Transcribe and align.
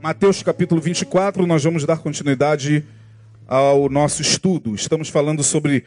Mateus 0.00 0.44
capítulo 0.44 0.80
24, 0.80 1.44
nós 1.44 1.64
vamos 1.64 1.84
dar 1.84 1.98
continuidade 1.98 2.86
ao 3.48 3.88
nosso 3.88 4.22
estudo. 4.22 4.72
Estamos 4.72 5.08
falando 5.08 5.42
sobre 5.42 5.84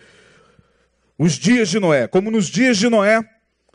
os 1.18 1.36
dias 1.36 1.70
de 1.70 1.80
Noé. 1.80 2.10
Como 2.10 2.30
nos 2.30 2.48
dias 2.48 2.78
de 2.78 2.90
Noé, 2.90 3.24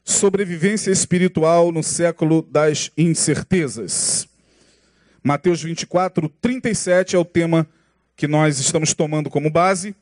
sobrevivência 0.05 0.91
espiritual 0.91 1.73
no 1.73 1.83
século 1.83 2.43
das 2.43 2.91
incertezas. 2.99 4.29
Mateus 5.25 5.63
24, 5.63 6.29
37 6.29 7.17
é 7.17 7.19
o 7.19 7.25
tema 7.25 7.67
que 8.15 8.29
nós 8.29 8.59
estamos 8.59 8.93
tomando 8.93 9.31
como 9.31 9.49
base. 9.49 9.97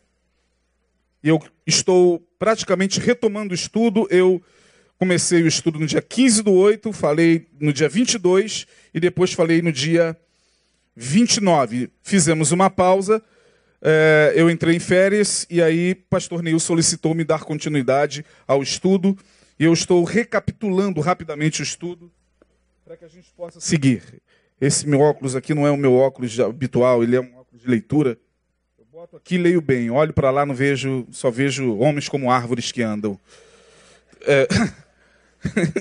Eu 1.22 1.40
estou 1.64 2.18
praticamente 2.40 2.98
retomando 2.98 3.52
o 3.52 3.54
estudo. 3.54 4.08
Eu 4.10 4.42
comecei 4.98 5.44
o 5.44 5.46
estudo 5.46 5.78
no 5.78 5.86
dia 5.86 6.02
15 6.02 6.42
do 6.42 6.52
8, 6.52 6.92
falei 6.92 7.46
no 7.60 7.72
dia 7.72 7.88
22 7.88 8.66
e 8.92 8.98
depois 8.98 9.32
falei 9.32 9.62
no 9.62 9.70
dia 9.70 10.18
29. 10.96 11.90
Fizemos 12.02 12.52
uma 12.52 12.70
pausa, 12.70 13.22
é, 13.82 14.32
eu 14.34 14.48
entrei 14.48 14.76
em 14.76 14.80
férias 14.80 15.46
e 15.50 15.60
aí 15.60 15.94
pastor 15.94 16.42
Neil 16.42 16.58
solicitou 16.58 17.14
me 17.14 17.24
dar 17.24 17.40
continuidade 17.40 18.24
ao 18.46 18.62
estudo 18.62 19.16
e 19.58 19.64
eu 19.64 19.72
estou 19.72 20.02
recapitulando 20.04 21.00
rapidamente 21.00 21.60
o 21.60 21.62
estudo 21.62 22.10
para 22.84 22.96
que 22.96 23.04
a 23.04 23.08
gente 23.08 23.30
possa 23.36 23.60
seguir. 23.60 24.22
Esse 24.60 24.88
meu 24.88 25.00
óculos 25.00 25.34
aqui 25.34 25.52
não 25.52 25.66
é 25.66 25.70
o 25.70 25.76
meu 25.76 25.94
óculos 25.94 26.38
habitual, 26.38 27.02
ele 27.02 27.16
é 27.16 27.20
um 27.20 27.36
óculos 27.38 27.62
de 27.62 27.68
leitura. 27.68 28.18
Eu 28.78 28.86
boto 28.86 29.16
aqui 29.16 29.34
e 29.34 29.38
leio 29.38 29.60
bem, 29.60 29.90
olho 29.90 30.12
para 30.12 30.30
lá, 30.30 30.46
não 30.46 30.54
vejo, 30.54 31.06
só 31.10 31.30
vejo 31.30 31.76
homens 31.78 32.08
como 32.08 32.30
árvores 32.30 32.70
que 32.70 32.82
andam. 32.82 33.18
É... 34.22 34.46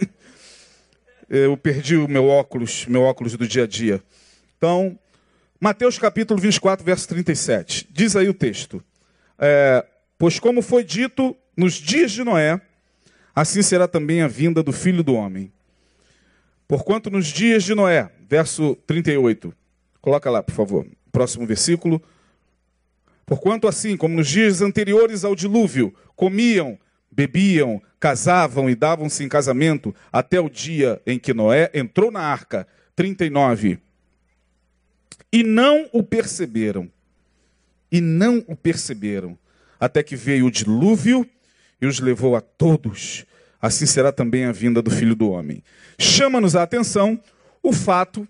eu 1.30 1.56
perdi 1.56 1.96
o 1.96 2.08
meu 2.08 2.28
óculos, 2.28 2.86
meu 2.88 3.04
óculos 3.04 3.38
do 3.38 3.48
dia 3.48 3.64
a 3.64 3.68
dia. 3.68 4.04
Então, 4.58 4.98
Mateus 5.64 5.98
capítulo 5.98 6.42
24, 6.42 6.84
verso 6.84 7.08
37. 7.08 7.88
Diz 7.90 8.18
aí 8.18 8.28
o 8.28 8.34
texto. 8.34 8.84
É, 9.40 9.86
pois 10.18 10.38
como 10.38 10.62
foi 10.62 10.84
dito 10.84 11.34
nos 11.56 11.76
dias 11.76 12.12
de 12.12 12.22
Noé, 12.22 12.60
assim 13.34 13.62
será 13.62 13.88
também 13.88 14.22
a 14.22 14.28
vinda 14.28 14.62
do 14.62 14.74
Filho 14.74 15.02
do 15.02 15.14
Homem. 15.14 15.54
Porquanto 16.68 17.10
nos 17.10 17.28
dias 17.28 17.64
de 17.64 17.74
Noé, 17.74 18.12
verso 18.28 18.76
38. 18.86 19.54
Coloca 20.02 20.30
lá, 20.30 20.44
por 20.44 20.54
favor. 20.54 20.86
Próximo 21.14 21.48
versículo. 21.48 22.04
Porquanto 23.26 23.66
assim, 23.66 23.96
como 23.96 24.18
nos 24.18 24.28
dias 24.28 24.62
anteriores 24.62 25.24
ao 25.24 25.34
dilúvio, 25.34 25.96
comiam, 26.14 26.78
bebiam, 27.10 27.82
casavam 28.02 28.70
e 28.70 28.76
davam-se 28.76 29.24
em 29.24 29.30
casamento 29.30 29.96
até 30.12 30.42
o 30.42 30.50
dia 30.50 31.02
em 31.08 31.18
que 31.18 31.34
Noé 31.34 31.72
entrou 31.74 32.12
na 32.12 32.20
arca. 32.20 32.68
39 32.98 33.80
e 35.34 35.44
não 35.44 35.90
o 35.92 36.04
perceberam. 36.04 36.92
E 37.92 38.00
não 38.00 38.46
o 38.48 38.56
perceberam. 38.56 39.36
Até 39.80 40.04
que 40.04 40.16
veio 40.16 40.46
o 40.46 40.52
dilúvio 40.52 41.28
e 41.82 41.88
os 41.88 42.00
levou 42.00 42.36
a 42.36 42.42
todos. 42.42 43.26
Assim 43.60 43.88
será 43.88 44.12
também 44.12 44.46
a 44.46 44.52
vinda 44.52 44.80
do 44.80 44.92
filho 44.92 45.16
do 45.16 45.32
homem. 45.32 45.64
Chama-nos 45.98 46.56
a 46.56 46.62
atenção 46.62 47.20
o 47.64 47.74
fato 47.74 48.28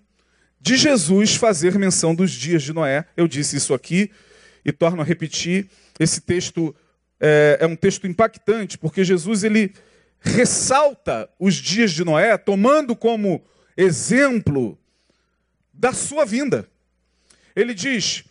de 0.58 0.76
Jesus 0.78 1.36
fazer 1.36 1.78
menção 1.78 2.14
dos 2.14 2.30
dias 2.30 2.62
de 2.62 2.72
Noé. 2.72 3.04
Eu 3.14 3.28
disse 3.28 3.56
isso 3.56 3.74
aqui 3.74 4.10
e 4.64 4.72
torno 4.72 5.02
a 5.02 5.04
repetir. 5.04 5.68
Esse 6.00 6.22
texto 6.22 6.74
é, 7.20 7.58
é 7.60 7.66
um 7.66 7.76
texto 7.76 8.06
impactante, 8.06 8.78
porque 8.78 9.04
Jesus 9.04 9.44
ele 9.44 9.74
ressalta 10.20 11.28
os 11.38 11.54
dias 11.56 11.92
de 11.92 12.02
Noé, 12.02 12.38
tomando 12.38 12.96
como 12.96 13.44
exemplo 13.76 14.78
da 15.70 15.92
sua 15.92 16.24
vinda. 16.24 16.66
Ele 17.54 17.74
diz: 17.74 18.24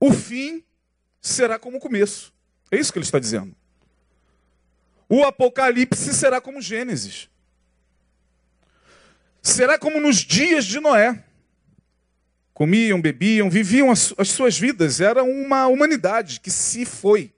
o 0.00 0.12
fim 0.12 0.64
será 1.20 1.58
como 1.58 1.76
o 1.76 1.80
começo. 1.80 2.32
É 2.70 2.76
isso 2.76 2.92
que 2.92 2.98
ele 2.98 3.04
está 3.04 3.20
dizendo. 3.20 3.54
O 5.08 5.22
Apocalipse 5.22 6.12
será 6.12 6.40
como 6.40 6.60
Gênesis. 6.60 7.28
Será 9.40 9.78
como 9.78 10.00
nos 10.00 10.16
dias 10.16 10.64
de 10.64 10.80
Noé. 10.80 11.22
Comiam, 12.52 13.00
bebiam, 13.00 13.48
viviam 13.48 13.90
as, 13.90 14.12
as 14.18 14.30
suas 14.30 14.58
vidas. 14.58 15.00
Era 15.00 15.22
uma 15.22 15.66
humanidade 15.66 16.40
que 16.40 16.50
se 16.50 16.84
foi. 16.84 17.32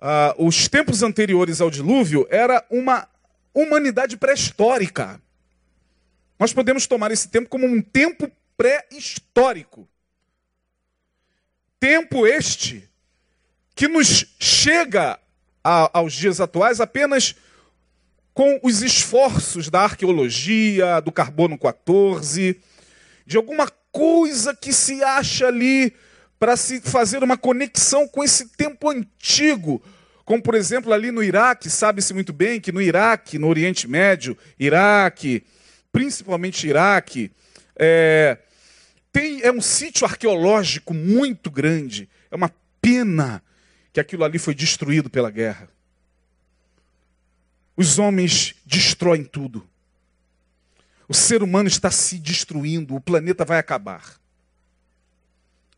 Ah, 0.00 0.34
os 0.38 0.68
tempos 0.68 1.02
anteriores 1.02 1.60
ao 1.60 1.70
dilúvio 1.70 2.26
era 2.30 2.64
uma 2.70 3.08
humanidade 3.54 4.16
pré-histórica. 4.16 5.20
Nós 6.38 6.52
podemos 6.52 6.86
tomar 6.86 7.10
esse 7.10 7.28
tempo 7.28 7.48
como 7.48 7.66
um 7.66 7.80
tempo 7.80 8.30
pré-histórico. 8.58 9.88
Tempo 11.78 12.26
este 12.26 12.90
que 13.76 13.86
nos 13.86 14.26
chega 14.40 15.18
a, 15.62 15.98
aos 16.00 16.12
dias 16.12 16.40
atuais 16.40 16.80
apenas 16.80 17.36
com 18.34 18.58
os 18.64 18.82
esforços 18.82 19.70
da 19.70 19.82
arqueologia, 19.82 21.00
do 21.00 21.12
carbono 21.12 21.56
14, 21.56 22.60
de 23.24 23.36
alguma 23.36 23.68
coisa 23.92 24.54
que 24.54 24.72
se 24.72 25.02
acha 25.04 25.46
ali 25.46 25.94
para 26.38 26.56
se 26.56 26.80
fazer 26.80 27.22
uma 27.22 27.36
conexão 27.36 28.08
com 28.08 28.24
esse 28.24 28.48
tempo 28.48 28.90
antigo. 28.90 29.80
Como, 30.24 30.42
por 30.42 30.56
exemplo, 30.56 30.92
ali 30.92 31.12
no 31.12 31.22
Iraque, 31.22 31.70
sabe-se 31.70 32.12
muito 32.12 32.32
bem 32.32 32.60
que 32.60 32.72
no 32.72 32.82
Iraque, 32.82 33.38
no 33.38 33.48
Oriente 33.48 33.86
Médio, 33.86 34.36
Iraque, 34.58 35.44
principalmente 35.92 36.66
Iraque, 36.66 37.30
é, 37.76 38.38
tem, 39.18 39.42
é 39.42 39.50
um 39.50 39.60
sítio 39.60 40.06
arqueológico 40.06 40.94
muito 40.94 41.50
grande. 41.50 42.08
É 42.30 42.36
uma 42.36 42.54
pena 42.80 43.42
que 43.92 43.98
aquilo 43.98 44.22
ali 44.22 44.38
foi 44.38 44.54
destruído 44.54 45.10
pela 45.10 45.28
guerra. 45.28 45.68
Os 47.76 47.98
homens 47.98 48.54
destroem 48.64 49.24
tudo. 49.24 49.68
O 51.08 51.14
ser 51.14 51.42
humano 51.42 51.68
está 51.68 51.90
se 51.90 52.16
destruindo, 52.18 52.94
o 52.94 53.00
planeta 53.00 53.44
vai 53.44 53.58
acabar. 53.58 54.20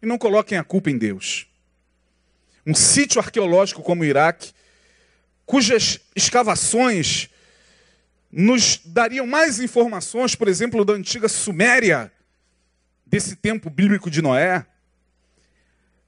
E 0.02 0.06
não 0.06 0.18
coloquem 0.18 0.58
a 0.58 0.64
culpa 0.64 0.90
em 0.90 0.98
Deus. 0.98 1.46
Um 2.66 2.74
sítio 2.74 3.20
arqueológico 3.20 3.82
como 3.82 4.02
o 4.02 4.04
Iraque, 4.04 4.52
cujas 5.46 6.00
escavações 6.14 7.30
nos 8.30 8.80
dariam 8.84 9.26
mais 9.26 9.60
informações, 9.60 10.34
por 10.34 10.46
exemplo, 10.46 10.84
da 10.84 10.92
antiga 10.92 11.28
Suméria, 11.28 12.12
desse 13.10 13.34
tempo 13.34 13.68
bíblico 13.68 14.08
de 14.08 14.22
Noé, 14.22 14.64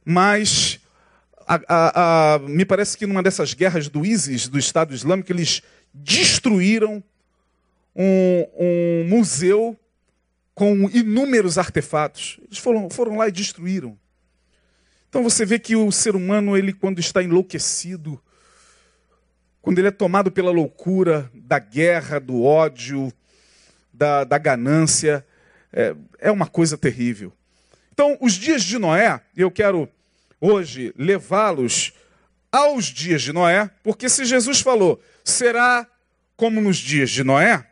mas 0.04 0.78
a, 1.46 1.60
a, 1.68 2.34
a, 2.34 2.38
me 2.38 2.64
parece 2.64 2.96
que 2.96 3.06
numa 3.06 3.22
dessas 3.22 3.54
guerras 3.54 3.88
do 3.88 4.06
ISIS, 4.06 4.46
do 4.46 4.56
Estado 4.56 4.94
Islâmico, 4.94 5.32
eles 5.32 5.62
destruíram 5.92 7.02
um, 7.94 8.46
um 8.56 9.08
museu 9.08 9.76
com 10.54 10.88
inúmeros 10.90 11.58
artefatos. 11.58 12.38
Eles 12.46 12.58
foram, 12.58 12.88
foram 12.88 13.16
lá 13.16 13.26
e 13.26 13.32
destruíram. 13.32 13.98
Então 15.08 15.24
você 15.24 15.44
vê 15.44 15.58
que 15.58 15.74
o 15.74 15.90
ser 15.90 16.14
humano, 16.14 16.56
ele 16.56 16.72
quando 16.72 17.00
está 17.00 17.20
enlouquecido, 17.20 18.22
quando 19.60 19.78
ele 19.80 19.88
é 19.88 19.92
tomado 19.92 20.30
pela 20.30 20.52
loucura 20.52 21.28
da 21.34 21.58
guerra, 21.58 22.20
do 22.20 22.44
ódio, 22.44 23.12
da, 23.92 24.22
da 24.22 24.38
ganância, 24.38 25.26
é, 25.72 25.94
é 26.18 26.30
uma 26.30 26.46
coisa 26.46 26.76
terrível. 26.76 27.32
Então, 27.92 28.16
os 28.20 28.34
dias 28.34 28.62
de 28.62 28.78
Noé, 28.78 29.20
eu 29.36 29.50
quero 29.50 29.88
hoje 30.40 30.92
levá-los 30.96 31.92
aos 32.50 32.86
dias 32.86 33.22
de 33.22 33.32
Noé, 33.32 33.70
porque 33.82 34.08
se 34.08 34.24
Jesus 34.24 34.60
falou, 34.60 35.02
será 35.24 35.86
como 36.36 36.60
nos 36.60 36.76
dias 36.76 37.10
de 37.10 37.24
Noé, 37.24 37.64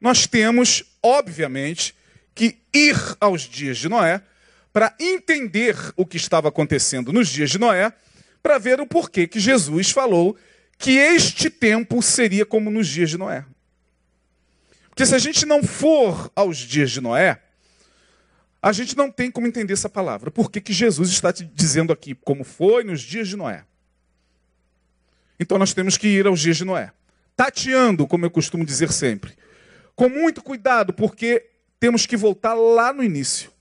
nós 0.00 0.26
temos, 0.26 0.84
obviamente, 1.02 1.94
que 2.34 2.58
ir 2.72 2.96
aos 3.20 3.42
dias 3.42 3.78
de 3.78 3.88
Noé 3.88 4.22
para 4.72 4.94
entender 5.00 5.76
o 5.96 6.06
que 6.06 6.16
estava 6.16 6.48
acontecendo 6.48 7.12
nos 7.12 7.28
dias 7.28 7.50
de 7.50 7.58
Noé, 7.58 7.92
para 8.42 8.58
ver 8.58 8.80
o 8.80 8.86
porquê 8.86 9.26
que 9.26 9.40
Jesus 9.40 9.90
falou 9.90 10.36
que 10.78 10.92
este 10.92 11.50
tempo 11.50 12.00
seria 12.00 12.46
como 12.46 12.70
nos 12.70 12.86
dias 12.86 13.10
de 13.10 13.18
Noé. 13.18 13.44
Porque 14.98 15.06
se 15.06 15.14
a 15.14 15.18
gente 15.18 15.46
não 15.46 15.62
for 15.62 16.28
aos 16.34 16.56
dias 16.56 16.90
de 16.90 17.00
Noé, 17.00 17.40
a 18.60 18.72
gente 18.72 18.96
não 18.96 19.12
tem 19.12 19.30
como 19.30 19.46
entender 19.46 19.72
essa 19.72 19.88
palavra. 19.88 20.28
Por 20.28 20.50
que, 20.50 20.60
que 20.60 20.72
Jesus 20.72 21.10
está 21.10 21.32
te 21.32 21.44
dizendo 21.44 21.92
aqui 21.92 22.16
como 22.16 22.42
foi 22.42 22.82
nos 22.82 23.00
dias 23.00 23.28
de 23.28 23.36
Noé? 23.36 23.64
Então 25.38 25.56
nós 25.56 25.72
temos 25.72 25.96
que 25.96 26.08
ir 26.08 26.26
aos 26.26 26.40
dias 26.40 26.56
de 26.56 26.64
Noé. 26.64 26.90
Tateando, 27.36 28.08
como 28.08 28.26
eu 28.26 28.30
costumo 28.32 28.64
dizer 28.64 28.90
sempre. 28.90 29.38
Com 29.94 30.08
muito 30.08 30.42
cuidado, 30.42 30.92
porque 30.92 31.48
temos 31.78 32.04
que 32.04 32.16
voltar 32.16 32.54
lá 32.54 32.92
no 32.92 33.04
início. 33.04 33.52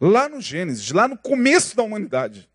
Lá 0.00 0.28
no 0.28 0.40
Gênesis, 0.40 0.92
lá 0.92 1.08
no 1.08 1.18
começo 1.18 1.74
da 1.74 1.82
humanidade. 1.82 2.48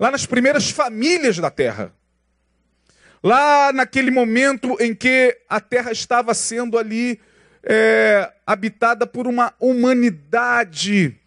Lá 0.00 0.10
nas 0.10 0.24
primeiras 0.24 0.70
famílias 0.70 1.36
da 1.36 1.50
terra. 1.50 1.92
Lá 3.26 3.72
naquele 3.72 4.12
momento 4.12 4.76
em 4.78 4.94
que 4.94 5.36
a 5.48 5.60
terra 5.60 5.90
estava 5.90 6.32
sendo 6.32 6.78
ali 6.78 7.18
é, 7.60 8.32
habitada 8.46 9.04
por 9.04 9.26
uma 9.26 9.52
humanidade. 9.58 11.18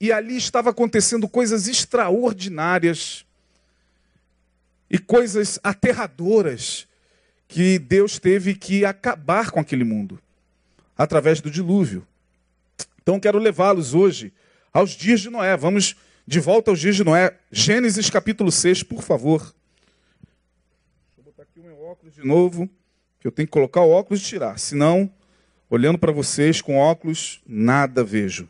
E 0.00 0.10
ali 0.10 0.38
estava 0.38 0.70
acontecendo 0.70 1.28
coisas 1.28 1.68
extraordinárias 1.68 3.26
e 4.88 4.98
coisas 4.98 5.60
aterradoras 5.62 6.88
que 7.46 7.78
Deus 7.78 8.18
teve 8.18 8.54
que 8.54 8.86
acabar 8.86 9.50
com 9.50 9.60
aquele 9.60 9.84
mundo 9.84 10.18
através 10.96 11.42
do 11.42 11.50
dilúvio. 11.50 12.06
Então 13.02 13.20
quero 13.20 13.38
levá-los 13.38 13.92
hoje 13.92 14.32
aos 14.72 14.92
dias 14.92 15.20
de 15.20 15.28
Noé. 15.28 15.54
Vamos 15.54 15.96
de 16.26 16.40
volta 16.40 16.70
aos 16.70 16.80
dias 16.80 16.96
de 16.96 17.04
Noé. 17.04 17.36
Gênesis 17.52 18.08
capítulo 18.08 18.50
6, 18.50 18.82
por 18.84 19.02
favor. 19.02 19.54
Deixa 21.16 21.20
eu 21.20 21.24
botar 21.24 21.42
aqui 21.42 21.60
o 21.60 21.62
meu 21.62 21.76
óculos 21.96 22.14
de 22.14 22.26
novo, 22.26 22.68
que 23.18 23.26
eu 23.26 23.32
tenho 23.32 23.48
que 23.48 23.52
colocar 23.52 23.80
o 23.80 23.90
óculos 23.90 24.20
e 24.20 24.24
tirar. 24.24 24.58
Senão, 24.58 25.10
olhando 25.70 25.98
para 25.98 26.12
vocês 26.12 26.60
com 26.60 26.76
óculos, 26.76 27.40
nada 27.46 28.04
vejo. 28.04 28.46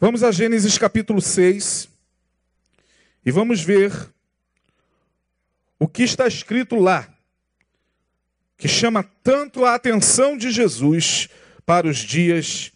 Vamos 0.00 0.24
a 0.24 0.32
Gênesis 0.32 0.76
capítulo 0.76 1.20
6 1.20 1.88
e 3.24 3.30
vamos 3.30 3.62
ver 3.62 3.92
o 5.78 5.86
que 5.86 6.02
está 6.02 6.26
escrito 6.26 6.74
lá, 6.74 7.08
que 8.56 8.66
chama 8.66 9.04
tanto 9.22 9.64
a 9.64 9.76
atenção 9.76 10.36
de 10.36 10.50
Jesus 10.50 11.28
para 11.64 11.86
os 11.86 11.98
dias 11.98 12.72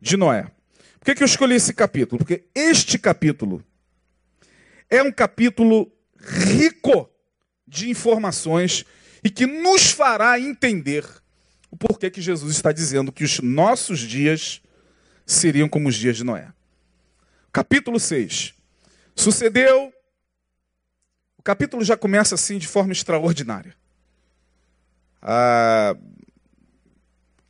de 0.00 0.16
Noé. 0.16 0.50
Por 0.98 1.04
que, 1.04 1.14
que 1.14 1.22
eu 1.22 1.26
escolhi 1.26 1.54
esse 1.54 1.72
capítulo? 1.72 2.18
Porque 2.18 2.44
este 2.52 2.98
capítulo 2.98 3.64
é 4.90 5.00
um 5.04 5.12
capítulo 5.12 5.92
rico 6.18 7.11
de 7.72 7.88
informações 7.88 8.84
e 9.24 9.30
que 9.30 9.46
nos 9.46 9.90
fará 9.90 10.38
entender 10.38 11.06
o 11.70 11.76
porquê 11.76 12.10
que 12.10 12.20
Jesus 12.20 12.54
está 12.54 12.70
dizendo 12.70 13.10
que 13.10 13.24
os 13.24 13.40
nossos 13.40 14.00
dias 14.00 14.60
seriam 15.24 15.70
como 15.70 15.88
os 15.88 15.94
dias 15.94 16.18
de 16.18 16.24
Noé. 16.24 16.52
Capítulo 17.50 17.98
6. 17.98 18.52
Sucedeu 19.16 19.90
o 21.38 21.42
capítulo 21.42 21.82
já 21.82 21.96
começa 21.96 22.34
assim 22.34 22.58
de 22.58 22.68
forma 22.68 22.92
extraordinária. 22.92 23.74
Ah, 25.20 25.96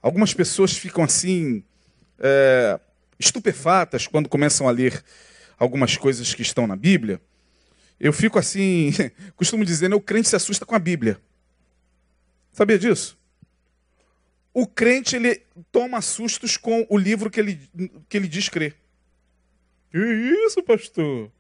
algumas 0.01 0.33
pessoas 0.33 0.73
ficam 0.73 1.03
assim 1.03 1.65
é, 2.19 2.81
estupefatas 3.19 4.07
quando 4.07 4.29
começam 4.29 4.69
a 4.69 4.71
ler 4.71 5.05
algumas 5.59 5.97
coisas 5.97 6.33
que 6.33 6.43
estão 6.43 6.67
na 6.67 6.77
Bíblia. 6.77 7.21
Eu 8.02 8.12
fico 8.12 8.37
assim, 8.37 8.90
costumo 9.37 9.64
dizer, 9.64 9.88
né, 9.88 9.94
o 9.94 10.00
crente 10.00 10.28
se 10.28 10.34
assusta 10.34 10.66
com 10.66 10.75
a 10.75 10.78
Bíblia. 10.81 11.20
Sabia 12.52 12.76
disso? 12.76 13.16
O 14.52 14.66
crente 14.66 15.14
ele 15.14 15.46
toma 15.70 16.02
sustos 16.02 16.56
com 16.56 16.84
o 16.90 16.99
livro 16.99 17.31
que 17.31 17.38
ele, 17.38 17.70
que 18.08 18.16
ele 18.16 18.26
diz 18.26 18.49
crer. 18.49 18.76
Que 19.93 19.99
isso, 19.99 20.64
pastor? 20.64 21.31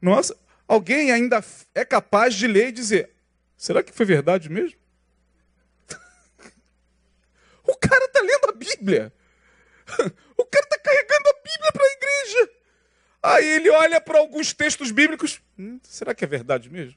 Nossa, 0.00 0.36
alguém 0.68 1.10
ainda 1.10 1.42
é 1.74 1.86
capaz 1.86 2.34
de 2.34 2.46
ler 2.46 2.68
e 2.68 2.72
dizer: 2.72 3.10
será 3.56 3.82
que 3.82 3.92
foi 3.92 4.04
verdade 4.04 4.50
mesmo? 4.50 4.78
o 7.64 7.74
cara 7.76 8.04
está 8.04 8.20
lendo 8.20 8.50
a 8.50 8.52
Bíblia. 8.52 9.12
O 10.40 10.44
cara 10.44 10.64
está 10.64 10.78
carregando 10.78 11.28
a 11.30 11.32
Bíblia 11.42 11.72
para 11.72 11.82
a 11.82 11.92
igreja. 11.92 12.57
Aí 13.28 13.44
ele 13.44 13.68
olha 13.68 14.00
para 14.00 14.18
alguns 14.18 14.54
textos 14.54 14.90
bíblicos. 14.90 15.40
Hum, 15.58 15.78
será 15.82 16.14
que 16.14 16.24
é 16.24 16.26
verdade 16.26 16.70
mesmo? 16.70 16.96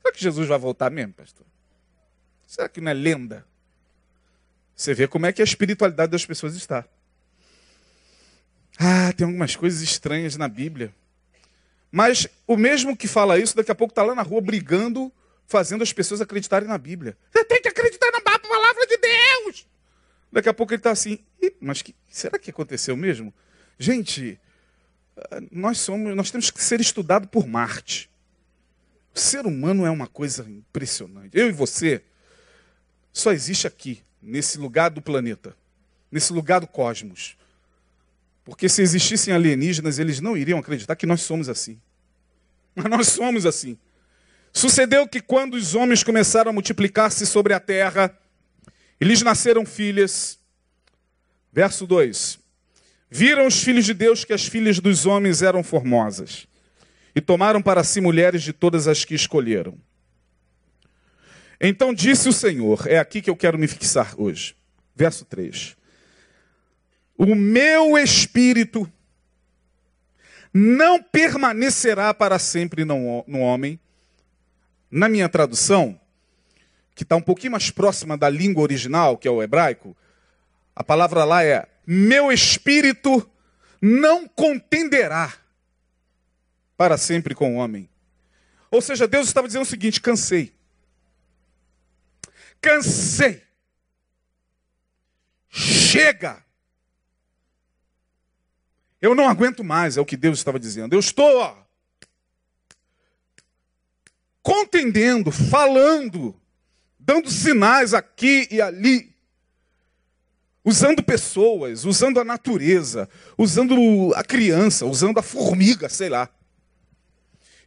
Será 0.00 0.12
que 0.12 0.22
Jesus 0.22 0.48
vai 0.48 0.58
voltar 0.58 0.90
mesmo, 0.90 1.12
pastor? 1.12 1.44
Será 2.46 2.68
que 2.68 2.80
não 2.80 2.90
é 2.90 2.94
lenda? 2.94 3.46
Você 4.74 4.94
vê 4.94 5.06
como 5.06 5.26
é 5.26 5.32
que 5.32 5.42
a 5.42 5.44
espiritualidade 5.44 6.10
das 6.10 6.24
pessoas 6.24 6.56
está. 6.56 6.86
Ah, 8.78 9.12
tem 9.12 9.26
algumas 9.26 9.54
coisas 9.54 9.82
estranhas 9.82 10.36
na 10.36 10.48
Bíblia. 10.48 10.94
Mas 11.90 12.26
o 12.46 12.56
mesmo 12.56 12.96
que 12.96 13.06
fala 13.06 13.38
isso, 13.38 13.54
daqui 13.54 13.70
a 13.70 13.74
pouco 13.74 13.92
está 13.92 14.02
lá 14.02 14.14
na 14.14 14.22
rua 14.22 14.40
brigando, 14.40 15.12
fazendo 15.46 15.82
as 15.82 15.92
pessoas 15.92 16.22
acreditarem 16.22 16.66
na 16.66 16.78
Bíblia. 16.78 17.14
Você 17.30 17.44
tem 17.44 17.60
que 17.60 17.68
acreditar 17.68 18.10
na 18.10 18.20
palavra 18.22 18.86
de 18.86 18.96
Deus. 18.96 19.68
Daqui 20.32 20.48
a 20.48 20.54
pouco 20.54 20.72
ele 20.72 20.80
está 20.80 20.90
assim, 20.90 21.18
mas 21.60 21.82
que, 21.82 21.94
será 22.08 22.38
que 22.38 22.48
aconteceu 22.48 22.96
mesmo? 22.96 23.34
Gente, 23.78 24.40
nós 25.50 25.78
somos, 25.78 26.14
nós 26.16 26.30
temos 26.30 26.50
que 26.50 26.62
ser 26.62 26.80
estudados 26.80 27.28
por 27.30 27.46
Marte. 27.46 28.10
O 29.14 29.18
ser 29.18 29.46
humano 29.46 29.84
é 29.84 29.90
uma 29.90 30.06
coisa 30.06 30.48
impressionante. 30.48 31.36
Eu 31.36 31.48
e 31.48 31.52
você 31.52 32.02
só 33.12 33.32
existe 33.32 33.66
aqui, 33.66 34.02
nesse 34.22 34.58
lugar 34.58 34.90
do 34.90 35.02
planeta, 35.02 35.54
nesse 36.10 36.32
lugar 36.32 36.60
do 36.60 36.66
cosmos. 36.66 37.36
Porque 38.44 38.68
se 38.68 38.82
existissem 38.82 39.34
alienígenas, 39.34 39.98
eles 39.98 40.20
não 40.20 40.36
iriam 40.36 40.58
acreditar 40.58 40.96
que 40.96 41.06
nós 41.06 41.20
somos 41.20 41.48
assim. 41.48 41.78
Mas 42.74 42.86
nós 42.86 43.08
somos 43.08 43.44
assim. 43.44 43.76
Sucedeu 44.52 45.06
que 45.06 45.20
quando 45.20 45.54
os 45.54 45.74
homens 45.74 46.02
começaram 46.02 46.50
a 46.50 46.52
multiplicar-se 46.52 47.26
sobre 47.26 47.54
a 47.54 47.60
terra, 47.60 48.16
eles 49.00 49.22
nasceram 49.22 49.64
filhas. 49.64 50.38
Verso 51.52 51.86
2: 51.86 52.38
Viram 53.14 53.46
os 53.46 53.62
filhos 53.62 53.84
de 53.84 53.92
Deus 53.92 54.24
que 54.24 54.32
as 54.32 54.46
filhas 54.46 54.80
dos 54.80 55.04
homens 55.04 55.42
eram 55.42 55.62
formosas, 55.62 56.48
e 57.14 57.20
tomaram 57.20 57.60
para 57.60 57.84
si 57.84 58.00
mulheres 58.00 58.42
de 58.42 58.54
todas 58.54 58.88
as 58.88 59.04
que 59.04 59.14
escolheram. 59.14 59.76
Então 61.60 61.92
disse 61.92 62.26
o 62.28 62.32
Senhor, 62.32 62.86
é 62.86 62.98
aqui 62.98 63.20
que 63.20 63.28
eu 63.28 63.36
quero 63.36 63.58
me 63.58 63.68
fixar 63.68 64.14
hoje. 64.16 64.56
Verso 64.96 65.26
3: 65.26 65.76
o 67.18 67.34
meu 67.34 67.98
espírito 67.98 68.90
não 70.52 71.02
permanecerá 71.02 72.14
para 72.14 72.38
sempre 72.38 72.84
no, 72.84 73.22
no 73.28 73.40
homem. 73.40 73.78
Na 74.90 75.08
minha 75.08 75.28
tradução, 75.28 76.00
que 76.94 77.02
está 77.02 77.14
um 77.14 77.22
pouquinho 77.22 77.52
mais 77.52 77.70
próxima 77.70 78.16
da 78.16 78.28
língua 78.28 78.62
original, 78.62 79.16
que 79.16 79.28
é 79.28 79.30
o 79.30 79.42
hebraico, 79.42 79.94
a 80.74 80.82
palavra 80.82 81.24
lá 81.24 81.44
é: 81.44 81.68
meu 81.86 82.32
espírito 82.32 83.28
não 83.80 84.26
contenderá 84.28 85.32
para 86.76 86.96
sempre 86.96 87.34
com 87.34 87.56
o 87.56 87.58
homem. 87.58 87.88
Ou 88.70 88.80
seja, 88.80 89.06
Deus 89.06 89.26
estava 89.26 89.46
dizendo 89.46 89.62
o 89.62 89.66
seguinte: 89.66 90.00
cansei. 90.00 90.54
Cansei. 92.60 93.42
Chega. 95.48 96.42
Eu 99.00 99.14
não 99.14 99.28
aguento 99.28 99.64
mais, 99.64 99.96
é 99.96 100.00
o 100.00 100.06
que 100.06 100.16
Deus 100.16 100.38
estava 100.38 100.60
dizendo. 100.60 100.94
Eu 100.94 101.00
estou 101.00 101.38
ó, 101.38 101.56
contendendo, 104.40 105.32
falando, 105.32 106.40
dando 106.98 107.28
sinais 107.28 107.92
aqui 107.92 108.46
e 108.50 108.62
ali, 108.62 109.11
usando 110.64 111.02
pessoas, 111.02 111.84
usando 111.84 112.20
a 112.20 112.24
natureza, 112.24 113.08
usando 113.36 114.12
a 114.14 114.22
criança, 114.22 114.86
usando 114.86 115.18
a 115.18 115.22
formiga, 115.22 115.88
sei 115.88 116.08
lá. 116.08 116.28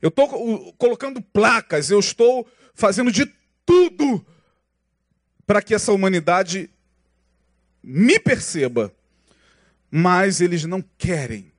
Eu 0.02 0.10
estou 0.10 0.74
colocando 0.78 1.22
placas, 1.22 1.90
eu 1.90 2.00
estou 2.00 2.48
fazendo 2.74 3.12
de 3.12 3.32
tudo 3.66 4.25
para 5.46 5.62
que 5.62 5.74
essa 5.74 5.92
humanidade 5.92 6.70
me 7.84 8.20
perceba 8.20 8.94
mas 9.98 10.42
eles 10.42 10.66
não 10.66 10.84
querem. 10.98 11.54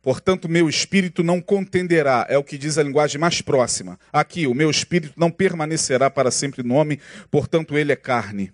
Portanto, 0.00 0.48
meu 0.48 0.68
espírito 0.68 1.24
não 1.24 1.40
contenderá, 1.40 2.24
é 2.28 2.38
o 2.38 2.44
que 2.44 2.56
diz 2.56 2.78
a 2.78 2.84
linguagem 2.84 3.20
mais 3.20 3.40
próxima. 3.40 3.98
Aqui, 4.12 4.46
o 4.46 4.54
meu 4.54 4.70
espírito 4.70 5.14
não 5.16 5.28
permanecerá 5.28 6.08
para 6.08 6.30
sempre 6.30 6.62
no 6.62 6.74
homem, 6.74 7.00
portanto, 7.32 7.76
ele 7.76 7.90
é 7.90 7.96
carne. 7.96 8.52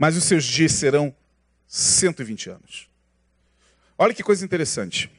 Mas 0.00 0.16
os 0.16 0.24
seus 0.24 0.44
dias 0.44 0.72
serão 0.72 1.14
120 1.68 2.48
anos. 2.48 2.88
Olha 3.98 4.14
que 4.14 4.22
coisa 4.22 4.42
interessante. 4.42 5.10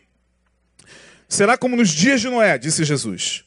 Será 1.29 1.55
como 1.57 1.75
nos 1.75 1.89
dias 1.89 2.19
de 2.19 2.27
Noé, 2.27 2.57
disse 2.57 2.83
Jesus. 2.83 3.45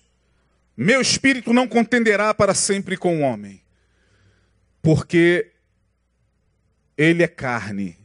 Meu 0.77 1.01
espírito 1.01 1.53
não 1.53 1.67
contenderá 1.67 2.33
para 2.33 2.55
sempre 2.55 2.97
com 2.97 3.19
o 3.19 3.21
homem, 3.23 3.61
porque 4.81 5.51
ele 6.97 7.25
é 7.25 7.29
carne 7.29 7.99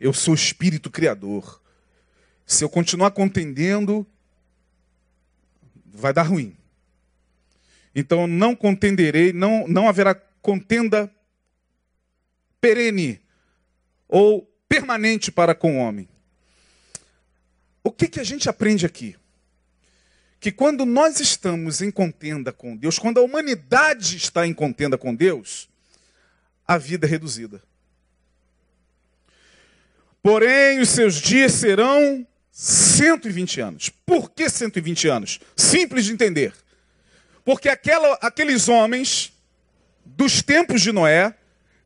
eu 0.00 0.14
sou 0.14 0.32
espírito 0.32 0.90
criador. 0.90 1.60
Se 2.46 2.64
eu 2.64 2.70
continuar 2.70 3.10
contendendo, 3.10 4.06
vai 5.84 6.12
dar 6.12 6.22
ruim. 6.22 6.56
Então 7.94 8.26
não 8.26 8.56
contenderei, 8.56 9.32
não, 9.32 9.68
não 9.68 9.88
haverá 9.88 10.14
contenda 10.40 11.12
perene 12.60 13.20
ou 14.08 14.42
permanente 14.68 15.32
para 15.32 15.54
com 15.54 15.78
o 15.78 15.80
homem. 15.80 16.08
O 17.82 17.90
que, 17.90 18.08
que 18.08 18.20
a 18.20 18.24
gente 18.24 18.48
aprende 18.48 18.84
aqui? 18.84 19.16
Que 20.38 20.52
quando 20.52 20.84
nós 20.86 21.20
estamos 21.20 21.80
em 21.80 21.90
contenda 21.90 22.52
com 22.52 22.76
Deus, 22.76 22.98
quando 22.98 23.18
a 23.18 23.22
humanidade 23.22 24.16
está 24.16 24.46
em 24.46 24.54
contenda 24.54 24.96
com 24.96 25.14
Deus, 25.14 25.68
a 26.66 26.78
vida 26.78 27.06
é 27.06 27.10
reduzida. 27.10 27.62
Porém, 30.22 30.80
os 30.80 30.90
seus 30.90 31.14
dias 31.14 31.52
serão 31.52 32.26
120 32.52 33.60
anos. 33.60 33.88
Por 33.88 34.30
que 34.30 34.48
120 34.48 35.08
anos? 35.08 35.40
Simples 35.56 36.04
de 36.04 36.12
entender. 36.12 36.54
Porque 37.44 37.68
aquela, 37.68 38.14
aqueles 38.20 38.68
homens 38.68 39.32
dos 40.04 40.42
tempos 40.42 40.82
de 40.82 40.92
Noé 40.92 41.34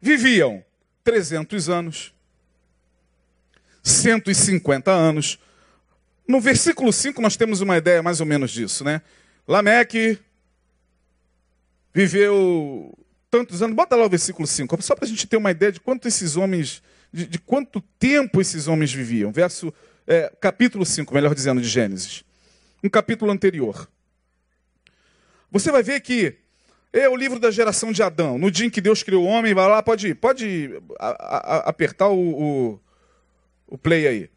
viviam 0.05 0.63
300 1.03 1.71
anos, 1.71 2.15
150 3.83 4.91
anos. 4.91 5.39
No 6.29 6.41
versículo 6.41 6.93
5 6.93 7.23
nós 7.23 7.37
temos 7.37 7.63
uma 7.63 7.79
ideia 7.79 8.03
mais 8.03 8.21
ou 8.21 8.27
menos 8.27 8.51
disso, 8.51 8.85
né? 8.85 9.01
Lameque 9.49 10.19
viveu 11.95 12.97
tantos 13.31 13.63
anos. 13.63 13.75
Bota 13.75 13.97
lá 13.97 14.05
o 14.05 14.11
versículo 14.11 14.47
5, 14.47 14.83
só 14.83 14.95
para 14.95 15.07
a 15.07 15.09
gente 15.09 15.27
ter 15.27 15.39
uma 15.39 15.51
ideia 15.51 15.73
de 15.73 15.81
quanto 15.81 16.07
esses 16.07 16.37
homens, 16.37 16.83
de, 17.11 17.27
de 17.27 17.39
quanto 17.39 17.81
tempo 17.99 18.43
esses 18.43 18.69
homens 18.69 18.93
viviam. 18.93 19.33
Verso, 19.33 19.73
é, 20.07 20.31
capítulo 20.39 20.85
5, 20.85 21.15
melhor 21.15 21.35
dizendo, 21.35 21.63
de 21.63 21.69
Gênesis. 21.69 22.25
Um 22.83 22.91
capítulo 22.91 23.31
anterior. 23.31 23.89
Você 25.51 25.73
vai 25.73 25.83
ver 25.83 26.01
que 26.01 26.44
é 27.01 27.09
o 27.09 27.17
livro 27.17 27.41
da 27.41 27.51
geração 27.51 27.91
de 27.91 28.03
Adão. 28.03 28.39
No 28.39 28.51
dia 28.51 28.67
em 28.67 28.71
que 28.71 28.81
Deus 28.81 29.03
criou 29.03 29.25
o 29.25 29.27
homem, 29.27 29.53
vai 29.53 29.69
lá, 29.69 29.83
pode, 29.83 30.15
pode 30.15 30.71
a, 31.01 31.09
a, 31.09 31.57
apertar 31.69 32.09
o, 32.09 32.19
o, 32.19 32.81
o 33.67 33.77
play 33.77 34.07
aí. 34.07 34.31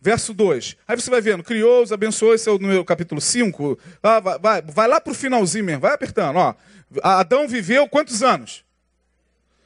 Verso 0.00 0.34
2. 0.34 0.76
Aí 0.88 0.96
você 0.96 1.08
vai 1.08 1.20
vendo, 1.20 1.44
criou-os, 1.44 1.92
abençoou, 1.92 2.34
esse 2.34 2.48
é 2.48 2.52
o 2.52 2.58
número, 2.58 2.84
capítulo 2.84 3.20
5. 3.20 3.78
Ah, 4.02 4.18
vai, 4.18 4.38
vai, 4.38 4.62
vai 4.62 4.88
lá 4.88 5.00
para 5.00 5.12
o 5.12 5.14
finalzinho 5.14 5.64
mesmo, 5.64 5.82
vai 5.82 5.92
apertando. 5.92 6.36
Ó. 6.36 6.54
Adão 7.02 7.46
viveu 7.46 7.88
quantos 7.88 8.22
anos? 8.22 8.64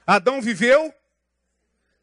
Adão 0.07 0.43
viveu 0.43 0.93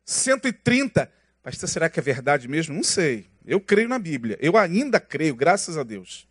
130. 0.05 1.11
Pastor, 1.43 1.69
será 1.69 1.89
que 1.89 1.99
é 1.99 2.03
verdade 2.03 2.47
mesmo? 2.47 2.73
Não 2.73 2.83
sei. 2.83 3.27
Eu 3.45 3.59
creio 3.59 3.89
na 3.89 3.99
Bíblia. 3.99 4.37
Eu 4.41 4.57
ainda 4.57 4.99
creio, 4.99 5.35
graças 5.35 5.77
a 5.77 5.83
Deus. 5.83 6.27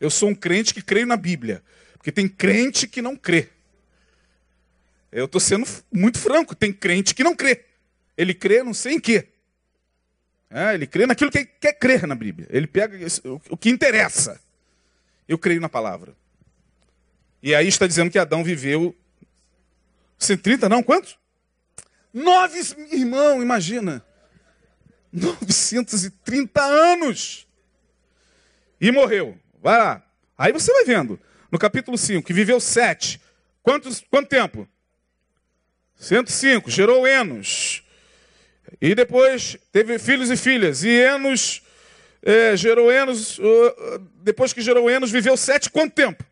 Eu 0.00 0.08
sou 0.08 0.30
um 0.30 0.34
crente 0.34 0.72
que 0.72 0.80
creio 0.80 1.06
na 1.06 1.16
Bíblia. 1.16 1.62
Porque 2.00 2.10
tem 2.10 2.26
crente 2.26 2.88
que 2.88 3.02
não 3.02 3.14
crê. 3.14 3.50
Eu 5.12 5.26
estou 5.26 5.38
sendo 5.38 5.66
muito 5.92 6.18
franco. 6.18 6.56
Tem 6.56 6.72
crente 6.72 7.14
que 7.14 7.22
não 7.22 7.36
crê. 7.36 7.66
Ele 8.16 8.32
crê 8.32 8.62
não 8.62 8.72
sei 8.72 8.94
em 8.94 9.00
quê. 9.00 9.28
É, 10.48 10.72
ele 10.72 10.86
crê 10.86 11.04
naquilo 11.04 11.30
que 11.30 11.44
quer 11.44 11.74
crer 11.74 12.06
na 12.06 12.14
Bíblia. 12.14 12.48
Ele 12.50 12.66
pega 12.66 12.96
o 13.50 13.56
que 13.56 13.68
interessa. 13.68 14.40
Eu 15.28 15.36
creio 15.36 15.60
na 15.60 15.68
palavra. 15.68 16.16
E 17.42 17.54
aí 17.54 17.68
está 17.68 17.86
dizendo 17.86 18.10
que 18.10 18.18
Adão 18.18 18.42
viveu 18.42 18.96
130, 20.18 20.70
não? 20.70 20.82
Quantos? 20.82 21.18
Nove, 22.14 22.60
irmão, 22.90 23.42
imagina. 23.42 24.02
930 25.12 26.62
anos. 26.62 27.46
E 28.80 28.90
morreu. 28.90 29.38
Vai 29.62 29.76
lá. 29.76 30.02
Aí 30.38 30.50
você 30.50 30.72
vai 30.72 30.84
vendo. 30.86 31.20
No 31.50 31.58
capítulo 31.58 31.98
5, 31.98 32.26
que 32.26 32.32
viveu 32.32 32.60
sete. 32.60 33.20
Quantos, 33.62 34.04
quanto 34.10 34.28
tempo? 34.28 34.68
105. 35.96 36.70
Gerou 36.70 37.06
Enos. 37.06 37.82
E 38.80 38.94
depois 38.94 39.58
teve 39.72 39.98
filhos 39.98 40.30
e 40.30 40.36
filhas. 40.36 40.84
E 40.84 40.88
Enos 40.88 41.62
é, 42.22 42.56
gerou 42.56 42.90
Enos. 42.90 43.38
Depois 44.22 44.52
que 44.52 44.62
gerou 44.62 44.88
Enos, 44.88 45.10
viveu 45.10 45.36
sete. 45.36 45.68
Quanto 45.70 45.94
tempo? 45.94 46.24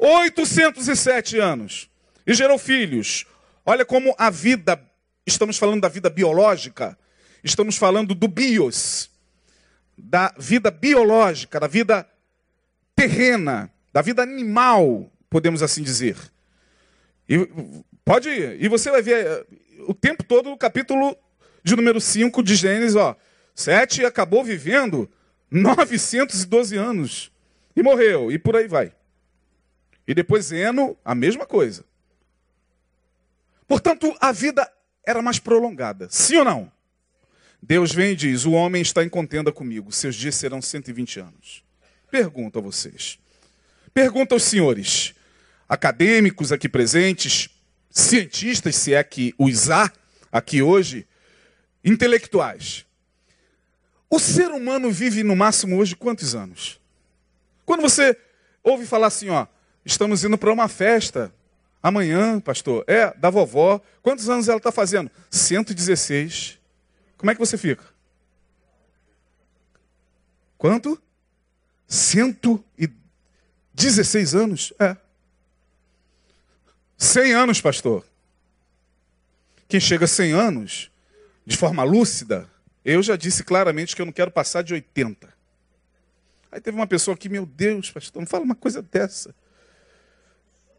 807 0.00 1.38
anos. 1.38 1.90
E 2.26 2.32
gerou 2.32 2.58
filhos. 2.58 3.26
Olha 3.66 3.84
como 3.84 4.14
a 4.18 4.30
vida, 4.30 4.80
estamos 5.26 5.58
falando 5.58 5.82
da 5.82 5.88
vida 5.88 6.08
biológica, 6.08 6.98
estamos 7.44 7.76
falando 7.76 8.14
do 8.14 8.26
bios, 8.26 9.10
da 9.96 10.34
vida 10.38 10.70
biológica, 10.70 11.60
da 11.60 11.66
vida 11.66 12.08
terrena, 12.96 13.70
da 13.92 14.02
vida 14.02 14.22
animal, 14.22 15.10
podemos 15.28 15.62
assim 15.62 15.82
dizer. 15.82 16.16
E 17.28 17.48
pode 18.04 18.28
ir. 18.28 18.62
E 18.62 18.68
você 18.68 18.90
vai 18.90 19.02
ver 19.02 19.26
eh, 19.26 19.46
o 19.86 19.94
tempo 19.94 20.24
todo 20.24 20.50
o 20.50 20.58
capítulo 20.58 21.16
de 21.62 21.76
número 21.76 22.00
5 22.00 22.42
de 22.42 22.54
Gênesis, 22.56 22.96
ó. 22.96 23.16
Sete 23.54 24.04
acabou 24.04 24.42
vivendo 24.42 25.10
912 25.50 26.76
anos. 26.76 27.32
E 27.74 27.82
morreu. 27.82 28.32
E 28.32 28.38
por 28.38 28.56
aí 28.56 28.66
vai. 28.66 28.92
E 30.06 30.14
depois 30.14 30.50
Eno, 30.50 30.96
a 31.04 31.14
mesma 31.14 31.46
coisa. 31.46 31.84
Portanto, 33.68 34.12
a 34.20 34.32
vida 34.32 34.68
era 35.06 35.22
mais 35.22 35.38
prolongada. 35.38 36.08
Sim 36.10 36.38
ou 36.38 36.44
não? 36.44 36.72
Deus 37.62 37.92
vem 37.92 38.12
e 38.12 38.16
diz: 38.16 38.44
O 38.44 38.52
homem 38.52 38.82
está 38.82 39.04
em 39.04 39.08
contenda 39.08 39.52
comigo, 39.52 39.92
seus 39.92 40.16
dias 40.16 40.34
serão 40.34 40.60
120 40.60 41.20
anos. 41.20 41.62
Pergunto 42.10 42.58
a 42.58 42.62
vocês. 42.62 43.18
Pergunta 43.92 44.34
aos 44.34 44.42
senhores, 44.42 45.14
acadêmicos 45.68 46.52
aqui 46.52 46.68
presentes, 46.68 47.48
cientistas, 47.90 48.76
se 48.76 48.94
é 48.94 49.02
que 49.02 49.34
os 49.36 49.70
há 49.70 49.92
aqui 50.30 50.62
hoje, 50.62 51.06
intelectuais. 51.84 52.86
O 54.08 54.18
ser 54.18 54.50
humano 54.50 54.90
vive 54.90 55.22
no 55.22 55.36
máximo 55.36 55.76
hoje 55.76 55.96
quantos 55.96 56.34
anos? 56.34 56.80
Quando 57.64 57.80
você 57.80 58.16
ouve 58.62 58.86
falar 58.86 59.06
assim, 59.06 59.28
ó, 59.28 59.46
Estamos 59.84 60.24
indo 60.24 60.36
para 60.36 60.52
uma 60.52 60.68
festa. 60.68 61.32
Amanhã, 61.82 62.38
pastor. 62.40 62.84
É, 62.86 63.12
da 63.16 63.30
vovó. 63.30 63.80
Quantos 64.02 64.28
anos 64.28 64.48
ela 64.48 64.58
está 64.58 64.70
fazendo? 64.70 65.10
116. 65.30 66.58
Como 67.16 67.30
é 67.30 67.34
que 67.34 67.40
você 67.40 67.56
fica? 67.56 67.84
Quanto? 70.58 71.00
116 71.88 72.99
anos? 74.34 74.72
É. 74.78 74.96
100 76.96 77.32
anos, 77.32 77.60
pastor. 77.60 78.04
Quem 79.68 79.80
chega 79.80 80.04
a 80.04 80.08
100 80.08 80.32
anos, 80.32 80.90
de 81.46 81.56
forma 81.56 81.82
lúcida, 81.82 82.48
eu 82.84 83.02
já 83.02 83.16
disse 83.16 83.44
claramente 83.44 83.94
que 83.94 84.02
eu 84.02 84.06
não 84.06 84.12
quero 84.12 84.30
passar 84.30 84.62
de 84.62 84.74
80. 84.74 85.32
Aí 86.50 86.60
teve 86.60 86.76
uma 86.76 86.86
pessoa 86.86 87.14
aqui, 87.14 87.28
meu 87.28 87.46
Deus, 87.46 87.90
pastor, 87.90 88.20
não 88.20 88.26
fala 88.26 88.44
uma 88.44 88.54
coisa 88.54 88.82
dessa. 88.82 89.34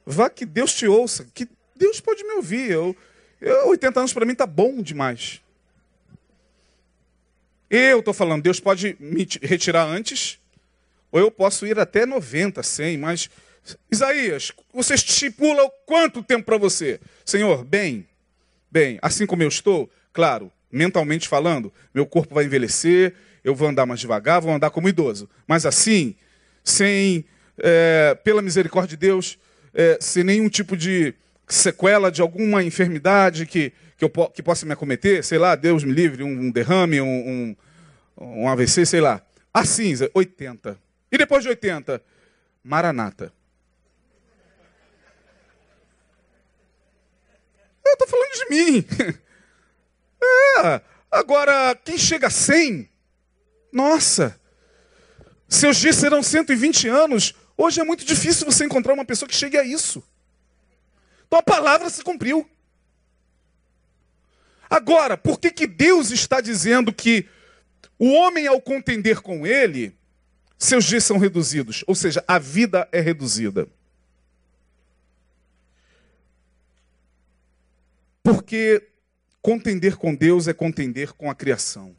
Vá 0.05 0.29
que 0.29 0.45
Deus 0.45 0.73
te 0.73 0.87
ouça, 0.87 1.25
que 1.33 1.47
Deus 1.75 2.01
pode 2.01 2.23
me 2.23 2.33
ouvir. 2.33 2.69
Eu, 2.69 2.95
eu 3.39 3.69
80 3.69 3.99
anos 3.99 4.13
para 4.13 4.25
mim 4.25 4.35
tá 4.35 4.45
bom 4.45 4.81
demais. 4.81 5.41
Eu 7.69 7.99
estou 7.99 8.13
falando, 8.13 8.43
Deus 8.43 8.59
pode 8.59 8.97
me 8.99 9.25
retirar 9.41 9.85
antes, 9.85 10.40
ou 11.11 11.19
eu 11.19 11.29
posso 11.29 11.65
ir 11.67 11.77
até 11.79 12.05
90, 12.05 12.63
100, 12.63 12.97
mas 12.97 13.29
Isaías, 13.91 14.51
você 14.73 14.95
estipula 14.95 15.69
quanto 15.85 16.23
tempo 16.23 16.45
para 16.45 16.57
você? 16.57 16.99
Senhor, 17.25 17.63
bem, 17.63 18.07
bem, 18.71 18.97
assim 19.01 19.25
como 19.25 19.43
eu 19.43 19.47
estou, 19.47 19.89
claro, 20.11 20.51
mentalmente 20.71 21.27
falando, 21.27 21.71
meu 21.93 22.05
corpo 22.05 22.33
vai 22.33 22.45
envelhecer, 22.45 23.13
eu 23.43 23.53
vou 23.53 23.67
andar 23.67 23.85
mais 23.85 23.99
devagar, 23.99 24.41
vou 24.41 24.53
andar 24.53 24.69
como 24.69 24.89
idoso. 24.89 25.29
Mas 25.47 25.65
assim, 25.65 26.15
sem, 26.63 27.25
é, 27.57 28.17
pela 28.23 28.41
misericórdia 28.41 28.97
de 28.97 28.97
Deus, 28.97 29.37
é, 29.73 29.97
sem 29.99 30.23
nenhum 30.23 30.49
tipo 30.49 30.77
de 30.77 31.13
sequela 31.47 32.11
de 32.11 32.21
alguma 32.21 32.63
enfermidade 32.63 33.45
que, 33.45 33.73
que, 33.97 34.05
eu, 34.05 34.09
que 34.09 34.41
possa 34.41 34.65
me 34.65 34.73
acometer, 34.73 35.23
sei 35.23 35.37
lá, 35.37 35.55
Deus 35.55 35.83
me 35.83 35.91
livre, 35.91 36.23
um, 36.23 36.47
um 36.47 36.51
derrame, 36.51 37.01
um, 37.01 37.07
um, 38.17 38.35
um 38.43 38.47
AVC, 38.47 38.85
sei 38.85 39.01
lá. 39.01 39.21
A 39.53 39.65
cinza, 39.65 40.09
80. 40.13 40.77
E 41.11 41.17
depois 41.17 41.43
de 41.43 41.49
80, 41.49 42.01
Maranata. 42.63 43.33
Eu 47.85 47.93
estou 47.93 48.07
falando 48.07 48.31
de 48.33 48.49
mim. 48.49 48.85
É, 50.63 50.81
agora, 51.09 51.73
quem 51.83 51.97
chega 51.97 52.27
a 52.27 52.29
100, 52.29 52.87
nossa, 53.73 54.39
seus 55.49 55.77
dias 55.77 55.95
serão 55.95 56.21
120 56.21 56.87
anos, 56.87 57.33
Hoje 57.61 57.79
é 57.79 57.83
muito 57.83 58.03
difícil 58.03 58.43
você 58.43 58.65
encontrar 58.65 58.91
uma 58.91 59.05
pessoa 59.05 59.29
que 59.29 59.35
chegue 59.35 59.55
a 59.55 59.63
isso. 59.63 60.03
Então 61.27 61.37
a 61.37 61.43
palavra 61.43 61.91
se 61.91 62.01
cumpriu. 62.01 62.49
Agora, 64.67 65.15
por 65.15 65.39
que, 65.39 65.51
que 65.51 65.67
Deus 65.67 66.09
está 66.09 66.41
dizendo 66.41 66.91
que 66.91 67.27
o 67.99 68.13
homem, 68.13 68.47
ao 68.47 68.59
contender 68.59 69.21
com 69.21 69.45
ele, 69.45 69.95
seus 70.61 70.85
dias 70.85 71.03
são 71.03 71.17
reduzidos? 71.17 71.83
Ou 71.87 71.95
seja, 71.95 72.23
a 72.27 72.37
vida 72.37 72.87
é 72.91 73.01
reduzida. 73.01 73.67
Porque 78.21 78.87
contender 79.41 79.97
com 79.97 80.13
Deus 80.13 80.47
é 80.47 80.53
contender 80.53 81.13
com 81.13 81.31
a 81.31 81.35
criação. 81.35 81.95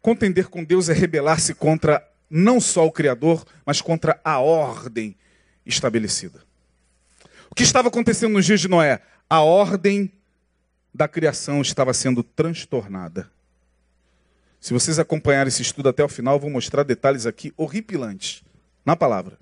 Contender 0.00 0.48
com 0.48 0.62
Deus 0.62 0.88
é 0.88 0.92
rebelar-se 0.92 1.54
contra 1.54 2.08
não 2.30 2.60
só 2.60 2.86
o 2.86 2.92
Criador, 2.92 3.44
mas 3.66 3.80
contra 3.80 4.20
a 4.22 4.38
ordem 4.38 5.16
estabelecida. 5.66 6.40
O 7.50 7.54
que 7.54 7.64
estava 7.64 7.88
acontecendo 7.88 8.34
nos 8.34 8.46
dias 8.46 8.60
de 8.60 8.68
Noé? 8.68 9.02
A 9.28 9.40
ordem 9.40 10.12
da 10.94 11.08
criação 11.08 11.60
estava 11.60 11.92
sendo 11.92 12.22
transtornada. 12.22 13.28
Se 14.60 14.72
vocês 14.72 14.98
acompanharem 14.98 15.48
esse 15.48 15.62
estudo 15.62 15.88
até 15.88 16.02
o 16.02 16.08
final, 16.08 16.34
eu 16.34 16.40
vou 16.40 16.50
mostrar 16.50 16.82
detalhes 16.82 17.26
aqui 17.26 17.52
horripilantes 17.56 18.42
na 18.84 18.96
palavra. 18.96 19.38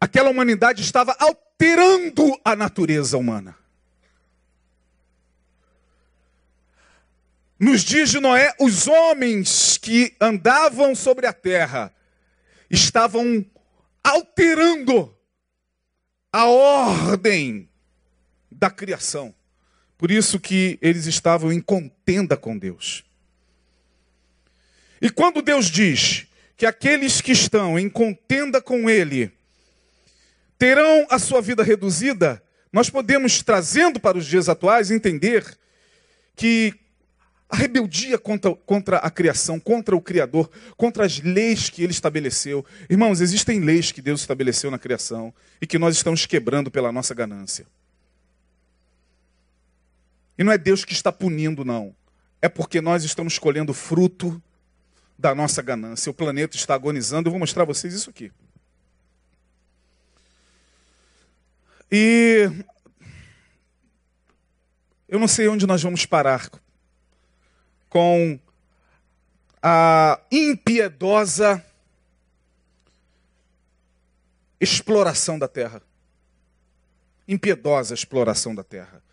Aquela 0.00 0.30
humanidade 0.30 0.82
estava 0.82 1.16
alterando 1.18 2.38
a 2.44 2.54
natureza 2.54 3.16
humana. 3.16 3.56
Nos 7.58 7.82
dias 7.82 8.10
de 8.10 8.20
Noé, 8.20 8.52
os 8.60 8.88
homens 8.88 9.78
que 9.78 10.14
andavam 10.20 10.94
sobre 10.94 11.26
a 11.26 11.32
terra 11.32 11.94
estavam 12.68 13.46
alterando 14.02 15.16
a 16.32 16.46
ordem 16.46 17.70
da 18.50 18.68
criação. 18.70 19.34
Por 19.96 20.10
isso 20.10 20.40
que 20.40 20.78
eles 20.82 21.06
estavam 21.06 21.52
em 21.52 21.60
contenda 21.60 22.36
com 22.36 22.56
Deus. 22.58 23.04
E 25.00 25.10
quando 25.10 25.42
Deus 25.42 25.66
diz 25.66 26.26
que 26.56 26.66
aqueles 26.66 27.20
que 27.20 27.32
estão 27.32 27.78
em 27.78 27.88
contenda 27.88 28.60
com 28.60 28.88
Ele 28.88 29.32
terão 30.58 31.06
a 31.10 31.18
sua 31.18 31.40
vida 31.40 31.62
reduzida, 31.62 32.42
nós 32.72 32.90
podemos, 32.90 33.42
trazendo 33.42 34.00
para 34.00 34.18
os 34.18 34.26
dias 34.26 34.48
atuais, 34.48 34.90
entender 34.90 35.44
que 36.34 36.74
a 37.48 37.56
rebeldia 37.56 38.18
contra, 38.18 38.52
contra 38.54 38.96
a 38.98 39.10
criação, 39.10 39.60
contra 39.60 39.94
o 39.94 40.00
Criador, 40.00 40.50
contra 40.76 41.04
as 41.04 41.20
leis 41.20 41.70
que 41.70 41.82
ele 41.82 41.92
estabeleceu. 41.92 42.64
Irmãos, 42.90 43.20
existem 43.20 43.60
leis 43.60 43.92
que 43.92 44.02
Deus 44.02 44.22
estabeleceu 44.22 44.70
na 44.70 44.78
criação 44.78 45.32
e 45.60 45.66
que 45.66 45.78
nós 45.78 45.94
estamos 45.94 46.26
quebrando 46.26 46.70
pela 46.70 46.90
nossa 46.90 47.14
ganância. 47.14 47.66
E 50.36 50.44
não 50.44 50.52
é 50.52 50.58
Deus 50.58 50.84
que 50.84 50.92
está 50.92 51.12
punindo, 51.12 51.64
não. 51.64 51.94
É 52.42 52.48
porque 52.48 52.80
nós 52.80 53.04
estamos 53.04 53.38
colhendo 53.38 53.72
fruto 53.72 54.42
da 55.18 55.34
nossa 55.34 55.62
ganância. 55.62 56.10
O 56.10 56.14
planeta 56.14 56.56
está 56.56 56.74
agonizando. 56.74 57.28
Eu 57.28 57.30
vou 57.30 57.38
mostrar 57.38 57.62
a 57.62 57.66
vocês 57.66 57.94
isso 57.94 58.10
aqui. 58.10 58.32
E 61.90 62.50
eu 65.08 65.18
não 65.20 65.28
sei 65.28 65.46
onde 65.46 65.66
nós 65.66 65.80
vamos 65.80 66.04
parar 66.04 66.50
com 67.88 68.36
a 69.62 70.20
impiedosa 70.32 71.64
exploração 74.60 75.38
da 75.38 75.46
terra. 75.46 75.80
Impiedosa 77.28 77.94
exploração 77.94 78.54
da 78.54 78.64
terra. 78.64 79.03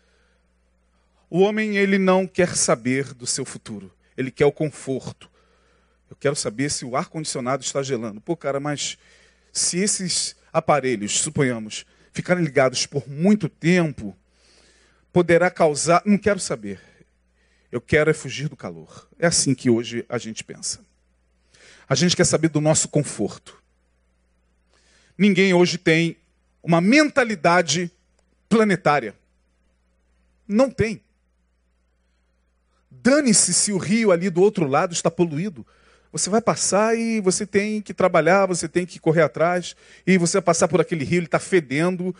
O 1.34 1.38
homem, 1.38 1.78
ele 1.78 1.96
não 1.96 2.26
quer 2.26 2.54
saber 2.54 3.14
do 3.14 3.26
seu 3.26 3.46
futuro. 3.46 3.90
Ele 4.18 4.30
quer 4.30 4.44
o 4.44 4.52
conforto. 4.52 5.30
Eu 6.10 6.14
quero 6.14 6.36
saber 6.36 6.70
se 6.70 6.84
o 6.84 6.94
ar-condicionado 6.94 7.62
está 7.62 7.82
gelando. 7.82 8.20
Pô, 8.20 8.36
cara, 8.36 8.60
mas 8.60 8.98
se 9.50 9.78
esses 9.78 10.36
aparelhos, 10.52 11.20
suponhamos, 11.20 11.86
ficarem 12.12 12.44
ligados 12.44 12.84
por 12.84 13.08
muito 13.08 13.48
tempo, 13.48 14.14
poderá 15.10 15.50
causar. 15.50 16.02
Não 16.04 16.18
quero 16.18 16.38
saber. 16.38 16.78
Eu 17.72 17.80
quero 17.80 18.10
é 18.10 18.12
fugir 18.12 18.50
do 18.50 18.54
calor. 18.54 19.08
É 19.18 19.26
assim 19.26 19.54
que 19.54 19.70
hoje 19.70 20.04
a 20.10 20.18
gente 20.18 20.44
pensa. 20.44 20.80
A 21.88 21.94
gente 21.94 22.14
quer 22.14 22.26
saber 22.26 22.50
do 22.50 22.60
nosso 22.60 22.88
conforto. 22.88 23.56
Ninguém 25.16 25.54
hoje 25.54 25.78
tem 25.78 26.14
uma 26.62 26.82
mentalidade 26.82 27.90
planetária. 28.50 29.14
Não 30.46 30.70
tem. 30.70 31.00
Dane-se 33.02 33.52
se 33.52 33.72
o 33.72 33.78
rio 33.78 34.12
ali 34.12 34.30
do 34.30 34.40
outro 34.40 34.66
lado 34.66 34.92
está 34.92 35.10
poluído. 35.10 35.66
Você 36.12 36.30
vai 36.30 36.40
passar 36.40 36.96
e 36.96 37.20
você 37.20 37.46
tem 37.46 37.80
que 37.80 37.94
trabalhar, 37.94 38.46
você 38.46 38.68
tem 38.68 38.84
que 38.84 39.00
correr 39.00 39.22
atrás, 39.22 39.74
e 40.06 40.18
você 40.18 40.34
vai 40.34 40.42
passar 40.42 40.68
por 40.68 40.80
aquele 40.80 41.04
rio, 41.04 41.18
ele 41.18 41.26
está 41.26 41.38
fedendo, 41.38 42.14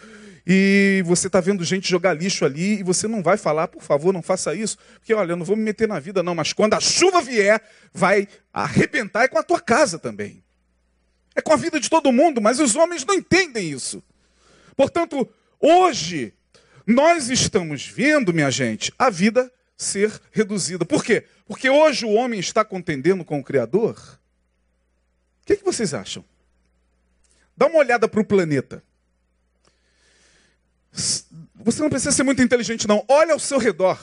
e 0.46 1.02
você 1.06 1.28
está 1.28 1.40
vendo 1.40 1.64
gente 1.64 1.88
jogar 1.88 2.14
lixo 2.14 2.44
ali 2.44 2.80
e 2.80 2.82
você 2.82 3.06
não 3.06 3.22
vai 3.22 3.36
falar, 3.36 3.68
por 3.68 3.82
favor, 3.82 4.12
não 4.12 4.22
faça 4.22 4.54
isso, 4.54 4.76
porque 4.94 5.14
olha, 5.14 5.32
eu 5.32 5.36
não 5.36 5.44
vou 5.44 5.56
me 5.56 5.62
meter 5.62 5.86
na 5.86 6.00
vida 6.00 6.22
não, 6.22 6.34
mas 6.34 6.52
quando 6.52 6.74
a 6.74 6.80
chuva 6.80 7.22
vier, 7.22 7.62
vai 7.92 8.26
arrebentar 8.52 9.22
é 9.22 9.28
com 9.28 9.38
a 9.38 9.42
tua 9.42 9.60
casa 9.60 9.98
também. 9.98 10.42
É 11.34 11.40
com 11.40 11.52
a 11.52 11.56
vida 11.56 11.78
de 11.78 11.88
todo 11.88 12.12
mundo, 12.12 12.40
mas 12.40 12.58
os 12.58 12.74
homens 12.74 13.04
não 13.04 13.14
entendem 13.14 13.70
isso. 13.70 14.02
Portanto, 14.76 15.28
hoje 15.60 16.34
nós 16.86 17.30
estamos 17.30 17.86
vendo, 17.86 18.34
minha 18.34 18.50
gente, 18.50 18.92
a 18.98 19.08
vida 19.08 19.50
ser 19.82 20.20
reduzida. 20.30 20.84
Por 20.84 21.04
quê? 21.04 21.24
Porque 21.46 21.68
hoje 21.68 22.06
o 22.06 22.12
homem 22.12 22.40
está 22.40 22.64
contendendo 22.64 23.24
com 23.24 23.38
o 23.38 23.44
Criador. 23.44 24.18
O 25.42 25.46
que, 25.46 25.56
que 25.56 25.64
vocês 25.64 25.92
acham? 25.92 26.24
Dá 27.56 27.66
uma 27.66 27.78
olhada 27.78 28.08
para 28.08 28.20
o 28.20 28.24
planeta. 28.24 28.82
Você 30.92 31.82
não 31.82 31.90
precisa 31.90 32.12
ser 32.12 32.22
muito 32.22 32.42
inteligente, 32.42 32.88
não. 32.88 33.04
Olha 33.08 33.32
ao 33.32 33.38
seu 33.38 33.58
redor. 33.58 33.98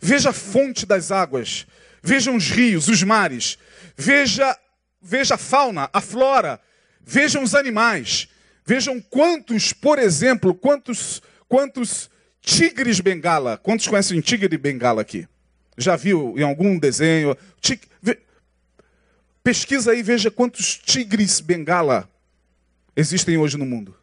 Veja 0.00 0.30
a 0.30 0.32
fonte 0.32 0.86
das 0.86 1.10
águas. 1.10 1.66
Veja 2.02 2.30
os 2.30 2.50
rios, 2.50 2.88
os 2.88 3.02
mares. 3.02 3.58
Veja, 3.96 4.56
veja 5.00 5.34
a 5.34 5.38
fauna, 5.38 5.90
a 5.92 6.00
flora. 6.00 6.60
Vejam 7.00 7.42
os 7.42 7.54
animais. 7.54 8.28
Vejam 8.64 9.00
quantos, 9.00 9.72
por 9.72 9.98
exemplo, 9.98 10.54
quantos, 10.54 11.22
quantos 11.48 12.10
tigres 12.48 12.98
bengala. 13.00 13.58
Quantos 13.58 13.86
conhecem 13.86 14.20
tigre 14.22 14.56
bengala 14.56 15.02
aqui? 15.02 15.28
Já 15.76 15.96
viu 15.96 16.34
em 16.36 16.42
algum 16.42 16.78
desenho? 16.78 17.36
Tig... 17.60 17.82
Pesquisa 19.42 19.92
aí, 19.92 20.02
veja 20.02 20.30
quantos 20.30 20.76
tigres 20.78 21.40
bengala 21.40 22.08
existem 22.96 23.36
hoje 23.36 23.56
no 23.58 23.66
mundo. 23.66 23.94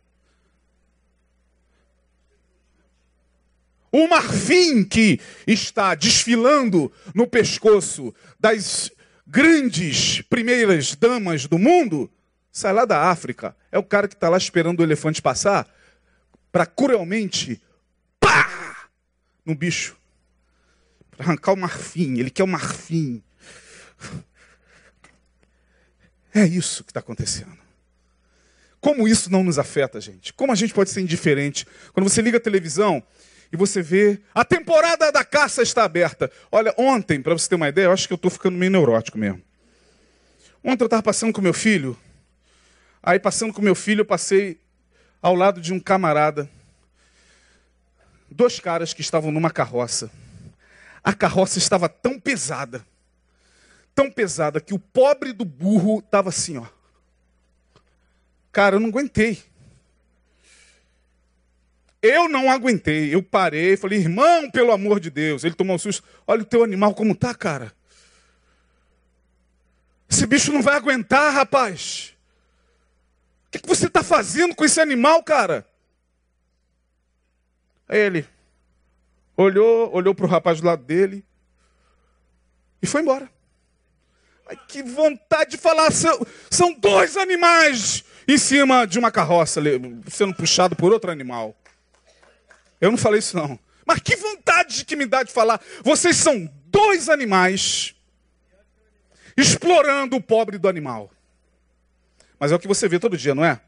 O 3.92 4.08
marfim 4.08 4.84
que 4.84 5.20
está 5.48 5.96
desfilando 5.96 6.92
no 7.14 7.28
pescoço 7.28 8.14
das 8.40 8.92
grandes 9.26 10.22
primeiras 10.22 10.96
damas 10.96 11.48
do 11.48 11.58
mundo, 11.58 12.12
sai 12.52 12.74
lá 12.74 12.86
da 12.86 13.10
África. 13.10 13.56
É 13.72 13.80
o 13.80 13.84
cara 13.84 14.08
que 14.08 14.14
está 14.14 14.30
lá 14.30 14.38
esperando 14.38 14.82
o 14.82 14.84
elefante 14.84 15.22
passar 15.22 15.68
para 16.52 16.66
cruelmente 16.66 17.62
no 19.46 19.56
bicho. 19.56 19.96
Para 21.12 21.28
arrancar 21.28 21.54
o 21.54 21.58
marfim. 21.58 22.18
Ele 22.18 22.30
quer 22.30 22.44
o 22.44 22.48
marfim. 22.48 23.24
É 26.34 26.44
isso 26.46 26.84
que 26.84 26.92
está 26.92 27.00
acontecendo. 27.00 27.58
Como 28.82 29.08
isso 29.08 29.32
não 29.32 29.44
nos 29.44 29.58
afeta, 29.58 30.02
gente? 30.02 30.34
Como 30.34 30.52
a 30.52 30.56
gente 30.56 30.74
pode 30.74 30.90
ser 30.90 31.02
indiferente? 31.02 31.66
Quando 31.94 32.10
você 32.10 32.22
liga 32.22 32.38
a 32.38 32.42
televisão 32.42 33.02
e 33.52 33.58
você 33.58 33.82
vê 33.82 34.20
a 34.34 34.44
temporada 34.44 35.12
da 35.12 35.24
caça 35.24 35.62
está 35.62 35.84
aberta. 35.84 36.30
Olha, 36.52 36.74
ontem, 36.78 37.22
para 37.22 37.34
você 37.34 37.50
ter 37.50 37.56
uma 37.56 37.70
ideia, 37.70 37.86
eu 37.86 37.92
acho 37.92 38.08
que 38.08 38.14
eu 38.14 38.18
estou 38.18 38.30
ficando 38.30 38.58
meio 38.58 38.72
neurótico 38.72 39.18
mesmo. 39.18 39.42
Ontem 40.64 40.84
eu 40.84 40.88
estava 40.88 41.02
passando 41.02 41.32
com 41.32 41.42
meu 41.42 41.54
filho. 41.54 41.98
Aí, 43.02 43.20
passando 43.20 43.54
com 43.54 43.62
meu 43.62 43.76
filho, 43.76 44.02
eu 44.02 44.06
passei 44.06 44.60
ao 45.22 45.36
lado 45.36 45.62
de 45.62 45.72
um 45.72 45.80
camarada. 45.80 46.50
Dois 48.36 48.60
caras 48.60 48.94
que 48.94 49.00
estavam 49.00 49.32
numa 49.32 49.50
carroça. 49.50 50.12
A 51.02 51.14
carroça 51.14 51.58
estava 51.58 51.88
tão 51.88 52.20
pesada, 52.20 52.86
tão 53.96 54.12
pesada, 54.12 54.60
que 54.60 54.74
o 54.74 54.80
pobre 54.80 55.32
do 55.32 55.46
burro 55.46 56.00
estava 56.00 56.28
assim, 56.28 56.58
ó. 56.58 56.66
Cara, 58.52 58.76
eu 58.76 58.80
não 58.82 58.90
aguentei. 58.90 59.42
Eu 62.02 62.28
não 62.28 62.52
aguentei, 62.52 63.16
eu 63.16 63.24
parei, 63.24 63.78
falei, 63.78 64.00
irmão, 64.00 64.52
pelo 64.52 64.74
amor 64.74 65.00
de 65.00 65.10
Deus. 65.10 65.46
Ele 65.46 65.56
tomou 65.56 65.78
um 65.78 65.80
susto. 65.80 66.04
Olha 66.28 66.42
o 66.42 66.46
teu 66.46 66.62
animal 66.62 66.94
como 66.94 67.16
tá, 67.16 67.34
cara. 67.34 67.72
Esse 70.10 70.28
bicho 70.28 70.52
não 70.52 70.62
vai 70.62 70.76
aguentar, 70.76 71.34
rapaz. 71.34 72.14
O 73.48 73.52
que, 73.52 73.60
que 73.60 73.68
você 73.68 73.88
está 73.88 74.04
fazendo 74.04 74.54
com 74.54 74.66
esse 74.66 74.82
animal, 74.82 75.24
cara? 75.24 75.66
Aí 77.88 78.00
ele 78.00 78.28
olhou, 79.38 79.94
olhou 79.94 80.16
para 80.16 80.26
o 80.26 80.30
rapaz 80.30 80.60
do 80.60 80.68
lado 80.68 80.84
dele 80.84 81.24
e 82.82 82.88
foi 82.88 83.02
embora. 83.02 83.30
Ai, 84.48 84.60
que 84.68 84.84
vontade 84.84 85.52
de 85.52 85.58
falar, 85.58 85.92
são, 85.92 86.26
são 86.50 86.74
dois 86.74 87.18
animais 87.18 88.04
em 88.28 88.38
cima 88.38 88.86
de 88.86 89.00
uma 89.00 89.12
carroça, 89.12 89.62
sendo 90.08 90.34
puxado 90.34 90.76
por 90.76 90.92
outro 90.92 91.12
animal. 91.12 91.56
Eu 92.80 92.92
não 92.92 92.98
falei 92.98 93.20
isso 93.20 93.36
não. 93.36 93.60
Mas 93.86 94.00
que 94.00 94.16
vontade 94.16 94.84
que 94.84 94.96
me 94.96 95.06
dá 95.06 95.24
de 95.24 95.32
falar. 95.32 95.62
Vocês 95.84 96.18
são 96.18 96.52
dois 96.68 97.08
animais 97.08 97.96
explorando 99.38 100.16
o 100.16 100.22
pobre 100.22 100.58
do 100.58 100.68
animal. 100.68 101.12
Mas 102.40 102.52
é 102.52 102.56
o 102.56 102.60
que 102.60 102.68
você 102.68 102.88
vê 102.88 103.00
todo 103.00 103.18
dia, 103.18 103.36
não 103.36 103.46
é? 103.46 103.62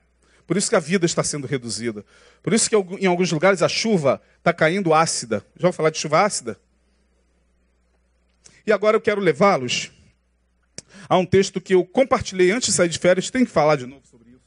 Por 0.47 0.55
isso 0.55 0.69
que 0.69 0.77
a 0.77 0.79
vida 0.79 1.05
está 1.05 1.21
sendo 1.21 1.45
reduzida. 1.45 2.05
Por 2.41 2.53
isso 2.53 2.69
que 2.69 2.75
em 2.75 3.05
alguns 3.05 3.29
lugares 3.33 3.61
a 3.61 3.67
chuva 3.67 4.21
está 4.37 4.53
caindo 4.53 4.93
ácida. 4.93 5.45
Já 5.57 5.67
vou 5.67 5.73
falar 5.73 5.89
de 5.89 5.99
chuva 5.99 6.21
ácida? 6.21 6.57
E 8.65 8.71
agora 8.71 8.95
eu 8.95 9.01
quero 9.01 9.19
levá-los 9.19 9.91
a 11.09 11.17
um 11.17 11.25
texto 11.25 11.59
que 11.59 11.75
eu 11.75 11.83
compartilhei 11.83 12.51
antes 12.51 12.69
de 12.69 12.75
sair 12.75 12.87
de 12.87 12.97
férias. 12.97 13.29
Tem 13.29 13.43
que 13.43 13.51
falar 13.51 13.75
de 13.75 13.85
novo 13.85 14.07
sobre 14.09 14.29
isso. 14.29 14.39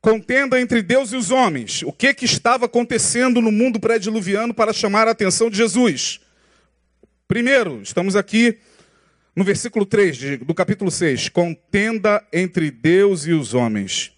Contenda 0.00 0.60
entre 0.60 0.80
Deus 0.80 1.12
e 1.12 1.16
os 1.16 1.32
homens. 1.32 1.82
O 1.82 1.92
que, 1.92 2.14
que 2.14 2.24
estava 2.24 2.66
acontecendo 2.66 3.40
no 3.40 3.50
mundo 3.50 3.80
pré-diluviano 3.80 4.54
para 4.54 4.72
chamar 4.72 5.08
a 5.08 5.10
atenção 5.10 5.50
de 5.50 5.56
Jesus? 5.56 6.20
Primeiro, 7.26 7.82
estamos 7.82 8.14
aqui 8.14 8.58
no 9.34 9.42
versículo 9.42 9.84
3 9.84 10.38
do 10.38 10.54
capítulo 10.54 10.90
6. 10.90 11.30
Contenda 11.30 12.24
entre 12.32 12.70
Deus 12.70 13.26
e 13.26 13.32
os 13.32 13.54
homens 13.54 14.12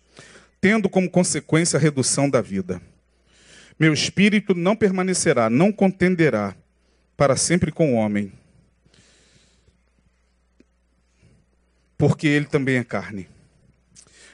tendo 0.64 0.88
como 0.88 1.10
consequência 1.10 1.76
a 1.76 1.80
redução 1.80 2.30
da 2.30 2.40
vida. 2.40 2.80
Meu 3.78 3.92
espírito 3.92 4.54
não 4.54 4.74
permanecerá, 4.74 5.50
não 5.50 5.70
contenderá 5.70 6.56
para 7.18 7.36
sempre 7.36 7.70
com 7.70 7.92
o 7.92 7.96
homem, 7.96 8.32
porque 11.98 12.26
ele 12.26 12.46
também 12.46 12.78
é 12.78 12.82
carne. 12.82 13.28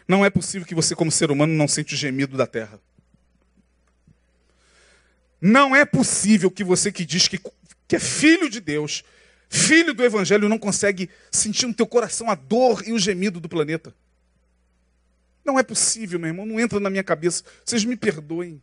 Não 0.07 0.25
é 0.25 0.31
possível 0.31 0.65
que 0.65 0.73
você, 0.73 0.95
como 0.95 1.11
ser 1.11 1.33
humano, 1.33 1.53
não 1.53 1.67
sente 1.67 1.95
o 1.95 1.97
gemido 1.97 2.37
da 2.37 2.47
terra. 2.47 2.79
Não 5.41 5.75
é 5.75 5.85
possível 5.85 6.49
que 6.49 6.63
você 6.63 6.93
que 6.93 7.05
diz 7.05 7.27
que, 7.27 7.41
que 7.89 7.97
é 7.97 7.99
filho 7.99 8.49
de 8.49 8.61
Deus, 8.61 9.03
filho 9.49 9.93
do 9.93 10.05
Evangelho, 10.05 10.49
não 10.49 10.61
consegue 10.61 11.11
sentir 11.33 11.67
no 11.67 11.75
teu 11.75 11.89
coração 11.89 12.31
a 12.31 12.37
dor 12.37 12.87
e 12.87 12.93
o 12.93 13.01
gemido 13.01 13.41
do 13.41 13.49
planeta. 13.49 13.93
Não 15.51 15.59
é 15.59 15.65
possível, 15.65 16.17
meu 16.21 16.29
irmão, 16.29 16.47
não 16.47 16.61
entra 16.61 16.79
na 16.79 16.89
minha 16.89 17.03
cabeça. 17.03 17.43
Vocês 17.65 17.85
me 17.85 17.97
perdoem. 17.97 18.63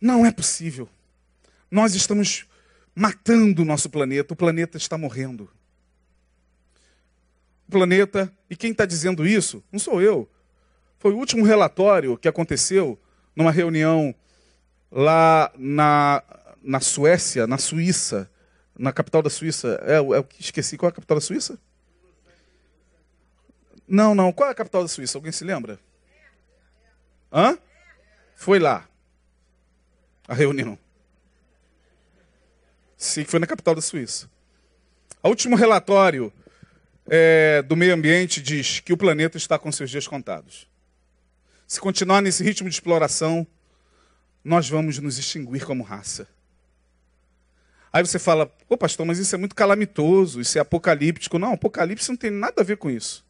Não 0.00 0.24
é 0.24 0.32
possível. 0.32 0.88
Nós 1.70 1.94
estamos 1.94 2.46
matando 2.94 3.60
o 3.60 3.64
nosso 3.66 3.90
planeta, 3.90 4.32
o 4.32 4.36
planeta 4.36 4.78
está 4.78 4.96
morrendo. 4.96 5.50
O 7.68 7.70
planeta, 7.70 8.32
e 8.48 8.56
quem 8.56 8.72
está 8.72 8.86
dizendo 8.86 9.26
isso? 9.26 9.62
Não 9.70 9.78
sou 9.78 10.00
eu. 10.00 10.26
Foi 10.98 11.12
o 11.12 11.18
último 11.18 11.44
relatório 11.44 12.16
que 12.16 12.26
aconteceu 12.26 12.98
numa 13.36 13.52
reunião 13.52 14.14
lá 14.90 15.52
na, 15.58 16.22
na 16.62 16.80
Suécia, 16.80 17.46
na 17.46 17.58
Suíça, 17.58 18.30
na 18.78 18.90
capital 18.90 19.20
da 19.20 19.28
Suíça. 19.28 19.78
É, 19.84 19.98
é, 19.98 20.24
esqueci 20.38 20.78
qual 20.78 20.88
é 20.88 20.92
a 20.92 20.94
capital 20.94 21.18
da 21.18 21.20
Suíça? 21.20 21.58
Não, 23.90 24.14
não. 24.14 24.32
Qual 24.32 24.48
é 24.48 24.52
a 24.52 24.54
capital 24.54 24.82
da 24.82 24.88
Suíça? 24.88 25.18
Alguém 25.18 25.32
se 25.32 25.42
lembra? 25.42 25.80
Hã? 27.32 27.58
Foi 28.36 28.60
lá. 28.60 28.88
A 30.28 30.32
reunião. 30.32 30.78
Sim, 32.96 33.24
foi 33.24 33.40
na 33.40 33.48
capital 33.48 33.74
da 33.74 33.80
Suíça. 33.80 34.30
O 35.20 35.28
último 35.28 35.56
relatório 35.56 36.32
é, 37.08 37.62
do 37.62 37.74
meio 37.74 37.92
ambiente 37.92 38.40
diz 38.40 38.78
que 38.78 38.92
o 38.92 38.96
planeta 38.96 39.36
está 39.36 39.58
com 39.58 39.72
seus 39.72 39.90
dias 39.90 40.06
contados. 40.06 40.68
Se 41.66 41.80
continuar 41.80 42.22
nesse 42.22 42.44
ritmo 42.44 42.68
de 42.68 42.74
exploração, 42.76 43.44
nós 44.44 44.68
vamos 44.68 44.98
nos 44.98 45.18
extinguir 45.18 45.64
como 45.64 45.82
raça. 45.82 46.28
Aí 47.92 48.06
você 48.06 48.20
fala, 48.20 48.46
pô 48.46 48.78
pastor, 48.78 49.04
mas 49.04 49.18
isso 49.18 49.34
é 49.34 49.38
muito 49.38 49.56
calamitoso, 49.56 50.40
isso 50.40 50.56
é 50.58 50.60
apocalíptico. 50.60 51.40
Não, 51.40 51.54
apocalipse 51.54 52.08
não 52.08 52.16
tem 52.16 52.30
nada 52.30 52.62
a 52.62 52.64
ver 52.64 52.76
com 52.76 52.88
isso. 52.88 53.28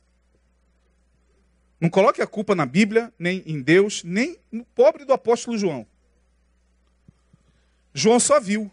Não 1.80 1.88
coloque 1.88 2.20
a 2.20 2.26
culpa 2.26 2.54
na 2.54 2.66
Bíblia, 2.66 3.12
nem 3.18 3.42
em 3.46 3.62
Deus, 3.62 4.04
nem 4.04 4.38
no 4.52 4.64
pobre 4.64 5.06
do 5.06 5.14
apóstolo 5.14 5.56
João. 5.56 5.86
João 7.94 8.20
só 8.20 8.38
viu 8.38 8.70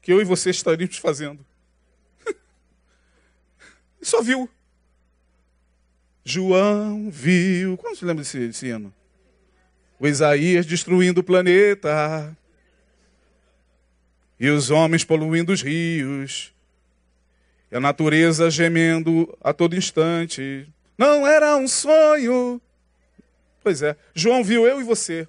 que 0.00 0.10
eu 0.10 0.20
e 0.20 0.24
você 0.24 0.48
estaríamos 0.48 0.96
fazendo. 0.96 1.44
só 4.00 4.22
viu. 4.22 4.48
João 6.24 7.10
viu. 7.10 7.76
Quando 7.76 7.96
se 7.96 8.04
lembra 8.06 8.22
desse, 8.22 8.38
desse 8.38 8.66
hino? 8.66 8.92
O 10.00 10.06
Isaías 10.06 10.64
destruindo 10.64 11.20
o 11.20 11.24
planeta. 11.24 12.34
E 14.40 14.48
os 14.48 14.70
homens 14.70 15.04
poluindo 15.04 15.52
os 15.52 15.62
rios. 15.62 16.54
E 17.70 17.76
a 17.76 17.80
natureza 17.80 18.50
gemendo 18.50 19.36
a 19.42 19.52
todo 19.52 19.76
instante. 19.76 20.66
Não 20.98 21.24
era 21.24 21.56
um 21.56 21.68
sonho. 21.68 22.60
Pois 23.62 23.80
é, 23.82 23.96
João 24.12 24.42
viu 24.42 24.66
eu 24.66 24.80
e 24.80 24.84
você. 24.84 25.28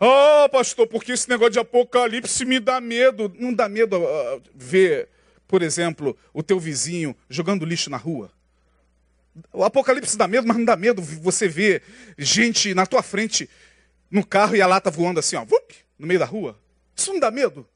Oh, 0.00 0.48
pastor, 0.50 0.86
porque 0.86 1.12
esse 1.12 1.28
negócio 1.28 1.52
de 1.52 1.58
apocalipse 1.60 2.44
me 2.44 2.58
dá 2.58 2.80
medo. 2.80 3.32
Não 3.38 3.54
dá 3.54 3.68
medo 3.68 3.98
uh, 3.98 4.42
ver, 4.54 5.08
por 5.46 5.62
exemplo, 5.62 6.16
o 6.32 6.42
teu 6.42 6.58
vizinho 6.58 7.16
jogando 7.30 7.64
lixo 7.64 7.88
na 7.88 7.96
rua? 7.96 8.32
O 9.52 9.64
apocalipse 9.64 10.16
dá 10.16 10.26
medo, 10.26 10.46
mas 10.46 10.56
não 10.56 10.64
dá 10.64 10.76
medo 10.76 11.00
você 11.00 11.48
ver 11.48 11.82
gente 12.16 12.74
na 12.74 12.84
tua 12.86 13.02
frente 13.02 13.48
no 14.10 14.26
carro 14.26 14.56
e 14.56 14.62
a 14.62 14.66
lata 14.66 14.90
voando 14.90 15.20
assim, 15.20 15.36
ó, 15.36 15.46
no 15.98 16.06
meio 16.06 16.18
da 16.18 16.26
rua. 16.26 16.58
Isso 16.96 17.12
não 17.12 17.20
dá 17.20 17.30
medo? 17.30 17.68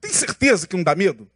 Tem 0.00 0.12
certeza 0.12 0.66
que 0.66 0.76
não 0.76 0.84
dá 0.84 0.94
medo? 0.94 1.28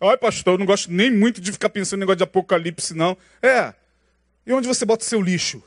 Ai, 0.00 0.16
pastor, 0.16 0.54
eu 0.54 0.58
não 0.58 0.66
gosto 0.66 0.90
nem 0.90 1.10
muito 1.10 1.40
de 1.40 1.52
ficar 1.52 1.68
pensando 1.68 1.98
em 1.98 2.00
negócio 2.00 2.16
de 2.16 2.24
apocalipse, 2.24 2.94
não. 2.94 3.16
É. 3.42 3.74
E 4.46 4.52
onde 4.52 4.66
você 4.66 4.86
bota 4.86 5.04
o 5.04 5.06
seu 5.06 5.20
lixo? 5.20 5.62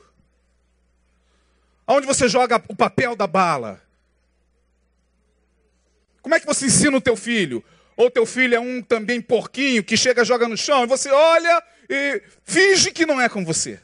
Aonde 1.86 2.06
você 2.06 2.28
joga 2.28 2.60
o 2.68 2.74
papel 2.74 3.14
da 3.14 3.26
bala? 3.26 3.80
Como 6.20 6.34
é 6.34 6.40
que 6.40 6.46
você 6.46 6.66
ensina 6.66 6.96
o 6.96 7.00
teu 7.00 7.16
filho? 7.16 7.62
Ou 7.96 8.10
teu 8.10 8.26
filho 8.26 8.56
é 8.56 8.60
um 8.60 8.82
também 8.82 9.20
porquinho 9.20 9.84
que 9.84 9.96
chega, 9.96 10.24
joga 10.24 10.48
no 10.48 10.56
chão, 10.56 10.82
e 10.82 10.86
você 10.86 11.10
olha 11.10 11.62
e 11.88 12.22
finge 12.42 12.90
que 12.90 13.06
não 13.06 13.20
é 13.20 13.28
com 13.28 13.44
você. 13.44 13.80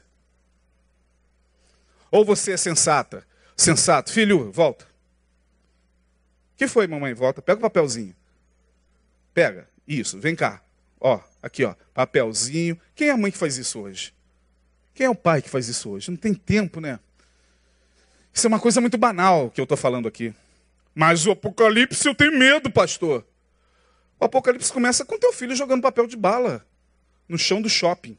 Ou 2.10 2.24
você 2.24 2.52
é 2.52 2.56
sensata, 2.56 3.24
sensato, 3.56 4.12
filho, 4.12 4.50
volta. 4.50 4.84
O 4.84 6.56
que 6.56 6.66
foi, 6.66 6.88
mamãe? 6.88 7.14
Volta, 7.14 7.40
pega 7.40 7.58
o 7.58 7.62
papelzinho. 7.62 8.16
Pega. 9.32 9.69
Isso, 9.90 10.20
vem 10.20 10.36
cá. 10.36 10.62
Ó, 11.00 11.20
aqui, 11.42 11.64
ó, 11.64 11.74
papelzinho. 11.92 12.78
Quem 12.94 13.08
é 13.08 13.10
a 13.10 13.16
mãe 13.16 13.32
que 13.32 13.36
faz 13.36 13.58
isso 13.58 13.80
hoje? 13.80 14.14
Quem 14.94 15.04
é 15.04 15.10
o 15.10 15.16
pai 15.16 15.42
que 15.42 15.50
faz 15.50 15.66
isso 15.66 15.90
hoje? 15.90 16.08
Não 16.12 16.16
tem 16.16 16.32
tempo, 16.32 16.80
né? 16.80 17.00
Isso 18.32 18.46
é 18.46 18.48
uma 18.48 18.60
coisa 18.60 18.80
muito 18.80 18.96
banal 18.96 19.50
que 19.50 19.60
eu 19.60 19.64
estou 19.64 19.76
falando 19.76 20.06
aqui. 20.06 20.32
Mas 20.94 21.26
o 21.26 21.32
Apocalipse 21.32 22.06
eu 22.06 22.14
tenho 22.14 22.38
medo, 22.38 22.70
pastor. 22.70 23.26
O 24.20 24.24
Apocalipse 24.26 24.72
começa 24.72 25.04
com 25.04 25.18
teu 25.18 25.32
filho 25.32 25.56
jogando 25.56 25.82
papel 25.82 26.06
de 26.06 26.16
bala 26.16 26.64
no 27.28 27.36
chão 27.36 27.60
do 27.60 27.68
shopping. 27.68 28.16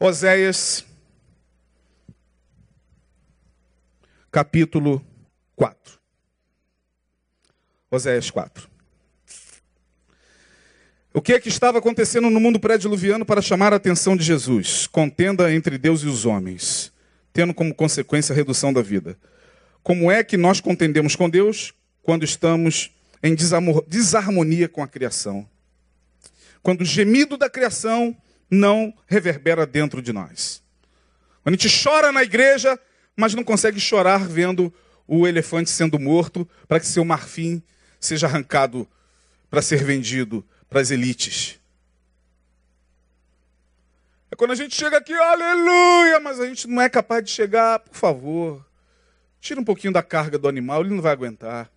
Oséias, 0.00 0.84
capítulo 4.32 5.06
4. 5.54 5.95
Oséias 7.90 8.30
4. 8.30 8.68
O 11.14 11.22
que 11.22 11.32
é 11.32 11.40
que 11.40 11.48
estava 11.48 11.78
acontecendo 11.78 12.28
no 12.28 12.40
mundo 12.40 12.58
pré-diluviano 12.58 13.24
para 13.24 13.40
chamar 13.40 13.72
a 13.72 13.76
atenção 13.76 14.16
de 14.16 14.24
Jesus? 14.24 14.86
Contenda 14.86 15.52
entre 15.52 15.78
Deus 15.78 16.02
e 16.02 16.06
os 16.06 16.26
homens, 16.26 16.92
tendo 17.32 17.54
como 17.54 17.74
consequência 17.74 18.32
a 18.32 18.36
redução 18.36 18.72
da 18.72 18.82
vida. 18.82 19.16
Como 19.82 20.10
é 20.10 20.24
que 20.24 20.36
nós 20.36 20.60
contendemos 20.60 21.14
com 21.14 21.30
Deus 21.30 21.72
quando 22.02 22.24
estamos 22.24 22.90
em 23.22 23.36
desarmonia 23.86 24.68
com 24.68 24.82
a 24.82 24.88
criação? 24.88 25.48
Quando 26.62 26.80
o 26.80 26.84
gemido 26.84 27.36
da 27.36 27.48
criação 27.48 28.16
não 28.50 28.92
reverbera 29.06 29.64
dentro 29.64 30.02
de 30.02 30.12
nós. 30.12 30.60
Quando 31.42 31.54
a 31.54 31.56
gente 31.56 31.82
chora 31.82 32.10
na 32.10 32.24
igreja, 32.24 32.78
mas 33.16 33.32
não 33.32 33.44
consegue 33.44 33.78
chorar 33.78 34.26
vendo 34.26 34.74
o 35.06 35.26
elefante 35.26 35.70
sendo 35.70 36.00
morto 36.00 36.46
para 36.66 36.80
que 36.80 36.86
seu 36.86 37.04
marfim 37.04 37.62
seja 38.06 38.26
arrancado 38.26 38.88
para 39.50 39.62
ser 39.62 39.84
vendido 39.84 40.44
para 40.68 40.80
as 40.80 40.90
elites. 40.90 41.60
É 44.30 44.36
quando 44.36 44.52
a 44.52 44.54
gente 44.54 44.74
chega 44.74 44.98
aqui, 44.98 45.12
aleluia, 45.12 46.20
mas 46.20 46.40
a 46.40 46.46
gente 46.46 46.66
não 46.66 46.82
é 46.82 46.88
capaz 46.88 47.24
de 47.24 47.30
chegar, 47.30 47.78
por 47.78 47.94
favor. 47.94 48.66
Tira 49.40 49.60
um 49.60 49.64
pouquinho 49.64 49.92
da 49.92 50.02
carga 50.02 50.38
do 50.38 50.48
animal, 50.48 50.80
ele 50.80 50.94
não 50.94 51.02
vai 51.02 51.12
aguentar. 51.12 51.70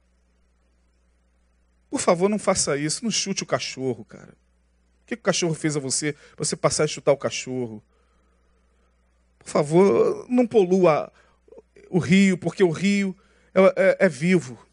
Por 1.89 1.99
favor, 1.99 2.29
não 2.29 2.39
faça 2.39 2.77
isso, 2.77 3.03
não 3.03 3.11
chute 3.11 3.43
o 3.43 3.47
cachorro, 3.47 4.05
cara. 4.05 4.33
O 5.03 5.05
que 5.07 5.15
o 5.15 5.17
cachorro 5.17 5.53
fez 5.53 5.75
a 5.75 5.79
você? 5.79 6.15
Você 6.37 6.55
passar 6.55 6.83
a 6.83 6.87
chutar 6.87 7.11
o 7.11 7.17
cachorro. 7.17 7.83
Por 9.39 9.49
favor, 9.49 10.25
não 10.29 10.45
polua 10.45 11.11
o 11.89 11.97
rio, 11.97 12.37
porque 12.37 12.63
o 12.63 12.69
rio 12.69 13.15
é, 13.53 13.61
é, 13.75 14.05
é 14.05 14.09
vivo. 14.09 14.68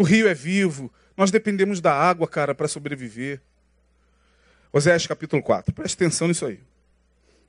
O 0.00 0.02
rio 0.02 0.26
é 0.26 0.32
vivo. 0.32 0.90
Nós 1.14 1.30
dependemos 1.30 1.78
da 1.78 1.92
água, 1.92 2.26
cara, 2.26 2.54
para 2.54 2.66
sobreviver. 2.66 3.38
Oséias 4.72 5.06
capítulo 5.06 5.42
4. 5.42 5.74
Preste 5.74 5.92
atenção 5.92 6.26
nisso 6.26 6.46
aí. 6.46 6.58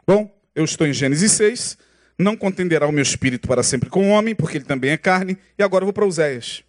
Bom, 0.06 0.30
eu 0.54 0.66
estou 0.66 0.86
em 0.86 0.92
Gênesis 0.92 1.32
6. 1.32 1.78
Não 2.18 2.36
contenderá 2.36 2.86
o 2.86 2.92
meu 2.92 3.04
espírito 3.04 3.48
para 3.48 3.64
sempre 3.64 3.90
com 3.90 4.06
o 4.06 4.10
homem, 4.12 4.36
porque 4.36 4.58
ele 4.58 4.66
também 4.66 4.92
é 4.92 4.98
carne. 4.98 5.38
E 5.58 5.64
agora 5.64 5.84
eu 5.84 5.86
vou 5.86 5.94
para 5.94 6.06
Oséias. 6.06 6.62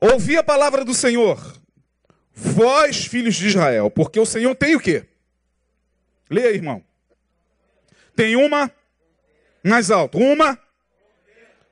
Ouvi 0.00 0.38
a 0.38 0.42
palavra 0.42 0.82
do 0.82 0.94
Senhor, 0.94 1.60
vós, 2.34 3.04
filhos 3.04 3.34
de 3.34 3.48
Israel, 3.48 3.90
porque 3.90 4.18
o 4.18 4.24
Senhor 4.24 4.54
tem 4.54 4.74
o 4.74 4.80
quê? 4.80 5.04
Leia, 6.30 6.54
irmão. 6.54 6.82
Tem 8.16 8.36
uma 8.36 8.72
mais 9.62 9.90
alto. 9.90 10.16
Uma. 10.16 10.58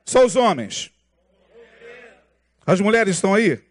Só 0.05 0.23
os 0.23 0.35
homens. 0.35 0.91
As 2.65 2.79
mulheres 2.79 3.15
estão 3.15 3.33
aí? 3.33 3.61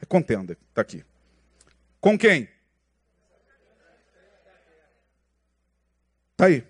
É 0.00 0.06
contenda, 0.06 0.56
está 0.70 0.82
aqui. 0.82 1.04
Com 2.00 2.18
quem? 2.18 2.48
Está 6.32 6.46
aí. 6.46 6.64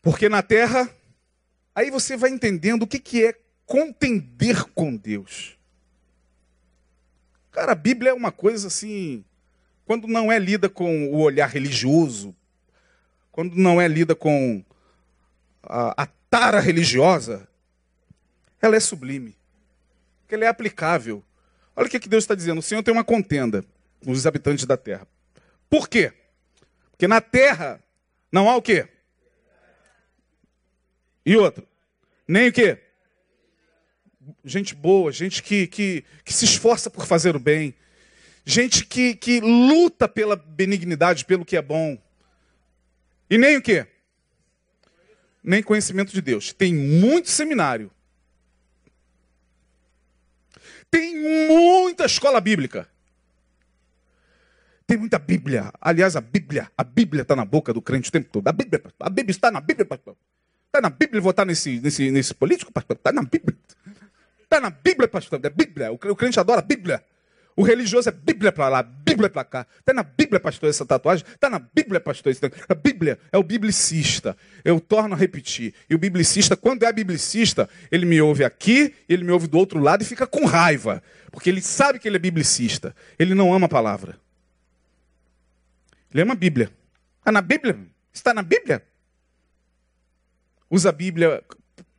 Porque 0.00 0.28
na 0.28 0.42
terra, 0.42 0.90
aí 1.74 1.90
você 1.90 2.16
vai 2.16 2.30
entendendo 2.30 2.82
o 2.82 2.86
que, 2.86 2.98
que 2.98 3.24
é 3.24 3.38
contender 3.66 4.64
com 4.74 4.96
Deus. 4.96 5.56
Cara, 7.52 7.72
a 7.72 7.76
Bíblia 7.76 8.10
é 8.10 8.14
uma 8.14 8.32
coisa 8.32 8.66
assim, 8.66 9.24
quando 9.84 10.08
não 10.08 10.32
é 10.32 10.38
lida 10.38 10.68
com 10.68 11.08
o 11.08 11.20
olhar 11.20 11.46
religioso, 11.48 12.34
quando 13.30 13.54
não 13.56 13.80
é 13.80 13.86
lida 13.86 14.14
com 14.14 14.64
a, 15.62 16.02
a 16.02 16.06
tara 16.06 16.60
religiosa, 16.60 17.48
ela 18.62 18.76
é 18.76 18.80
sublime. 18.80 19.36
Porque 20.22 20.36
ela 20.36 20.44
é 20.44 20.48
aplicável. 20.48 21.22
Olha 21.74 21.86
o 21.88 21.90
que, 21.90 21.98
que 21.98 22.08
Deus 22.08 22.22
está 22.22 22.34
dizendo. 22.34 22.58
O 22.58 22.62
Senhor 22.62 22.82
tem 22.82 22.94
uma 22.94 23.04
contenda 23.04 23.64
com 24.04 24.12
os 24.12 24.26
habitantes 24.26 24.64
da 24.64 24.76
terra. 24.76 25.06
Por 25.68 25.88
quê? 25.88 26.12
Porque 26.92 27.08
na 27.08 27.20
terra 27.20 27.82
não 28.30 28.48
há 28.48 28.56
o 28.56 28.62
quê? 28.62 28.88
E 31.26 31.36
outro? 31.36 31.66
Nem 32.26 32.48
o 32.48 32.52
quê? 32.52 32.78
Gente 34.44 34.74
boa, 34.74 35.10
gente 35.10 35.42
que, 35.42 35.66
que, 35.66 36.04
que 36.24 36.32
se 36.32 36.44
esforça 36.44 36.88
por 36.88 37.06
fazer 37.06 37.34
o 37.34 37.40
bem. 37.40 37.74
Gente 38.44 38.84
que, 38.84 39.14
que 39.14 39.40
luta 39.40 40.08
pela 40.08 40.36
benignidade, 40.36 41.24
pelo 41.24 41.44
que 41.44 41.56
é 41.56 41.62
bom. 41.62 42.00
E 43.28 43.38
nem 43.38 43.56
o 43.56 43.62
quê? 43.62 43.86
Nem 45.42 45.62
conhecimento 45.62 46.12
de 46.12 46.20
Deus. 46.20 46.52
Tem 46.52 46.72
muito 46.74 47.28
seminário. 47.30 47.90
Tem 50.92 51.16
muita 51.48 52.04
escola 52.04 52.38
bíblica. 52.38 52.86
Tem 54.86 54.98
muita 54.98 55.18
Bíblia. 55.18 55.72
Aliás, 55.80 56.16
a 56.16 56.20
Bíblia, 56.20 56.70
a 56.76 56.84
Bíblia 56.84 57.22
está 57.22 57.34
na 57.34 57.46
boca 57.46 57.72
do 57.72 57.80
crente 57.80 58.10
o 58.10 58.12
tempo 58.12 58.28
todo. 58.30 58.46
A 58.46 58.52
Bíblia, 58.52 58.82
a 59.00 59.08
Bíblia 59.08 59.30
está 59.30 59.50
na 59.50 59.58
Bíblia. 59.58 59.88
Está 60.66 60.80
na 60.82 60.90
Bíblia 60.90 61.18
votar 61.18 61.46
nesse, 61.46 61.80
nesse, 61.80 62.10
nesse 62.10 62.34
político, 62.34 62.70
pastor? 62.70 62.96
Está 62.96 63.10
na 63.10 63.22
Bíblia. 63.22 63.56
Está 64.42 64.60
na 64.60 64.68
Bíblia, 64.68 65.08
pastor. 65.08 65.40
É 65.42 65.48
Bíblia. 65.48 65.90
O 65.90 65.96
crente 66.14 66.38
adora 66.38 66.58
a 66.60 66.62
Bíblia. 66.62 67.02
O 67.54 67.62
religioso 67.62 68.08
é 68.08 68.12
Bíblia 68.12 68.50
para 68.50 68.68
lá, 68.68 68.82
Bíblia 68.82 69.28
para 69.28 69.44
cá. 69.44 69.66
Está 69.78 69.92
na 69.92 70.02
Bíblia, 70.02 70.40
pastor, 70.40 70.70
essa 70.70 70.86
tatuagem? 70.86 71.24
Está 71.26 71.50
na 71.50 71.58
Bíblia, 71.58 72.00
pastor. 72.00 72.32
A 72.68 72.74
Bíblia 72.74 73.18
é 73.30 73.36
o 73.36 73.42
biblicista. 73.42 74.36
Eu 74.64 74.80
torno 74.80 75.14
a 75.14 75.18
repetir. 75.18 75.74
E 75.88 75.94
o 75.94 75.98
biblicista, 75.98 76.56
quando 76.56 76.84
é 76.84 76.92
biblicista, 76.92 77.68
ele 77.90 78.06
me 78.06 78.20
ouve 78.22 78.42
aqui, 78.44 78.94
ele 79.08 79.24
me 79.24 79.32
ouve 79.32 79.46
do 79.46 79.58
outro 79.58 79.78
lado 79.78 80.02
e 80.02 80.06
fica 80.06 80.26
com 80.26 80.46
raiva. 80.46 81.02
Porque 81.30 81.50
ele 81.50 81.60
sabe 81.60 81.98
que 81.98 82.08
ele 82.08 82.16
é 82.16 82.20
biblicista. 82.20 82.96
Ele 83.18 83.34
não 83.34 83.52
ama 83.52 83.66
a 83.66 83.68
palavra. 83.68 84.18
Ele 86.12 86.22
ama 86.22 86.32
a 86.32 86.36
Bíblia. 86.36 86.70
Está 87.18 87.32
na 87.32 87.42
Bíblia? 87.42 87.78
Está 88.12 88.34
na 88.34 88.42
Bíblia? 88.42 88.82
Usa 90.70 90.88
a 90.88 90.92
Bíblia 90.92 91.44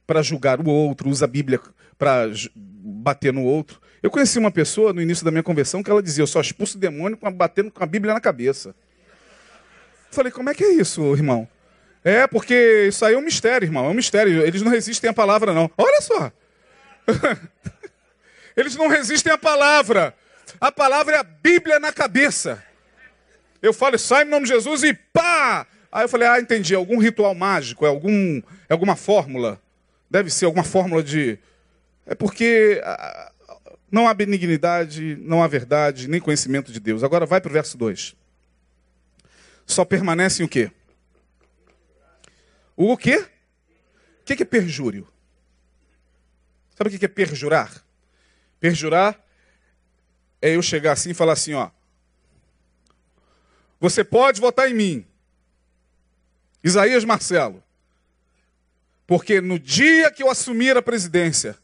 para 0.05 0.21
julgar 0.21 0.59
o 0.59 0.67
outro, 0.67 1.09
usa 1.09 1.25
a 1.25 1.27
Bíblia 1.27 1.59
para 1.97 2.27
bater 2.55 3.31
no 3.31 3.43
outro. 3.43 3.79
Eu 4.03 4.11
conheci 4.11 4.37
uma 4.37 4.51
pessoa 4.51 4.91
no 4.91 5.01
início 5.01 5.23
da 5.23 5.31
minha 5.31 5.41
conversão 5.41 5.81
que 5.81 5.89
ela 5.89 6.03
dizia: 6.03 6.21
Eu 6.21 6.27
só 6.27 6.41
expulso 6.41 6.77
o 6.77 6.79
demônio 6.79 7.17
batendo 7.33 7.71
com 7.71 7.81
a 7.81 7.87
Bíblia 7.87 8.13
na 8.13 8.19
cabeça. 8.19 8.75
Falei: 10.11 10.29
Como 10.29 10.49
é 10.49 10.53
que 10.53 10.63
é 10.63 10.73
isso, 10.73 11.01
irmão? 11.15 11.47
É, 12.03 12.27
porque 12.27 12.85
isso 12.89 13.05
aí 13.05 13.13
é 13.13 13.17
um 13.17 13.21
mistério, 13.21 13.65
irmão. 13.65 13.85
É 13.85 13.87
um 13.87 13.93
mistério. 13.93 14.45
Eles 14.45 14.61
não 14.61 14.69
resistem 14.69 15.09
à 15.09 15.13
palavra, 15.13 15.53
não. 15.53 15.71
Olha 15.77 16.01
só. 16.01 16.31
Eles 18.57 18.75
não 18.75 18.89
resistem 18.89 19.31
à 19.31 19.37
palavra. 19.37 20.13
A 20.59 20.69
palavra 20.69 21.15
é 21.15 21.19
a 21.19 21.23
Bíblia 21.23 21.79
na 21.79 21.93
cabeça. 21.93 22.61
Eu 23.61 23.71
falo, 23.73 23.97
sai 23.97 24.23
em 24.23 24.29
nome 24.29 24.45
de 24.45 24.51
Jesus 24.51 24.83
e 24.83 24.93
pá! 24.93 25.65
Aí 25.89 26.03
eu 26.03 26.09
falei, 26.09 26.27
ah, 26.27 26.39
entendi. 26.41 26.75
Algum 26.75 26.97
ritual 26.97 27.33
mágico, 27.33 27.85
é 27.85 27.89
algum, 27.89 28.41
é 28.67 28.73
alguma 28.73 28.97
fórmula. 28.97 29.59
Deve 30.09 30.29
ser 30.29 30.45
alguma 30.45 30.65
fórmula 30.65 31.01
de. 31.01 31.39
É 32.05 32.13
porque 32.13 32.81
não 33.93 34.07
há 34.07 34.13
benignidade, 34.15 35.15
não 35.17 35.43
há 35.43 35.47
verdade, 35.47 36.07
nem 36.07 36.19
conhecimento 36.19 36.71
de 36.71 36.79
Deus. 36.79 37.03
Agora 37.03 37.27
vai 37.27 37.39
para 37.39 37.51
o 37.51 37.53
verso 37.53 37.77
2. 37.77 38.15
Só 39.67 39.85
permanecem 39.85 40.43
o 40.43 40.49
quê? 40.49 40.71
O 42.75 42.97
quê? 42.97 43.23
O 44.21 44.23
que 44.25 44.41
é 44.41 44.45
perjúrio? 44.45 45.07
Sabe 46.75 46.89
o 46.89 46.99
que 46.99 47.05
é 47.05 47.07
perjurar? 47.07 47.85
Perjurar 48.59 49.23
é 50.41 50.55
eu 50.55 50.61
chegar 50.63 50.93
assim 50.93 51.11
e 51.11 51.13
falar 51.13 51.33
assim, 51.33 51.53
ó. 51.53 51.69
Você 53.79 54.03
pode 54.03 54.41
votar 54.41 54.71
em 54.71 54.73
mim. 54.73 55.05
Isaías 56.63 57.05
Marcelo. 57.05 57.63
Porque 59.05 59.39
no 59.39 59.59
dia 59.59 60.09
que 60.09 60.23
eu 60.23 60.31
assumir 60.31 60.75
a 60.75 60.81
presidência, 60.81 61.61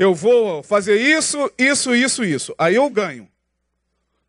eu 0.00 0.14
vou 0.14 0.62
fazer 0.62 0.98
isso, 0.98 1.52
isso, 1.58 1.94
isso, 1.94 2.24
isso. 2.24 2.54
Aí 2.56 2.74
eu 2.74 2.88
ganho. 2.88 3.30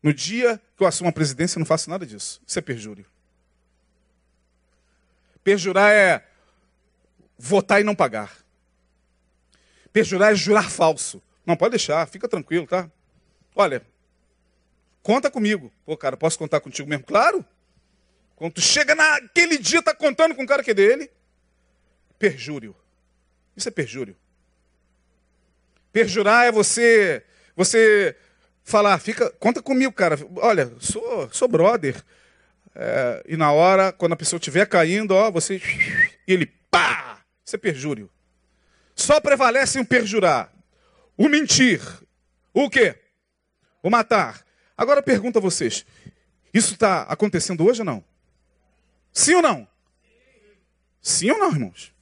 No 0.02 0.12
dia 0.12 0.60
que 0.76 0.82
eu 0.82 0.86
assumo 0.86 1.08
a 1.08 1.12
presidência, 1.12 1.56
eu 1.56 1.60
não 1.60 1.66
faço 1.66 1.88
nada 1.88 2.04
disso. 2.04 2.42
Isso 2.46 2.58
é 2.58 2.60
perjúrio. 2.60 3.06
Perjurar 5.42 5.90
é 5.90 6.28
votar 7.38 7.80
e 7.80 7.84
não 7.84 7.94
pagar. 7.94 8.36
Perjurar 9.90 10.32
é 10.32 10.34
jurar 10.34 10.70
falso. 10.70 11.22
Não, 11.46 11.56
pode 11.56 11.70
deixar, 11.70 12.06
fica 12.06 12.28
tranquilo, 12.28 12.66
tá? 12.66 12.90
Olha, 13.56 13.82
conta 15.02 15.30
comigo. 15.30 15.72
Pô, 15.86 15.96
cara, 15.96 16.18
posso 16.18 16.38
contar 16.38 16.60
contigo 16.60 16.86
mesmo? 16.86 17.04
Claro. 17.04 17.42
Quando 18.36 18.52
tu 18.52 18.60
chega 18.60 18.94
naquele 18.94 19.56
dia, 19.56 19.82
tá 19.82 19.94
contando 19.94 20.34
com 20.34 20.42
o 20.42 20.46
cara 20.46 20.62
que 20.62 20.72
é 20.72 20.74
dele. 20.74 21.10
Perjúrio. 22.18 22.76
Isso 23.56 23.68
é 23.68 23.72
perjúrio. 23.72 24.14
Perjurar 25.92 26.46
é 26.46 26.52
você 26.52 27.22
você 27.54 28.16
falar, 28.64 28.98
fica, 28.98 29.30
conta 29.38 29.62
comigo, 29.62 29.92
cara. 29.92 30.18
Olha, 30.36 30.72
sou, 30.80 31.28
sou 31.30 31.48
brother. 31.48 32.02
É, 32.74 33.22
e 33.28 33.36
na 33.36 33.52
hora, 33.52 33.92
quando 33.92 34.12
a 34.12 34.16
pessoa 34.16 34.38
estiver 34.38 34.66
caindo, 34.66 35.12
ó, 35.12 35.30
você. 35.30 35.60
E 36.26 36.32
ele, 36.32 36.46
pá! 36.70 37.18
Isso 37.44 37.56
é 37.56 37.58
perjúrio. 37.58 38.10
Só 38.94 39.20
prevalece 39.20 39.78
o 39.78 39.84
perjurar. 39.84 40.52
O 41.16 41.28
mentir. 41.28 41.80
O 42.54 42.70
quê? 42.70 42.98
O 43.82 43.90
matar. 43.90 44.44
Agora 44.76 45.00
eu 45.00 45.04
pergunto 45.04 45.38
a 45.38 45.42
vocês: 45.42 45.84
isso 46.54 46.74
está 46.74 47.02
acontecendo 47.02 47.66
hoje 47.66 47.80
ou 47.80 47.86
não? 47.86 48.04
Sim 49.12 49.34
ou 49.34 49.42
não? 49.42 49.68
Sim 51.00 51.30
ou 51.30 51.38
não, 51.38 51.50
irmãos? 51.50 51.92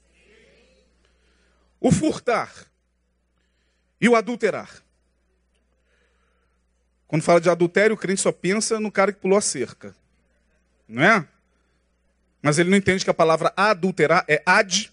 O 1.80 1.90
furtar 1.90 2.69
e 4.00 4.08
o 4.08 4.16
adulterar. 4.16 4.82
Quando 7.06 7.22
fala 7.22 7.40
de 7.40 7.50
adultério, 7.50 7.94
o 7.94 7.98
crente 7.98 8.20
só 8.20 8.32
pensa 8.32 8.78
no 8.78 8.90
cara 8.90 9.12
que 9.12 9.18
pulou 9.18 9.36
a 9.36 9.40
cerca. 9.40 9.94
Não 10.88 11.02
é? 11.02 11.26
Mas 12.40 12.58
ele 12.58 12.70
não 12.70 12.76
entende 12.76 13.04
que 13.04 13.10
a 13.10 13.14
palavra 13.14 13.52
adulterar 13.56 14.24
é 14.28 14.42
ad 14.46 14.90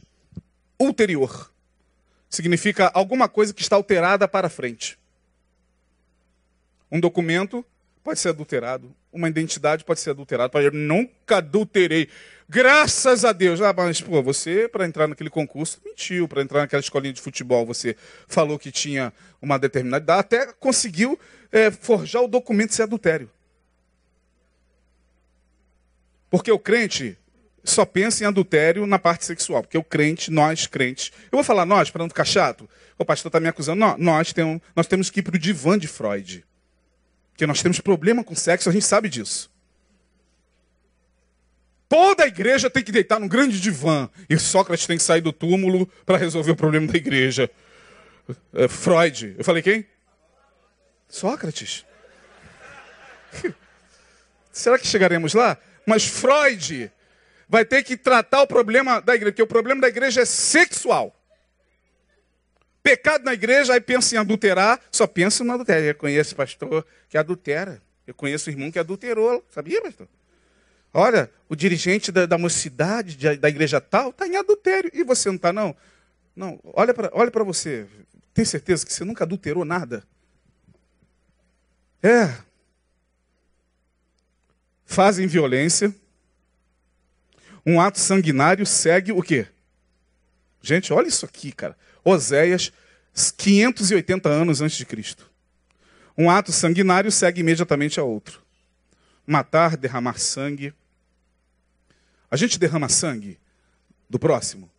ulterior. 0.79 1.51
Significa 2.29 2.91
alguma 2.93 3.29
coisa 3.29 3.53
que 3.53 3.61
está 3.61 3.75
alterada 3.75 4.27
para 4.27 4.49
frente. 4.49 4.97
Um 6.91 6.99
documento 6.99 7.65
pode 8.07 8.21
ser 8.21 8.29
adulterado, 8.29 8.95
uma 9.11 9.27
identidade 9.27 9.83
pode 9.83 9.99
ser 9.99 10.11
adulterada. 10.11 10.61
Eu 10.61 10.71
nunca 10.71 11.39
adulterei. 11.39 12.07
Graças 12.47 13.25
a 13.25 13.33
Deus. 13.33 13.61
Ah, 13.61 13.73
mas, 13.75 13.99
pô, 13.99 14.23
você, 14.23 14.65
para 14.65 14.85
entrar 14.85 15.07
naquele 15.07 15.29
concurso, 15.29 15.81
mentiu. 15.83 16.25
Para 16.25 16.41
entrar 16.41 16.61
naquela 16.61 16.79
escolinha 16.79 17.11
de 17.11 17.19
futebol, 17.19 17.65
você 17.65 17.97
falou 18.25 18.57
que 18.57 18.71
tinha 18.71 19.11
uma 19.41 19.59
determinada 19.59 20.01
idade, 20.01 20.19
até 20.21 20.53
conseguiu 20.53 21.19
é, 21.51 21.69
forjar 21.69 22.23
o 22.23 22.29
documento 22.29 22.69
de 22.69 22.75
ser 22.75 22.83
adultério. 22.83 23.29
Porque 26.29 26.49
o 26.49 26.57
crente, 26.57 27.17
só 27.61 27.83
pensa 27.83 28.23
em 28.23 28.27
adultério 28.27 28.87
na 28.87 28.97
parte 28.97 29.25
sexual, 29.25 29.63
porque 29.63 29.77
o 29.77 29.83
crente, 29.83 30.31
nós 30.31 30.65
crentes, 30.65 31.11
eu 31.25 31.35
vou 31.35 31.43
falar 31.43 31.65
nós 31.65 31.91
para 31.91 32.03
não 32.03 32.07
ficar 32.07 32.23
chato. 32.23 32.69
O 32.97 33.03
pastor 33.03 33.27
está 33.27 33.41
me 33.41 33.49
acusando. 33.49 33.81
Não, 33.81 33.97
nós, 33.97 34.31
temos, 34.31 34.61
nós 34.73 34.87
temos 34.87 35.09
que 35.09 35.19
ir 35.19 35.23
para 35.23 35.35
o 35.35 35.39
divã 35.39 35.77
de 35.77 35.89
Freud. 35.89 36.45
Porque 37.37 37.45
nós 37.45 37.61
temos 37.61 37.79
problema 37.79 38.23
com 38.23 38.33
sexo, 38.33 38.67
a 38.67 38.71
gente 38.71 38.85
sabe 38.85 39.07
disso. 39.07 39.51
Toda 41.87 42.23
a 42.23 42.27
igreja 42.27 42.67
tem 42.67 42.83
que 42.83 42.91
deitar 42.91 43.19
num 43.19 43.27
grande 43.27 43.61
divã. 43.61 44.09
E 44.27 44.39
Sócrates 44.39 44.87
tem 44.87 44.97
que 44.97 45.03
sair 45.03 45.21
do 45.21 45.31
túmulo 45.31 45.85
para 46.03 46.17
resolver 46.17 46.49
o 46.49 46.55
problema 46.55 46.87
da 46.87 46.97
igreja. 46.97 47.47
É, 48.55 48.67
Freud. 48.67 49.35
Eu 49.37 49.43
falei 49.43 49.61
quem? 49.61 49.85
Sócrates. 51.07 51.85
Será 54.51 54.79
que 54.79 54.87
chegaremos 54.87 55.35
lá? 55.35 55.59
Mas 55.85 56.07
Freud 56.07 56.91
vai 57.47 57.63
ter 57.63 57.83
que 57.83 57.95
tratar 57.95 58.41
o 58.41 58.47
problema 58.47 58.99
da 58.99 59.13
igreja, 59.13 59.31
porque 59.31 59.43
o 59.43 59.47
problema 59.47 59.79
da 59.79 59.89
igreja 59.89 60.21
é 60.21 60.25
sexual. 60.25 61.15
Pecado 62.87 63.25
na 63.25 63.33
igreja, 63.33 63.73
aí 63.73 63.81
pensa 63.81 64.15
em 64.15 64.17
adulterar, 64.17 64.79
só 64.89 65.05
pensa 65.05 65.43
no 65.43 65.51
adultério. 65.51 65.89
Eu 65.89 65.95
conheço 65.95 66.33
pastor 66.33 66.87
que 67.09 67.17
adultera. 67.17 67.81
Eu 68.07 68.13
conheço 68.13 68.49
irmão 68.49 68.71
que 68.71 68.79
adulterou. 68.79 69.45
Sabia, 69.49 69.81
pastor? 69.81 70.07
Olha, 70.93 71.29
o 71.49 71.55
dirigente 71.55 72.13
da, 72.13 72.25
da 72.25 72.37
mocidade, 72.37 73.17
de, 73.17 73.35
da 73.35 73.49
igreja 73.49 73.81
tal, 73.81 74.11
está 74.11 74.25
em 74.25 74.37
adultério. 74.37 74.89
E 74.93 75.03
você 75.03 75.27
não 75.27 75.35
está, 75.35 75.51
não? 75.51 75.75
Não, 76.33 76.61
olha 76.63 76.93
para 76.93 77.11
olha 77.11 77.29
você. 77.43 77.85
Tem 78.33 78.45
certeza 78.45 78.85
que 78.85 78.93
você 78.93 79.03
nunca 79.03 79.25
adulterou 79.25 79.65
nada? 79.65 80.01
É. 82.01 82.37
Fazem 84.85 85.27
violência. 85.27 85.93
Um 87.65 87.81
ato 87.81 87.99
sanguinário 87.99 88.65
segue 88.65 89.11
o 89.11 89.21
quê? 89.21 89.45
Gente, 90.61 90.93
olha 90.93 91.09
isso 91.09 91.25
aqui, 91.25 91.51
cara. 91.51 91.75
Oséias, 92.07 92.71
580 93.35 94.29
anos 94.29 94.61
antes 94.61 94.77
de 94.77 94.85
Cristo. 94.85 95.29
Um 96.17 96.29
ato 96.29 96.53
sanguinário 96.53 97.11
segue 97.11 97.41
imediatamente 97.41 97.99
a 97.99 98.03
outro. 98.03 98.41
Matar, 99.25 99.75
derramar 99.75 100.17
sangue. 100.17 100.73
A 102.31 102.37
gente 102.37 102.57
derrama 102.57 102.87
sangue 102.87 103.37
do 104.09 104.17
próximo? 104.17 104.71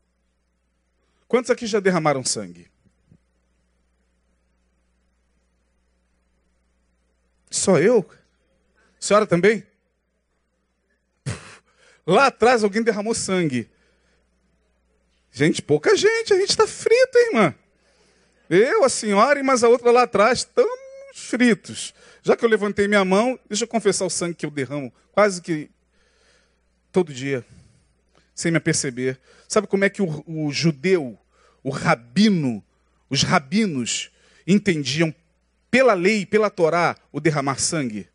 Quantos 1.27 1.51
aqui 1.51 1.67
já 1.67 1.81
derramaram 1.81 2.25
sangue? 2.25 2.67
Só 7.51 7.79
eu? 7.79 8.09
Senhora 8.99 9.27
também? 9.27 9.67
Lá 12.07 12.29
atrás 12.29 12.65
alguém 12.65 12.83
derramou 12.83 13.15
sangue. 13.15 13.69
Gente, 15.33 15.63
pouca 15.63 15.97
gente, 15.97 16.33
a 16.33 16.37
gente 16.37 16.51
está 16.51 16.67
frito, 16.67 17.19
hein, 17.19 17.27
irmã. 17.27 17.55
Eu, 18.51 18.85
a 18.85 18.89
senhora 18.89 19.39
e 19.39 19.43
mais 19.43 19.63
a 19.63 19.69
outra 19.69 19.91
lá 19.91 20.03
atrás, 20.03 20.41
estamos 20.41 20.79
fritos. 21.13 21.95
Já 22.23 22.37
que 22.37 22.45
eu 22.45 22.49
levantei 22.49 22.89
minha 22.89 23.05
mão, 23.05 23.39
deixa 23.49 23.65
eu 23.65 23.69
confessar 23.69 24.05
o 24.05 24.11
sangue 24.11 24.35
que 24.35 24.47
eu 24.47 24.51
derramo 24.51 24.93
quase 25.13 25.43
que 25.43 25.71
todo 26.93 27.13
dia, 27.13 27.45
sem 28.35 28.51
me 28.51 28.59
aperceber. 28.59 29.19
Sabe 29.47 29.67
como 29.67 29.85
é 29.85 29.91
que 29.91 30.03
o, 30.03 30.25
o 30.27 30.51
judeu, 30.51 31.19
o 31.63 31.71
rabino, 31.71 32.65
os 33.11 33.23
rabinos 33.23 34.11
entendiam 34.47 35.15
pela 35.71 35.95
lei, 35.95 36.25
pela 36.25 36.51
Torá, 36.51 36.97
o 37.13 37.21
derramar 37.21 37.59
sangue? 37.59 38.09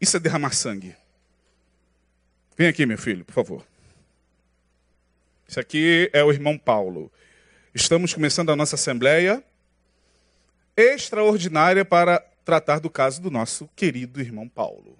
Isso 0.00 0.16
é 0.16 0.20
derramar 0.20 0.52
sangue. 0.52 0.94
Vem 2.58 2.66
aqui, 2.66 2.84
meu 2.84 2.98
filho, 2.98 3.24
por 3.24 3.32
favor. 3.32 3.64
Esse 5.48 5.60
aqui 5.60 6.10
é 6.12 6.24
o 6.24 6.32
irmão 6.32 6.58
Paulo. 6.58 7.08
Estamos 7.72 8.12
começando 8.12 8.50
a 8.50 8.56
nossa 8.56 8.74
assembleia 8.74 9.44
extraordinária 10.76 11.84
para 11.84 12.18
tratar 12.44 12.80
do 12.80 12.90
caso 12.90 13.22
do 13.22 13.30
nosso 13.30 13.68
querido 13.76 14.20
irmão 14.20 14.48
Paulo. 14.48 14.98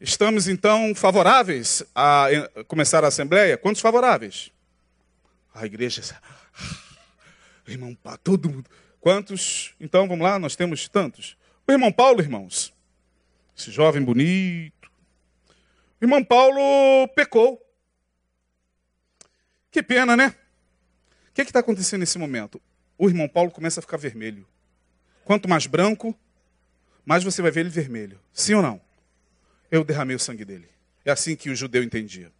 Estamos 0.00 0.46
então 0.46 0.94
favoráveis 0.94 1.82
a 1.92 2.28
começar 2.68 3.02
a 3.02 3.08
assembleia? 3.08 3.58
Quantos 3.58 3.82
favoráveis? 3.82 4.52
A 5.52 5.66
igreja. 5.66 6.00
Irmão 7.66 7.92
Paulo, 7.96 8.20
todo 8.22 8.48
mundo. 8.48 8.70
Quantos? 9.00 9.74
Então 9.80 10.06
vamos 10.06 10.22
lá, 10.22 10.38
nós 10.38 10.54
temos 10.54 10.88
tantos. 10.88 11.36
O 11.66 11.72
irmão 11.72 11.90
Paulo, 11.90 12.20
irmãos, 12.20 12.72
esse 13.58 13.72
jovem 13.72 14.00
bonito, 14.00 14.75
irmão 16.00 16.22
Paulo 16.24 17.08
pecou. 17.14 17.60
Que 19.70 19.82
pena, 19.82 20.16
né? 20.16 20.34
O 21.30 21.32
que 21.34 21.42
é 21.42 21.44
está 21.44 21.60
acontecendo 21.60 22.00
nesse 22.00 22.18
momento? 22.18 22.60
O 22.98 23.08
irmão 23.08 23.28
Paulo 23.28 23.50
começa 23.50 23.80
a 23.80 23.82
ficar 23.82 23.96
vermelho. 23.96 24.46
Quanto 25.24 25.48
mais 25.48 25.66
branco, 25.66 26.18
mais 27.04 27.22
você 27.22 27.42
vai 27.42 27.50
ver 27.50 27.60
ele 27.60 27.68
vermelho. 27.68 28.18
Sim 28.32 28.54
ou 28.54 28.62
não? 28.62 28.80
Eu 29.70 29.84
derramei 29.84 30.16
o 30.16 30.18
sangue 30.20 30.44
dele. 30.44 30.68
É 31.04 31.10
assim 31.10 31.36
que 31.36 31.50
o 31.50 31.54
judeu 31.56 31.82
entendia. 31.82 32.32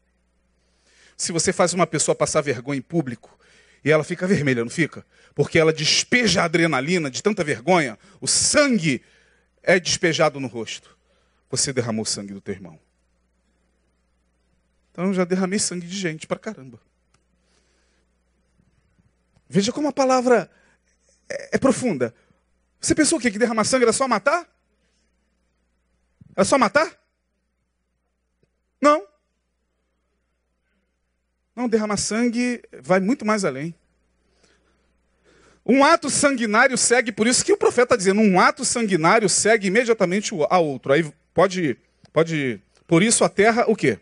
Se 1.16 1.32
você 1.32 1.52
faz 1.52 1.72
uma 1.72 1.86
pessoa 1.86 2.14
passar 2.14 2.40
vergonha 2.40 2.78
em 2.78 2.82
público 2.82 3.38
e 3.84 3.90
ela 3.90 4.04
fica 4.04 4.26
vermelha, 4.26 4.62
não 4.62 4.70
fica? 4.70 5.04
Porque 5.34 5.58
ela 5.58 5.72
despeja 5.72 6.42
a 6.42 6.44
adrenalina 6.44 7.10
de 7.10 7.22
tanta 7.22 7.44
vergonha, 7.44 7.98
o 8.20 8.26
sangue 8.26 9.02
é 9.62 9.78
despejado 9.78 10.40
no 10.40 10.48
rosto. 10.48 10.96
Você 11.50 11.72
derramou 11.72 12.02
o 12.02 12.06
sangue 12.06 12.32
do 12.32 12.40
teu 12.40 12.54
irmão. 12.54 12.78
Então 14.96 15.09
eu 15.09 15.12
já 15.12 15.26
derramei 15.26 15.59
sangue 15.59 15.87
de 15.87 15.94
gente 15.94 16.26
pra 16.26 16.38
caramba. 16.38 16.80
Veja 19.46 19.70
como 19.70 19.88
a 19.88 19.92
palavra 19.92 20.50
é, 21.28 21.56
é 21.56 21.59
profunda. 21.59 22.14
Você 22.80 22.94
pensou 22.94 23.18
o 23.18 23.20
quê? 23.20 23.30
Que 23.30 23.38
derramar 23.38 23.64
sangue 23.64 23.85
era 23.85 23.92
só 23.92 24.09
matar? 24.09 24.48
Era 26.35 26.46
só 26.46 26.56
matar? 26.56 26.98
Não. 28.80 29.06
Não, 31.54 31.68
derramar 31.68 31.98
sangue 31.98 32.62
vai 32.80 32.98
muito 32.98 33.22
mais 33.22 33.44
além. 33.44 33.74
Um 35.66 35.85
ato 35.85 36.09
sanguinário 36.09 36.78
segue, 36.78 37.12
por 37.12 37.26
isso 37.26 37.44
que 37.44 37.52
o 37.52 37.59
profeta 37.59 37.82
está 37.82 37.96
dizendo, 37.96 38.22
um 38.22 38.40
ato 38.40 38.64
sanguinário 38.64 39.28
segue 39.28 39.66
imediatamente 39.66 40.32
a 40.48 40.59
outro. 40.59 40.94
Aí 40.94 41.12
pode, 41.35 41.76
pode, 42.14 42.62
por 42.87 43.02
isso 43.02 43.24
a 43.24 43.28
terra, 43.28 43.66
o 43.68 43.76
quê? 43.76 44.00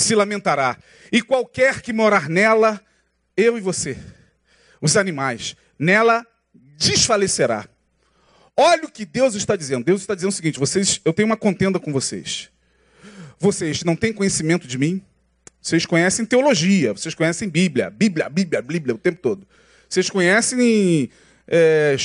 Se 0.00 0.14
lamentará. 0.14 0.76
E 1.10 1.22
qualquer 1.22 1.80
que 1.80 1.92
morar 1.92 2.28
nela, 2.28 2.80
eu 3.36 3.56
e 3.58 3.60
você, 3.60 3.96
os 4.80 4.96
animais, 4.96 5.56
nela 5.78 6.26
desfalecerá. 6.54 7.68
Olha 8.56 8.84
o 8.84 8.90
que 8.90 9.04
Deus 9.04 9.34
está 9.34 9.54
dizendo. 9.54 9.84
Deus 9.84 10.00
está 10.00 10.14
dizendo 10.14 10.30
o 10.30 10.34
seguinte: 10.34 10.58
vocês, 10.58 11.00
eu 11.04 11.12
tenho 11.12 11.26
uma 11.26 11.36
contenda 11.36 11.78
com 11.78 11.92
vocês. 11.92 12.50
Vocês 13.38 13.84
não 13.84 13.94
têm 13.94 14.12
conhecimento 14.12 14.66
de 14.66 14.76
mim. 14.76 15.02
Vocês 15.60 15.84
conhecem 15.84 16.24
teologia, 16.24 16.92
vocês 16.92 17.14
conhecem 17.14 17.48
Bíblia, 17.48 17.90
Bíblia, 17.90 18.28
Bíblia, 18.28 18.62
Bíblia 18.62 18.94
o 18.94 18.98
tempo 18.98 19.20
todo. 19.20 19.46
Vocês 19.88 20.08
conhecem 20.08 21.10
é, 21.46 21.96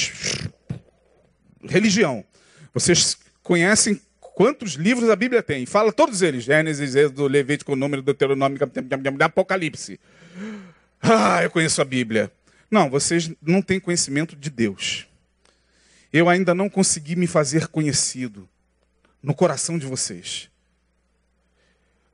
religião. 1.67 2.25
Vocês 2.73 3.17
conhecem 3.41 4.01
Quantos 4.33 4.73
livros 4.73 5.09
a 5.09 5.15
Bíblia 5.15 5.43
tem? 5.43 5.65
Fala 5.65 5.91
todos 5.91 6.21
eles: 6.21 6.43
Gênesis, 6.43 6.95
Êxodo, 6.95 7.27
Levítico, 7.27 7.75
Número, 7.75 8.01
Deuteronômio, 8.01 8.59
Apocalipse. 9.21 9.99
Ah, 11.01 11.43
eu 11.43 11.49
conheço 11.49 11.81
a 11.81 11.85
Bíblia. 11.85 12.31
Não, 12.71 12.89
vocês 12.89 13.31
não 13.41 13.61
têm 13.61 13.79
conhecimento 13.79 14.35
de 14.35 14.49
Deus. 14.49 15.07
Eu 16.11 16.29
ainda 16.29 16.55
não 16.55 16.69
consegui 16.69 17.15
me 17.15 17.27
fazer 17.27 17.67
conhecido 17.67 18.49
no 19.21 19.33
coração 19.33 19.77
de 19.77 19.85
vocês. 19.85 20.49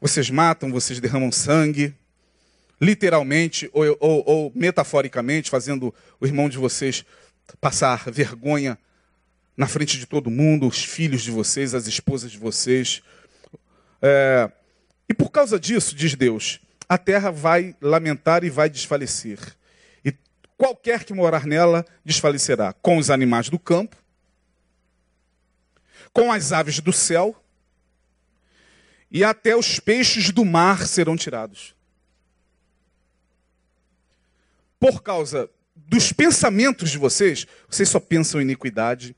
Vocês 0.01 0.29
matam, 0.29 0.71
vocês 0.71 0.99
derramam 0.99 1.31
sangue, 1.31 1.93
literalmente 2.79 3.69
ou, 3.73 3.97
ou, 3.99 4.23
ou 4.25 4.51
metaforicamente, 4.55 5.49
fazendo 5.49 5.93
o 6.19 6.25
irmão 6.25 6.49
de 6.49 6.57
vocês 6.57 7.05
passar 7.61 8.09
vergonha 8.11 8.77
na 9.59 9.67
frente 9.67 9.99
de 9.99 10.05
todo 10.05 10.31
mundo, 10.31 10.65
os 10.65 10.81
filhos 10.85 11.21
de 11.21 11.31
vocês, 11.31 11.75
as 11.75 11.85
esposas 11.85 12.31
de 12.31 12.37
vocês. 12.37 13.03
É, 14.01 14.49
e 15.09 15.13
por 15.13 15.29
causa 15.31 15.59
disso, 15.59 15.93
diz 15.93 16.15
Deus, 16.15 16.61
a 16.87 16.97
terra 16.97 17.29
vai 17.29 17.75
lamentar 17.81 18.45
e 18.45 18.49
vai 18.49 18.69
desfalecer. 18.69 19.37
E 20.05 20.13
qualquer 20.57 21.03
que 21.03 21.13
morar 21.13 21.45
nela 21.45 21.85
desfalecerá, 22.05 22.71
com 22.71 22.97
os 22.97 23.09
animais 23.09 23.49
do 23.49 23.59
campo, 23.59 23.97
com 26.13 26.31
as 26.31 26.53
aves 26.53 26.79
do 26.79 26.93
céu, 26.93 27.35
e 29.11 29.25
até 29.25 29.57
os 29.57 29.77
peixes 29.77 30.31
do 30.31 30.45
mar 30.45 30.87
serão 30.87 31.17
tirados. 31.17 31.75
Por 34.79 35.03
causa 35.03 35.49
dos 35.75 36.13
pensamentos 36.13 36.89
de 36.89 36.97
vocês, 36.97 37.45
vocês 37.69 37.89
só 37.89 37.99
pensam 37.99 38.39
em 38.39 38.45
iniquidade, 38.45 39.13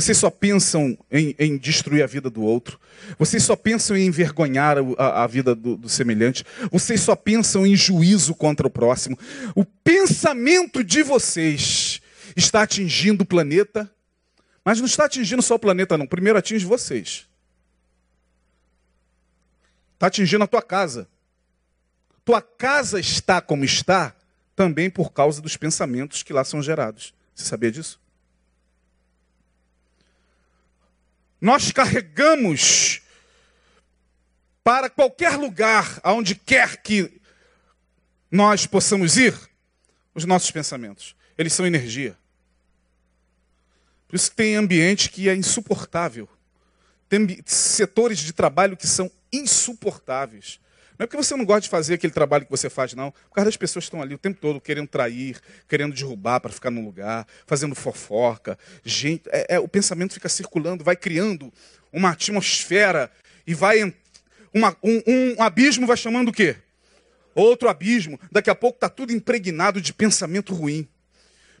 Vocês 0.00 0.16
só 0.16 0.30
pensam 0.30 0.96
em, 1.10 1.34
em, 1.38 1.58
destruir 1.58 2.02
a 2.02 2.06
vida 2.06 2.30
do 2.30 2.40
outro. 2.40 2.80
Vocês 3.18 3.42
só 3.42 3.54
pensam 3.54 3.94
em 3.94 4.06
envergonhar 4.06 4.78
a, 4.96 5.24
a 5.24 5.26
vida 5.26 5.54
do, 5.54 5.76
do, 5.76 5.90
semelhante. 5.90 6.42
Vocês 6.72 7.02
só 7.02 7.14
pensam 7.14 7.66
em 7.66 7.76
juízo 7.76 8.34
contra 8.34 8.66
o 8.66 8.70
próximo. 8.70 9.18
O 9.54 9.62
pensamento 9.62 10.82
de 10.82 11.02
vocês 11.02 12.00
está 12.34 12.62
atingindo 12.62 13.24
o 13.24 13.26
planeta, 13.26 13.92
mas 14.64 14.78
não 14.78 14.86
está 14.86 15.04
atingindo 15.04 15.42
só 15.42 15.56
o 15.56 15.58
planeta, 15.58 15.98
não. 15.98 16.06
Primeiro 16.06 16.38
atinge 16.38 16.64
vocês. 16.64 17.26
Está 19.92 20.06
atingindo 20.06 20.44
a 20.44 20.46
tua 20.46 20.62
casa. 20.62 21.06
Tua 22.24 22.40
casa 22.40 22.98
está 22.98 23.42
como 23.42 23.66
está 23.66 24.16
também 24.56 24.88
por 24.88 25.12
causa 25.12 25.42
dos 25.42 25.58
pensamentos 25.58 26.22
que 26.22 26.32
lá 26.32 26.42
são 26.42 26.62
gerados. 26.62 27.12
Você 27.34 27.44
sabia 27.44 27.70
disso? 27.70 28.00
Nós 31.40 31.72
carregamos 31.72 33.00
para 34.62 34.90
qualquer 34.90 35.36
lugar, 35.36 35.98
aonde 36.02 36.34
quer 36.34 36.76
que 36.82 37.20
nós 38.30 38.66
possamos 38.66 39.16
ir, 39.16 39.34
os 40.14 40.24
nossos 40.24 40.50
pensamentos. 40.50 41.16
Eles 41.36 41.52
são 41.52 41.66
energia. 41.66 42.16
Por 44.06 44.16
isso 44.16 44.30
tem 44.32 44.56
ambiente 44.56 45.08
que 45.08 45.28
é 45.28 45.34
insuportável. 45.34 46.28
Tem 47.08 47.42
setores 47.46 48.18
de 48.18 48.32
trabalho 48.32 48.76
que 48.76 48.86
são 48.86 49.10
insuportáveis. 49.32 50.60
Não 51.00 51.04
é 51.04 51.06
porque 51.06 51.16
você 51.16 51.34
não 51.34 51.46
gosta 51.46 51.62
de 51.62 51.70
fazer 51.70 51.94
aquele 51.94 52.12
trabalho 52.12 52.44
que 52.44 52.50
você 52.50 52.68
faz, 52.68 52.92
não. 52.92 53.10
Por 53.10 53.36
causa 53.36 53.46
das 53.46 53.56
pessoas 53.56 53.84
que 53.84 53.86
estão 53.86 54.02
ali 54.02 54.14
o 54.14 54.18
tempo 54.18 54.38
todo 54.38 54.60
querendo 54.60 54.86
trair, 54.86 55.40
querendo 55.66 55.94
derrubar 55.94 56.40
para 56.40 56.52
ficar 56.52 56.70
no 56.70 56.84
lugar, 56.84 57.26
fazendo 57.46 57.74
fofoca. 57.74 58.58
Gente, 58.84 59.22
é, 59.32 59.54
é, 59.54 59.58
o 59.58 59.66
pensamento 59.66 60.12
fica 60.12 60.28
circulando, 60.28 60.84
vai 60.84 60.94
criando 60.94 61.50
uma 61.90 62.10
atmosfera 62.10 63.10
e 63.46 63.54
vai. 63.54 63.94
Uma, 64.52 64.76
um, 64.82 65.02
um 65.06 65.42
abismo 65.42 65.86
vai 65.86 65.96
chamando 65.96 66.28
o 66.28 66.32
quê? 66.32 66.56
Outro 67.34 67.70
abismo. 67.70 68.20
Daqui 68.30 68.50
a 68.50 68.54
pouco 68.54 68.76
está 68.76 68.90
tudo 68.90 69.10
impregnado 69.10 69.80
de 69.80 69.94
pensamento 69.94 70.52
ruim. 70.52 70.86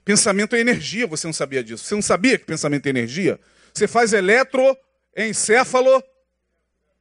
Pensamento 0.04 0.54
é 0.54 0.60
energia, 0.60 1.06
você 1.06 1.26
não 1.26 1.32
sabia 1.32 1.64
disso. 1.64 1.82
Você 1.82 1.94
não 1.94 2.02
sabia 2.02 2.38
que 2.38 2.44
pensamento 2.44 2.84
é 2.84 2.90
energia? 2.90 3.40
Você 3.72 3.88
faz 3.88 4.12
eletroencéfalo. 4.12 6.04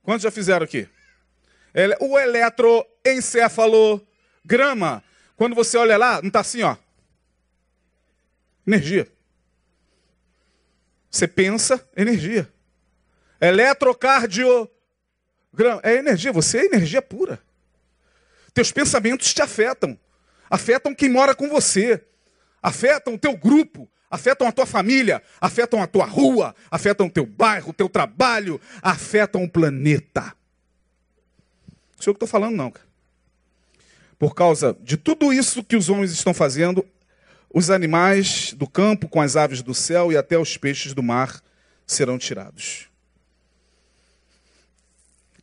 Quantos 0.02 0.24
já 0.24 0.32
fizeram 0.32 0.64
aqui? 0.64 0.88
O 1.99 2.20
eletroencefalograma. 2.20 5.03
Quando 5.36 5.55
você 5.55 5.78
olha 5.78 5.97
lá, 5.97 6.22
não 6.22 6.28
está 6.28 6.41
assim, 6.41 6.61
ó. 6.63 6.76
Energia. 8.65 9.07
Você 11.09 11.28
pensa, 11.28 11.88
energia. 11.95 12.51
Eletrocardiograma. 13.41 14.70
É 15.82 15.95
energia, 15.95 16.32
você 16.32 16.59
é 16.59 16.65
energia 16.65 17.01
pura. 17.01 17.41
Teus 18.53 18.72
pensamentos 18.72 19.34
te 19.34 19.41
afetam. 19.41 19.97
Afetam 20.49 20.93
quem 20.93 21.09
mora 21.09 21.34
com 21.34 21.49
você. 21.49 22.03
Afetam 22.61 23.13
o 23.13 23.17
teu 23.17 23.38
grupo. 23.38 23.89
Afetam 24.09 24.47
a 24.47 24.51
tua 24.51 24.65
família. 24.65 25.22
Afetam 25.39 25.82
a 25.82 25.88
tua 25.88 26.05
rua. 26.05 26.53
Afetam 26.70 27.07
o 27.07 27.11
teu 27.11 27.26
bairro, 27.26 27.70
o 27.70 27.74
teu 27.74 27.88
trabalho. 27.88 28.59
Afetam 28.82 29.43
o 29.43 29.49
planeta. 29.49 30.36
Não 32.00 32.04
sei 32.04 32.14
que 32.14 32.16
estou 32.16 32.30
falando, 32.30 32.56
não. 32.56 32.74
Por 34.18 34.34
causa 34.34 34.76
de 34.82 34.95
tudo 34.95 35.34
isso 35.34 35.62
que 35.62 35.76
os 35.76 35.89
homens 35.89 36.14
estão 36.14 36.34
fazendo, 36.34 36.86
os 37.54 37.70
animais 37.70 38.54
do 38.54 38.66
campo, 38.66 39.10
com 39.10 39.20
as 39.20 39.36
aves 39.36 39.62
do 39.62 39.74
céu 39.74 40.10
e 40.10 40.16
até 40.16 40.38
os 40.38 40.56
peixes 40.56 40.93
do 40.93 41.04
mar 41.04 41.43
serão 41.86 42.18
tirados. 42.18 42.88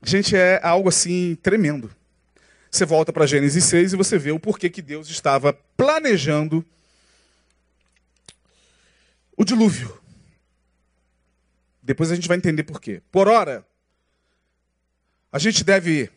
Gente, 0.02 0.34
é 0.34 0.59
algo 0.62 0.88
assim 0.88 1.36
tremendo. 1.42 1.94
Você 2.70 2.86
volta 2.86 3.12
para 3.12 3.26
Gênesis 3.26 3.64
6 3.64 3.92
e 3.92 3.96
você 3.96 4.16
vê 4.16 4.32
o 4.32 4.40
porquê 4.40 4.70
que 4.70 4.80
Deus 4.80 5.11
estava 5.11 5.52
planejando 5.76 6.64
o 9.36 9.44
dilúvio. 9.44 10.00
Depois 11.82 12.11
a 12.11 12.14
gente 12.14 12.28
vai 12.28 12.38
entender 12.38 12.62
por 12.62 12.80
quê. 12.80 13.02
Por 13.12 13.28
ora, 13.28 13.66
a 15.30 15.38
gente 15.38 15.62
deve 15.62 16.11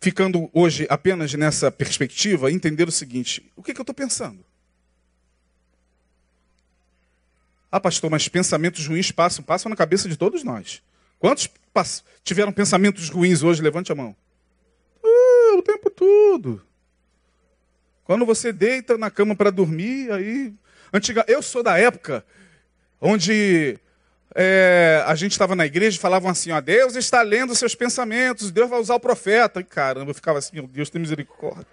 ficando 0.00 0.48
hoje 0.52 0.86
apenas 0.88 1.32
nessa 1.34 1.70
perspectiva, 1.70 2.50
entender 2.50 2.88
o 2.88 2.92
seguinte: 2.92 3.50
o 3.56 3.62
que, 3.62 3.74
que 3.74 3.80
eu 3.80 3.82
estou 3.82 3.94
pensando? 3.94 4.44
Ah, 7.70 7.80
pastor, 7.80 8.10
mas 8.10 8.28
pensamentos 8.28 8.86
ruins 8.86 9.10
passam, 9.10 9.44
passam 9.44 9.68
na 9.68 9.76
cabeça 9.76 10.08
de 10.08 10.16
todos 10.16 10.42
nós. 10.42 10.82
Quantos 11.18 11.50
tiveram 12.24 12.52
pensamentos 12.52 13.10
ruins 13.10 13.42
hoje? 13.42 13.60
Levante 13.60 13.92
a 13.92 13.94
mão. 13.94 14.16
Uh, 15.02 15.58
o 15.58 15.62
tempo 15.62 15.90
todo. 15.90 16.62
Quando 18.04 18.24
você 18.24 18.52
deita 18.52 18.96
na 18.96 19.10
cama 19.10 19.36
para 19.36 19.50
dormir, 19.50 20.10
aí. 20.10 20.54
Antiga, 20.92 21.24
eu 21.28 21.42
sou 21.42 21.62
da 21.62 21.76
época 21.78 22.24
onde 23.00 23.78
é, 24.34 25.02
a 25.06 25.14
gente 25.14 25.32
estava 25.32 25.56
na 25.56 25.66
igreja 25.66 25.96
e 25.96 26.00
falavam 26.00 26.30
assim: 26.30 26.50
ó, 26.52 26.60
Deus 26.60 26.94
está 26.96 27.22
lendo 27.22 27.54
seus 27.54 27.74
pensamentos, 27.74 28.50
Deus 28.50 28.68
vai 28.68 28.78
usar 28.78 28.94
o 28.94 29.00
profeta. 29.00 29.60
E 29.60 29.64
caramba, 29.64 30.10
eu 30.10 30.14
ficava 30.14 30.38
assim: 30.38 30.56
meu 30.56 30.66
Deus, 30.66 30.90
tem 30.90 31.00
misericórdia. 31.00 31.66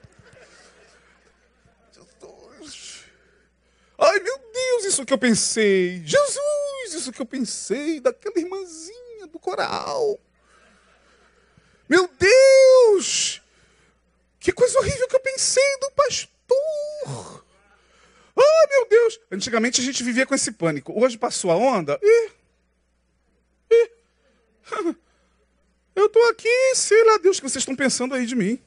Ai, 3.98 4.20
meu 4.20 4.38
Deus, 4.38 4.86
isso 4.86 5.06
que 5.06 5.14
eu 5.14 5.18
pensei. 5.18 6.02
Jesus, 6.06 6.94
isso 6.94 7.12
que 7.12 7.22
eu 7.22 7.26
pensei 7.26 8.00
daquela 8.00 8.38
irmãzinha 8.38 9.28
do 9.28 9.40
coral. 9.40 10.20
Meu 11.88 12.10
Deus, 12.20 13.42
que 14.40 14.52
coisa 14.52 14.78
horrível 14.80 15.08
que 15.08 15.16
eu 15.16 15.20
pensei 15.20 15.78
do 15.80 15.92
pastor. 15.92 17.46
Ai, 18.38 18.68
meu 18.70 18.90
Deus. 18.90 19.20
Antigamente 19.32 19.80
a 19.80 19.84
gente 19.84 20.04
vivia 20.04 20.26
com 20.26 20.36
esse 20.36 20.52
pânico. 20.52 20.94
Hoje 21.00 21.18
passou 21.18 21.52
a 21.52 21.56
onda. 21.56 21.98
Ih, 22.02 22.32
Eu 25.96 26.08
estou 26.08 26.30
aqui, 26.30 26.76
sei 26.76 27.04
lá, 27.06 27.18
Deus, 27.18 27.38
o 27.38 27.42
que 27.42 27.50
vocês 27.50 27.62
estão 27.62 27.76
pensando 27.76 28.14
aí 28.14 28.26
de 28.26 28.36
mim. 28.36 28.62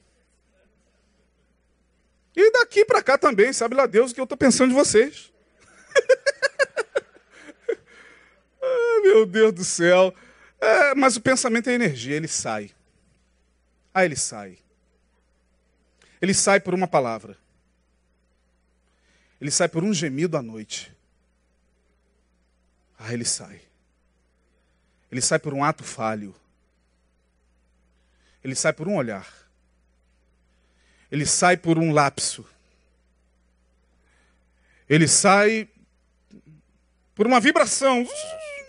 E 2.35 2.51
daqui 2.53 2.85
para 2.85 3.03
cá 3.03 3.19
também, 3.19 3.53
sabe 3.53 3.75
lá 3.75 3.85
Deus 3.85 4.13
o 4.13 4.15
que 4.15 4.21
eu 4.21 4.25
estou 4.25 4.39
pensando 4.39 4.71
de 4.71 4.75
vocês. 4.75 5.31
meu 9.03 9.27
Deus 9.27 9.53
do 9.53 9.65
céu. 9.65 10.15
É, 10.61 10.95
mas 10.95 11.17
o 11.17 11.21
pensamento 11.21 11.69
é 11.69 11.75
energia, 11.75 12.17
ele 12.17 12.29
sai. 12.29 12.71
Ah, 13.93 14.05
ele 14.05 14.17
sai. 14.17 14.59
Ele 16.21 16.35
sai 16.35 16.61
por 16.61 16.75
uma 16.75 16.87
palavra. 16.87 17.37
Ele 19.41 19.51
sai 19.51 19.69
por 19.69 19.85
um 19.85 19.95
gemido 19.95 20.37
à 20.37 20.43
noite. 20.43 20.95
Ah, 22.99 23.13
ele 23.13 23.25
sai. 23.25 23.68
Ele 25.11 25.21
sai 25.21 25.39
por 25.39 25.55
um 25.55 25.65
ato 25.65 25.83
falho. 25.83 26.35
Ele 28.43 28.55
sai 28.55 28.73
por 28.73 28.89
um 28.89 28.97
olhar. 28.97 29.27
Ele 31.11 31.25
sai 31.25 31.57
por 31.57 31.79
um 31.79 31.93
lapso. 31.93 32.47
Ele 34.89 35.09
sai 35.09 35.69
por 37.15 37.27
uma 37.27 37.41
vibração, 37.41 38.07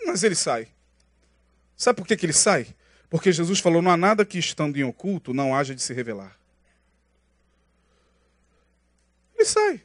mas 0.06 0.22
ele 0.22 0.34
sai. 0.34 0.68
Sabe 1.76 1.96
por 1.96 2.06
que, 2.06 2.16
que 2.16 2.26
ele 2.26 2.32
sai? 2.32 2.66
Porque 3.08 3.32
Jesus 3.32 3.58
falou: 3.58 3.80
não 3.80 3.90
há 3.90 3.96
nada 3.96 4.24
que 4.24 4.38
estando 4.38 4.76
em 4.76 4.84
oculto 4.84 5.32
não 5.32 5.54
haja 5.54 5.74
de 5.74 5.82
se 5.82 5.94
revelar. 5.94 6.36
Ele 9.34 9.44
sai. 9.44 9.82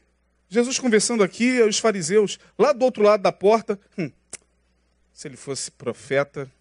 Jesus 0.49 0.79
conversando 0.79 1.23
aqui, 1.23 1.61
os 1.61 1.79
fariseus, 1.79 2.39
lá 2.57 2.71
do 2.71 2.83
outro 2.83 3.03
lado 3.03 3.21
da 3.21 3.31
porta. 3.31 3.79
Hum, 3.97 4.11
se 5.15 5.29
ele 5.29 5.37
fosse 5.37 5.71
profeta, 5.71 6.51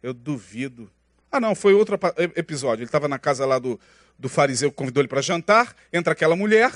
eu 0.00 0.14
duvido. 0.14 0.88
Ah, 1.30 1.40
não, 1.40 1.56
foi 1.56 1.74
outro 1.74 1.98
episódio. 2.36 2.82
Ele 2.82 2.88
estava 2.88 3.08
na 3.08 3.18
casa 3.18 3.44
lá 3.44 3.58
do, 3.58 3.80
do 4.16 4.28
fariseu 4.28 4.70
que 4.70 4.76
convidou 4.76 5.00
ele 5.00 5.08
para 5.08 5.20
jantar. 5.20 5.74
Entra 5.92 6.12
aquela 6.12 6.36
mulher, 6.36 6.72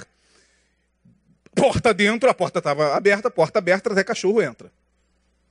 porta 1.54 1.94
dentro, 1.94 2.28
a 2.28 2.34
porta 2.34 2.58
estava 2.58 2.96
aberta, 2.96 3.30
porta 3.30 3.60
aberta, 3.60 3.92
até 3.92 4.02
cachorro 4.02 4.42
entra. 4.42 4.72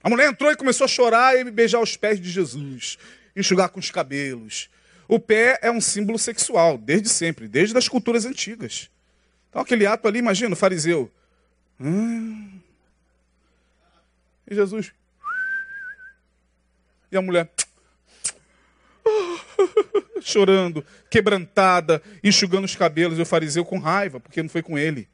A 0.04 0.10
mulher 0.10 0.30
entrou 0.30 0.52
e 0.52 0.58
começou 0.58 0.84
a 0.84 0.88
chorar 0.90 1.38
e 1.38 1.50
beijar 1.50 1.80
os 1.80 1.96
pés 1.96 2.20
de 2.20 2.30
Jesus, 2.30 2.98
enxugar 3.34 3.70
com 3.70 3.80
os 3.80 3.90
cabelos. 3.90 4.70
O 5.08 5.18
pé 5.18 5.60
é 5.62 5.72
um 5.72 5.80
símbolo 5.80 6.20
sexual, 6.20 6.78
desde 6.78 7.08
sempre, 7.08 7.48
desde 7.48 7.78
as 7.78 7.88
culturas 7.88 8.26
antigas. 8.26 8.90
Então, 9.50 9.62
aquele 9.62 9.86
ato 9.86 10.10
ali, 10.10 10.20
imagina, 10.20 10.52
o 10.52 10.58
fariseu. 10.58 11.10
Hum. 11.80 12.60
E 14.46 14.54
Jesus, 14.54 14.92
e 17.12 17.18
a 17.18 17.22
mulher 17.22 17.49
chorando, 20.22 20.86
quebrantada, 21.10 22.01
enxugando 22.24 22.66
os 22.66 22.76
cabelos, 22.76 23.18
e 23.18 23.22
o 23.22 23.26
fariseu 23.26 23.66
com 23.66 23.80
raiva, 23.80 24.20
porque 24.20 24.41
não 24.41 24.49
foi 24.49 24.62
com 24.62 24.78
ele. 24.78 25.07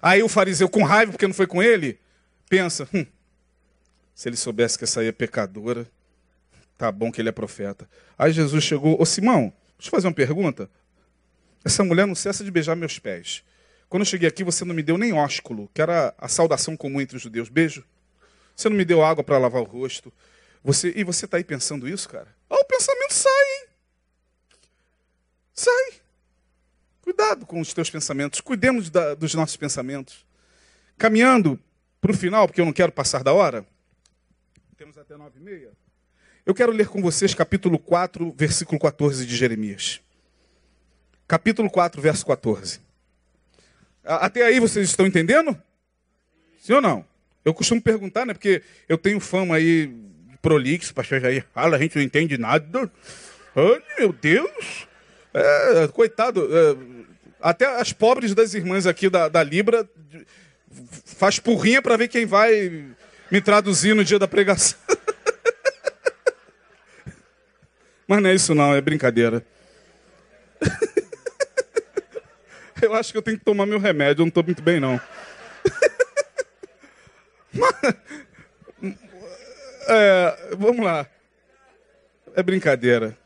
Aí 0.00 0.22
o 0.22 0.28
fariseu 0.28 0.68
com 0.68 0.82
raiva, 0.82 1.12
porque 1.12 1.26
não 1.26 1.34
foi 1.34 1.46
com 1.46 1.62
ele, 1.62 1.98
pensa, 2.48 2.88
hum, 2.92 3.04
se 4.14 4.28
ele 4.28 4.36
soubesse 4.36 4.76
que 4.76 4.84
essa 4.84 5.00
aí 5.00 5.06
é 5.06 5.12
pecadora, 5.12 5.86
tá 6.76 6.90
bom 6.90 7.12
que 7.12 7.20
ele 7.20 7.28
é 7.28 7.32
profeta. 7.32 7.88
Aí 8.18 8.32
Jesus 8.32 8.64
chegou, 8.64 9.00
ô 9.00 9.04
Simão, 9.04 9.52
deixa 9.78 9.88
eu 9.88 9.90
fazer 9.90 10.06
uma 10.06 10.14
pergunta. 10.14 10.70
Essa 11.64 11.84
mulher 11.84 12.06
não 12.06 12.14
cessa 12.14 12.42
de 12.42 12.50
beijar 12.50 12.74
meus 12.74 12.98
pés. 12.98 13.44
Quando 13.88 14.02
eu 14.02 14.06
cheguei 14.06 14.28
aqui, 14.28 14.42
você 14.42 14.64
não 14.64 14.74
me 14.74 14.82
deu 14.82 14.96
nem 14.96 15.12
ósculo, 15.12 15.68
que 15.74 15.82
era 15.82 16.14
a 16.16 16.28
saudação 16.28 16.76
comum 16.76 17.00
entre 17.00 17.16
os 17.16 17.22
judeus. 17.22 17.48
Beijo. 17.48 17.84
Você 18.60 18.68
não 18.68 18.76
me 18.76 18.84
deu 18.84 19.02
água 19.02 19.24
para 19.24 19.38
lavar 19.38 19.62
o 19.62 19.64
rosto. 19.64 20.12
Você 20.62 20.92
E 20.94 21.02
você 21.02 21.24
está 21.24 21.38
aí 21.38 21.44
pensando 21.44 21.88
isso, 21.88 22.06
cara? 22.06 22.28
Ah, 22.50 22.60
o 22.60 22.64
pensamento 22.66 23.14
sai, 23.14 23.32
hein? 23.32 23.68
Sai. 25.54 25.92
Cuidado 27.00 27.46
com 27.46 27.58
os 27.58 27.72
teus 27.72 27.88
pensamentos. 27.88 28.42
Cuidemos 28.42 28.90
da, 28.90 29.14
dos 29.14 29.32
nossos 29.32 29.56
pensamentos. 29.56 30.26
Caminhando 30.98 31.58
para 32.02 32.10
o 32.10 32.14
final, 32.14 32.46
porque 32.46 32.60
eu 32.60 32.66
não 32.66 32.72
quero 32.72 32.92
passar 32.92 33.24
da 33.24 33.32
hora. 33.32 33.64
Temos 34.76 34.98
até 34.98 35.16
nove 35.16 35.38
e 35.38 35.42
meia. 35.42 35.72
Eu 36.44 36.54
quero 36.54 36.70
ler 36.70 36.88
com 36.88 37.00
vocês 37.00 37.32
capítulo 37.32 37.78
4, 37.78 38.30
versículo 38.36 38.78
14 38.78 39.24
de 39.24 39.36
Jeremias. 39.36 40.02
Capítulo 41.26 41.70
4, 41.70 42.02
verso 42.02 42.26
14. 42.26 42.78
Até 44.04 44.44
aí 44.44 44.60
vocês 44.60 44.86
estão 44.86 45.06
entendendo? 45.06 45.58
Sim 46.60 46.74
ou 46.74 46.82
não? 46.82 47.09
Eu 47.44 47.54
costumo 47.54 47.80
perguntar, 47.80 48.26
né? 48.26 48.34
Porque 48.34 48.62
eu 48.88 48.98
tenho 48.98 49.20
fama 49.20 49.56
aí 49.56 49.90
prolixo, 50.42 50.94
pastor 50.94 51.20
Jair 51.20 51.44
fala, 51.54 51.76
a 51.76 51.78
gente 51.78 51.96
não 51.96 52.02
entende 52.02 52.38
nada. 52.38 52.90
Ai, 53.54 53.82
meu 53.98 54.12
Deus! 54.12 54.86
É, 55.32 55.88
coitado, 55.88 56.48
é, 56.50 56.76
até 57.40 57.66
as 57.80 57.92
pobres 57.92 58.34
das 58.34 58.54
irmãs 58.54 58.86
aqui 58.86 59.08
da, 59.08 59.28
da 59.28 59.42
Libra 59.42 59.88
faz 61.04 61.38
porrinha 61.38 61.80
para 61.80 61.96
ver 61.96 62.08
quem 62.08 62.26
vai 62.26 62.84
me 63.30 63.40
traduzir 63.40 63.94
no 63.94 64.04
dia 64.04 64.18
da 64.18 64.26
pregação. 64.26 64.78
Mas 68.06 68.22
não 68.22 68.30
é 68.30 68.34
isso 68.34 68.54
não, 68.54 68.74
é 68.74 68.80
brincadeira. 68.80 69.44
Eu 72.82 72.94
acho 72.94 73.12
que 73.12 73.18
eu 73.18 73.22
tenho 73.22 73.38
que 73.38 73.44
tomar 73.44 73.66
meu 73.66 73.78
remédio, 73.78 74.22
eu 74.22 74.24
não 74.24 74.28
estou 74.28 74.42
muito 74.42 74.62
bem 74.62 74.80
não. 74.80 74.98
É, 79.88 80.54
vamos 80.56 80.84
lá. 80.84 81.06
É 82.34 82.42
brincadeira. 82.42 83.18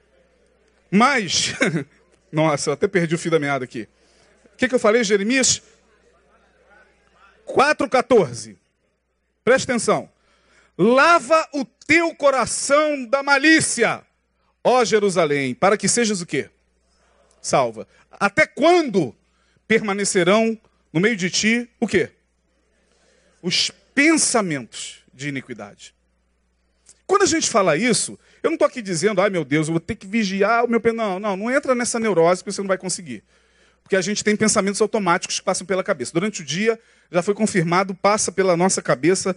Mas, 0.91 1.53
nossa, 2.33 2.71
eu 2.71 2.75
até 2.75 2.89
perdi 2.89 3.15
o 3.15 3.19
fio 3.19 3.31
da 3.31 3.39
meada 3.39 3.65
aqui. 3.65 3.89
O 4.55 4.57
que, 4.57 4.69
que 4.69 4.75
eu 4.75 4.79
falei, 4.79 5.05
Jeremias? 5.05 5.61
4,14. 7.47 8.57
Presta 9.45 9.73
atenção. 9.73 10.09
Lava 10.79 11.47
o 11.53 11.65
teu 11.65 12.15
coração 12.15 13.05
da 13.05 13.23
malícia, 13.23 14.03
ó 14.63 14.85
Jerusalém, 14.85 15.55
para 15.55 15.77
que 15.77 15.87
sejas 15.89 16.21
o 16.21 16.27
quê? 16.27 16.51
Salva. 17.41 17.87
Até 18.11 18.47
quando 18.47 19.15
permanecerão 19.69 20.59
no 20.93 21.01
meio 21.01 21.17
de 21.17 21.31
ti 21.31 21.71
o 21.79 21.87
quê? 21.87 22.11
Os 23.43 23.71
pensamentos 23.95 25.05
de 25.13 25.29
iniquidade. 25.29 25.95
Quando 27.07 27.23
a 27.23 27.27
gente 27.27 27.49
fala 27.49 27.77
isso, 27.77 28.19
eu 28.43 28.51
não 28.51 28.55
estou 28.55 28.67
aqui 28.67 28.81
dizendo, 28.81 29.21
ai 29.21 29.31
meu 29.31 29.45
Deus, 29.45 29.69
eu 29.69 29.75
vou 29.75 29.81
ter 29.81 29.95
que 29.95 30.07
vigiar 30.07 30.65
o 30.65 30.69
meu 30.69 30.81
Não, 30.93 31.19
não, 31.19 31.37
não 31.37 31.51
entra 31.51 31.75
nessa 31.75 32.01
neurose 32.01 32.43
que 32.43 32.51
você 32.51 32.61
não 32.61 32.69
vai 32.69 32.79
conseguir. 32.79 33.23
Porque 33.83 33.97
a 33.97 34.01
gente 34.01 34.25
tem 34.25 34.35
pensamentos 34.35 34.81
automáticos 34.81 35.39
que 35.39 35.45
passam 35.45 35.67
pela 35.67 35.85
cabeça. 35.85 36.13
Durante 36.13 36.41
o 36.41 36.45
dia, 36.45 36.81
já 37.13 37.23
foi 37.23 37.35
confirmado, 37.35 37.95
passa 37.95 38.33
pela 38.33 38.57
nossa 38.57 38.81
cabeça 38.81 39.37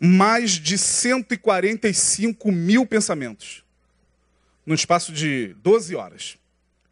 mais 0.00 0.52
de 0.52 0.78
145 0.78 2.50
mil 2.50 2.86
pensamentos. 2.86 3.62
No 4.64 4.74
espaço 4.74 5.12
de 5.12 5.54
12 5.62 5.94
horas. 5.94 6.38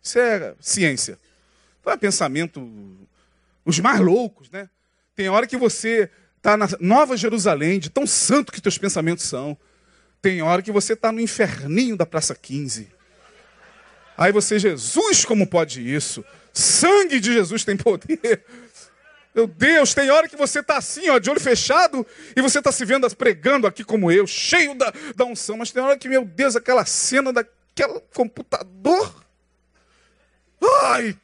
Isso 0.03 0.18
é 0.18 0.55
ciência. 0.61 1.18
Então 1.80 1.92
é 1.92 1.96
pensamento, 1.96 2.96
os 3.64 3.78
mais 3.80 3.98
loucos, 3.98 4.50
né? 4.50 4.68
Tem 5.16 5.28
hora 5.28 5.46
que 5.46 5.57
você 5.57 6.11
está 6.43 6.57
na 6.57 6.68
Nova 6.80 7.16
Jerusalém, 7.16 7.78
de 7.78 7.88
tão 7.88 8.05
santo 8.05 8.53
que 8.53 8.61
teus 8.61 8.76
pensamentos 8.76 9.24
são. 9.24 9.57
Tem 10.20 10.43
hora 10.43 10.61
que 10.61 10.72
você 10.72 10.95
está 10.95 11.12
no 11.12 11.20
inferninho 11.20 11.97
da 11.97 12.05
Praça 12.05 12.34
15. 12.34 12.88
Aí 14.18 14.32
você, 14.32 14.59
Jesus, 14.59 15.24
como 15.24 15.47
pode 15.47 15.80
isso? 15.80 16.24
Sangue 16.53 17.20
de 17.20 17.32
Jesus 17.32 17.64
tem 17.64 17.76
poder. 17.76 18.45
Meu 19.32 19.47
Deus, 19.47 19.95
tem 19.95 20.11
hora 20.11 20.28
que 20.28 20.36
você 20.36 20.59
está 20.59 20.76
assim, 20.76 21.09
ó, 21.09 21.18
de 21.18 21.30
olho 21.30 21.40
fechado, 21.40 22.05
e 22.36 22.43
você 22.43 22.59
está 22.59 22.70
se 22.72 22.84
vendo 22.84 23.09
pregando 23.16 23.66
aqui 23.66 23.84
como 23.84 24.11
eu, 24.11 24.26
cheio 24.26 24.74
da, 24.74 24.93
da 25.14 25.24
unção. 25.24 25.57
Mas 25.57 25.70
tem 25.70 25.82
hora 25.82 25.97
que, 25.97 26.09
meu 26.09 26.24
Deus, 26.24 26.57
aquela 26.57 26.84
cena 26.84 27.32
daquele 27.32 28.01
computador. 28.12 29.24
Ai! 30.82 31.16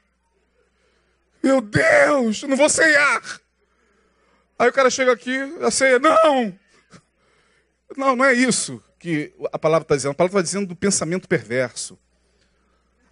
Meu 1.42 1.60
Deus, 1.60 2.44
não 2.44 2.56
vou 2.56 2.68
ceiar. 2.68 3.40
Aí 4.58 4.68
o 4.68 4.72
cara 4.72 4.90
chega 4.90 5.12
aqui, 5.12 5.36
a 5.60 5.70
ceia, 5.70 5.98
não! 5.98 6.58
Não, 7.96 8.16
não 8.16 8.24
é 8.24 8.32
isso 8.32 8.82
que 8.98 9.32
a 9.52 9.58
palavra 9.58 9.84
está 9.84 9.94
dizendo. 9.94 10.12
A 10.12 10.14
palavra 10.14 10.40
está 10.40 10.42
dizendo 10.42 10.66
do 10.66 10.76
pensamento 10.76 11.28
perverso. 11.28 11.98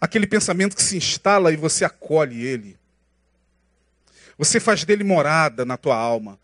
Aquele 0.00 0.26
pensamento 0.26 0.76
que 0.76 0.82
se 0.82 0.96
instala 0.96 1.52
e 1.52 1.56
você 1.56 1.84
acolhe 1.84 2.44
ele. 2.44 2.76
Você 4.36 4.60
faz 4.60 4.84
dele 4.84 5.04
morada 5.04 5.64
na 5.64 5.76
tua 5.76 5.96
alma. 5.96 6.38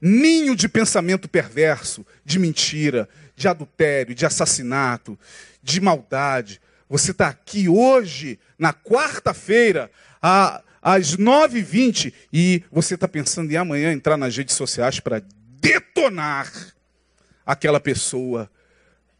Ninho 0.00 0.54
de 0.54 0.68
pensamento 0.68 1.28
perverso, 1.28 2.06
de 2.24 2.38
mentira, 2.38 3.08
de 3.34 3.48
adultério, 3.48 4.14
de 4.14 4.26
assassinato, 4.26 5.18
de 5.62 5.80
maldade. 5.80 6.60
Você 6.88 7.10
está 7.10 7.28
aqui 7.28 7.68
hoje, 7.68 8.38
na 8.58 8.72
quarta-feira, 8.72 9.90
às 10.84 11.16
9h20, 11.16 12.12
e 12.32 12.62
você 12.70 12.94
está 12.94 13.08
pensando 13.08 13.50
em 13.50 13.56
amanhã 13.56 13.92
entrar 13.92 14.16
nas 14.16 14.36
redes 14.36 14.54
sociais 14.54 15.00
para 15.00 15.24
detonar 15.60 16.52
aquela 17.44 17.80
pessoa 17.80 18.48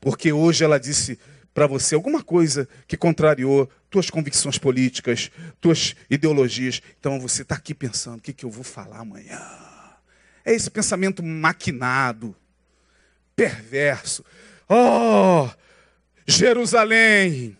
porque 0.04 0.30
hoje 0.30 0.62
ela 0.62 0.78
disse 0.78 1.18
para 1.54 1.66
você 1.66 1.94
alguma 1.94 2.22
coisa 2.22 2.68
que 2.86 2.94
contrariou 2.94 3.70
tuas 3.88 4.10
convicções 4.10 4.58
políticas, 4.58 5.30
tuas 5.62 5.96
ideologias. 6.10 6.82
Então 7.00 7.18
você 7.18 7.40
está 7.40 7.54
aqui 7.54 7.72
pensando: 7.72 8.18
o 8.18 8.20
que, 8.20 8.34
que 8.34 8.44
eu 8.44 8.50
vou 8.50 8.62
falar 8.62 8.98
amanhã? 8.98 9.40
É 10.44 10.52
esse 10.52 10.70
pensamento 10.70 11.22
maquinado, 11.22 12.36
perverso. 13.34 14.22
Oh, 14.68 15.48
Jerusalém! 16.26 17.56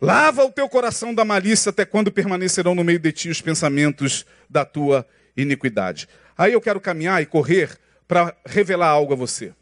Lava 0.00 0.44
o 0.44 0.52
teu 0.52 0.68
coração 0.68 1.12
da 1.12 1.24
malícia 1.24 1.70
até 1.70 1.84
quando 1.84 2.12
permanecerão 2.12 2.74
no 2.74 2.84
meio 2.84 2.98
de 2.98 3.10
ti 3.10 3.28
os 3.28 3.40
pensamentos 3.40 4.24
da 4.48 4.64
tua 4.64 5.06
iniquidade. 5.36 6.08
Aí 6.36 6.52
eu 6.52 6.60
quero 6.60 6.80
caminhar 6.80 7.20
e 7.20 7.26
correr 7.26 7.76
para 8.06 8.34
revelar 8.46 8.88
algo 8.88 9.12
a 9.12 9.16
você. 9.16 9.52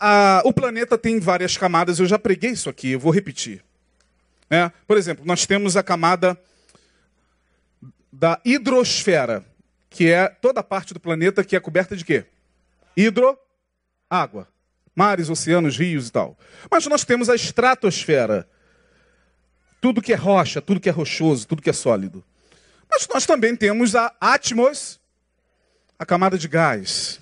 A, 0.00 0.42
o 0.44 0.52
planeta 0.52 0.96
tem 0.98 1.20
várias 1.20 1.56
camadas, 1.56 1.98
eu 1.98 2.06
já 2.06 2.18
preguei 2.18 2.50
isso 2.50 2.68
aqui, 2.68 2.92
eu 2.92 3.00
vou 3.00 3.12
repetir. 3.12 3.62
É, 4.50 4.70
por 4.86 4.96
exemplo, 4.96 5.24
nós 5.24 5.46
temos 5.46 5.76
a 5.76 5.82
camada 5.82 6.38
da 8.12 8.40
hidrosfera, 8.44 9.44
que 9.90 10.10
é 10.10 10.28
toda 10.28 10.60
a 10.60 10.64
parte 10.64 10.94
do 10.94 11.00
planeta 11.00 11.44
que 11.44 11.54
é 11.54 11.60
coberta 11.60 11.96
de 11.96 12.04
quê? 12.04 12.24
Hidro, 12.96 13.38
água. 14.08 14.48
Mares, 14.94 15.28
oceanos, 15.28 15.76
rios 15.76 16.08
e 16.08 16.12
tal. 16.12 16.38
Mas 16.70 16.86
nós 16.86 17.04
temos 17.04 17.28
a 17.28 17.34
estratosfera. 17.34 18.48
Tudo 19.80 20.00
que 20.00 20.12
é 20.12 20.16
rocha, 20.16 20.62
tudo 20.62 20.80
que 20.80 20.88
é 20.88 20.92
rochoso, 20.92 21.46
tudo 21.46 21.62
que 21.62 21.70
é 21.70 21.72
sólido. 21.72 22.24
Mas 22.88 23.06
nós 23.08 23.26
também 23.26 23.56
temos 23.56 23.94
a 23.94 24.14
atmos, 24.20 25.00
a 25.98 26.06
camada 26.06 26.38
de 26.38 26.48
gás. 26.48 27.20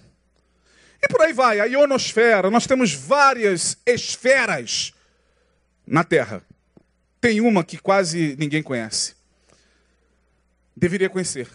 E 1.03 1.09
por 1.09 1.21
aí 1.23 1.33
vai, 1.33 1.61
a 1.61 1.65
ionosfera. 1.65 2.51
Nós 2.51 2.67
temos 2.67 2.95
várias 2.95 3.77
esferas 3.85 4.93
na 5.87 6.05
Terra. 6.05 6.43
Tem 7.21 7.41
uma 7.41 7.65
que 7.65 7.79
quase 7.79 8.37
ninguém 8.39 8.63
conhece. 8.63 9.15
Deveria 10.77 11.09
conhecer. 11.09 11.49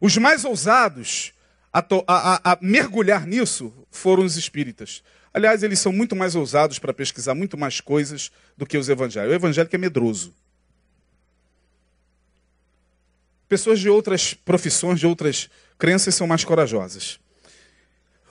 Os 0.00 0.16
mais 0.16 0.44
ousados 0.44 1.32
a, 1.72 1.84
a, 2.06 2.52
a, 2.52 2.58
mergulhar 2.60 3.26
nisso 3.26 3.72
foram 3.90 4.24
os 4.24 4.36
espíritas. 4.36 5.02
Aliás, 5.32 5.62
eles 5.62 5.78
são 5.78 5.92
muito 5.92 6.16
mais 6.16 6.34
ousados 6.34 6.78
para 6.78 6.92
pesquisar 6.92 7.34
muito 7.34 7.56
mais 7.56 7.80
coisas 7.80 8.30
do 8.56 8.66
que 8.66 8.76
os 8.76 8.88
evangélicos. 8.88 9.32
O 9.32 9.36
evangélico 9.36 9.74
é 9.74 9.78
medroso. 9.78 10.34
Pessoas 13.48 13.80
de 13.80 13.88
outras 13.88 14.32
profissões, 14.34 15.00
de 15.00 15.06
outras 15.06 15.50
crenças 15.78 16.14
são 16.14 16.26
mais 16.26 16.44
corajosas. 16.44 17.18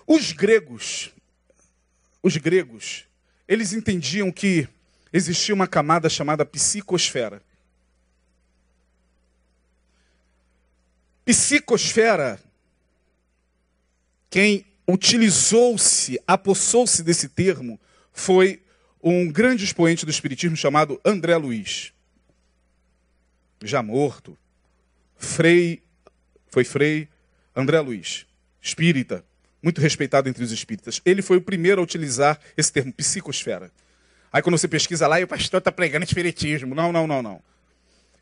Os 0.08 0.32
gregos, 0.32 1.12
os 2.24 2.38
gregos, 2.38 3.06
eles 3.48 3.74
entendiam 3.74 4.32
que 4.32 4.68
existia 5.12 5.54
uma 5.54 5.68
camada 5.68 6.10
chamada 6.10 6.46
psicosfera. 6.46 7.42
Psicosfera, 11.26 12.42
quem 14.30 14.66
utilizou-se, 14.94 16.20
apossou-se 16.28 17.04
desse 17.04 17.30
termo, 17.30 17.80
foi 18.12 18.62
um 19.02 19.32
grande 19.32 19.64
expoente 19.64 20.06
do 20.06 20.12
Espiritismo 20.12 20.58
chamado 20.58 21.00
André 21.06 21.38
Luiz. 21.38 21.94
Já 23.64 23.84
morto. 23.84 24.38
Frei, 25.16 25.82
foi 26.48 26.64
Frei 26.64 27.08
André 27.56 27.80
Luiz, 27.82 28.26
espírita, 28.62 29.24
muito 29.62 29.82
respeitado 29.82 30.30
entre 30.30 30.44
os 30.44 30.52
espíritas. 30.52 31.02
Ele 31.06 31.22
foi 31.22 31.38
o 31.38 31.42
primeiro 31.42 31.82
a 31.82 31.84
utilizar 31.84 32.40
esse 32.56 32.72
termo, 32.72 32.94
psicosfera. 32.94 33.72
Aí 34.32 34.42
quando 34.42 34.58
você 34.58 34.68
pesquisa 34.68 35.08
lá, 35.08 35.20
e 35.20 35.24
o 35.24 35.28
pastor 35.28 35.58
está 35.58 35.72
pregando 35.72 36.06
espiritismo. 36.06 36.74
Não, 36.74 36.92
não, 36.92 37.06
não, 37.06 37.22
não. 37.22 37.42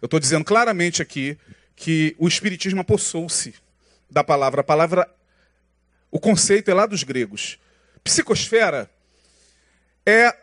Eu 0.01 0.05
estou 0.05 0.19
dizendo 0.19 0.43
claramente 0.43 1.01
aqui 1.01 1.37
que 1.75 2.15
o 2.17 2.27
espiritismo 2.27 2.81
apossou-se 2.81 3.53
da 4.09 4.23
palavra. 4.23 4.61
A 4.61 4.63
palavra, 4.63 5.07
o 6.11 6.19
conceito 6.19 6.69
é 6.71 6.73
lá 6.73 6.85
dos 6.85 7.03
gregos. 7.03 7.59
Psicosfera 8.03 8.89
é 10.05 10.35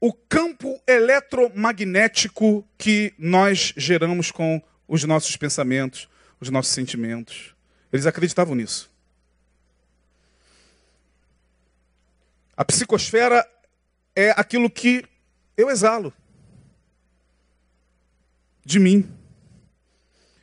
o 0.00 0.12
campo 0.12 0.80
eletromagnético 0.86 2.66
que 2.78 3.12
nós 3.18 3.74
geramos 3.76 4.30
com 4.30 4.62
os 4.88 5.04
nossos 5.04 5.36
pensamentos, 5.36 6.08
os 6.40 6.48
nossos 6.48 6.72
sentimentos. 6.72 7.54
Eles 7.92 8.06
acreditavam 8.06 8.54
nisso. 8.54 8.90
A 12.56 12.64
psicosfera 12.64 13.46
é 14.14 14.30
aquilo 14.30 14.70
que 14.70 15.04
eu 15.56 15.70
exalo 15.70 16.12
de 18.64 18.78
mim. 18.78 19.10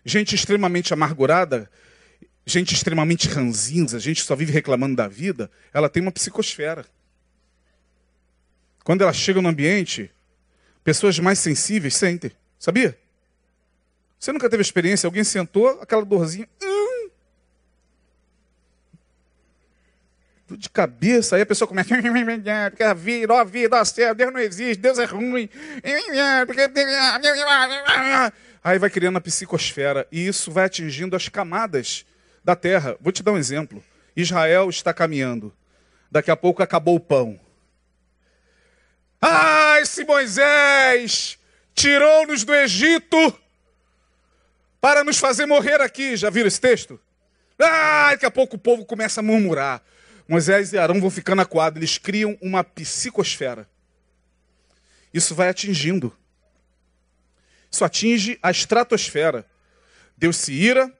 Gente 0.05 0.35
extremamente 0.35 0.93
amargurada, 0.93 1.69
gente 2.47 2.73
extremamente 2.73 3.27
ranzinza, 3.27 3.99
gente 3.99 4.21
que 4.21 4.27
só 4.27 4.35
vive 4.35 4.53
reclamando 4.53 4.95
da 4.95 5.07
vida, 5.07 5.51
ela 5.73 5.89
tem 5.89 6.01
uma 6.01 6.13
psicosfera. 6.13 6.85
Quando 8.85 9.01
ela 9.01 9.11
chega 9.11 9.41
no 9.41 9.49
ambiente, 9.49 10.09
pessoas 10.81 11.19
mais 11.19 11.39
sensíveis 11.39 11.93
sentem. 11.93 12.31
Sabia? 12.57 12.97
Você 14.17 14.31
nunca 14.31 14.49
teve 14.49 14.61
experiência? 14.61 15.05
Alguém 15.05 15.25
sentou, 15.25 15.81
aquela 15.81 16.05
dorzinha. 16.05 16.47
Hum, 16.63 17.09
de 20.51 20.69
cabeça, 20.69 21.35
aí 21.35 21.41
a 21.41 21.45
pessoa 21.45 21.67
começa. 21.67 21.89
Porque 22.69 22.83
a 22.83 22.93
vida, 22.93 23.33
ó, 23.33 23.39
a 23.39 23.43
vida, 23.43 23.75
ó, 23.75 23.83
céu, 23.83 24.15
Deus 24.15 24.31
não 24.31 24.39
existe, 24.39 24.81
Deus 24.81 24.97
é 24.97 25.03
ruim. 25.03 25.49
Aí 28.63 28.79
vai 28.79 28.89
criando 28.89 29.17
a 29.17 29.21
psicosfera. 29.21 30.07
E 30.11 30.27
isso 30.27 30.51
vai 30.51 30.65
atingindo 30.65 31.15
as 31.15 31.29
camadas 31.29 32.05
da 32.47 32.55
terra. 32.55 32.95
Vou 33.01 33.11
te 33.11 33.21
dar 33.21 33.33
um 33.33 33.37
exemplo. 33.37 33.83
Israel 34.15 34.69
está 34.69 34.93
caminhando. 34.93 35.53
Daqui 36.09 36.31
a 36.31 36.35
pouco 36.37 36.63
acabou 36.63 36.95
o 36.95 36.99
pão. 36.99 37.37
Ah, 39.21 39.79
esse 39.81 40.05
Moisés 40.05 41.37
tirou-nos 41.75 42.45
do 42.45 42.55
Egito 42.55 43.37
para 44.79 45.03
nos 45.03 45.17
fazer 45.17 45.45
morrer 45.45 45.81
aqui. 45.81 46.15
Já 46.15 46.29
viram 46.29 46.47
esse 46.47 46.61
texto? 46.61 46.97
Ah, 47.59 48.11
daqui 48.11 48.25
a 48.25 48.31
pouco 48.31 48.55
o 48.55 48.59
povo 48.59 48.85
começa 48.85 49.19
a 49.19 49.23
murmurar. 49.23 49.83
Moisés 50.25 50.71
e 50.71 50.77
Arão 50.77 51.01
vão 51.01 51.09
ficando 51.09 51.41
acuados, 51.41 51.77
eles 51.77 51.97
criam 51.97 52.37
uma 52.41 52.63
psicosfera. 52.63 53.67
Isso 55.13 55.35
vai 55.35 55.49
atingindo. 55.49 56.15
Isso 57.69 57.83
atinge 57.83 58.39
a 58.41 58.51
estratosfera. 58.51 59.45
Deus 60.17 60.37
se 60.37 60.53
ira, 60.53 60.96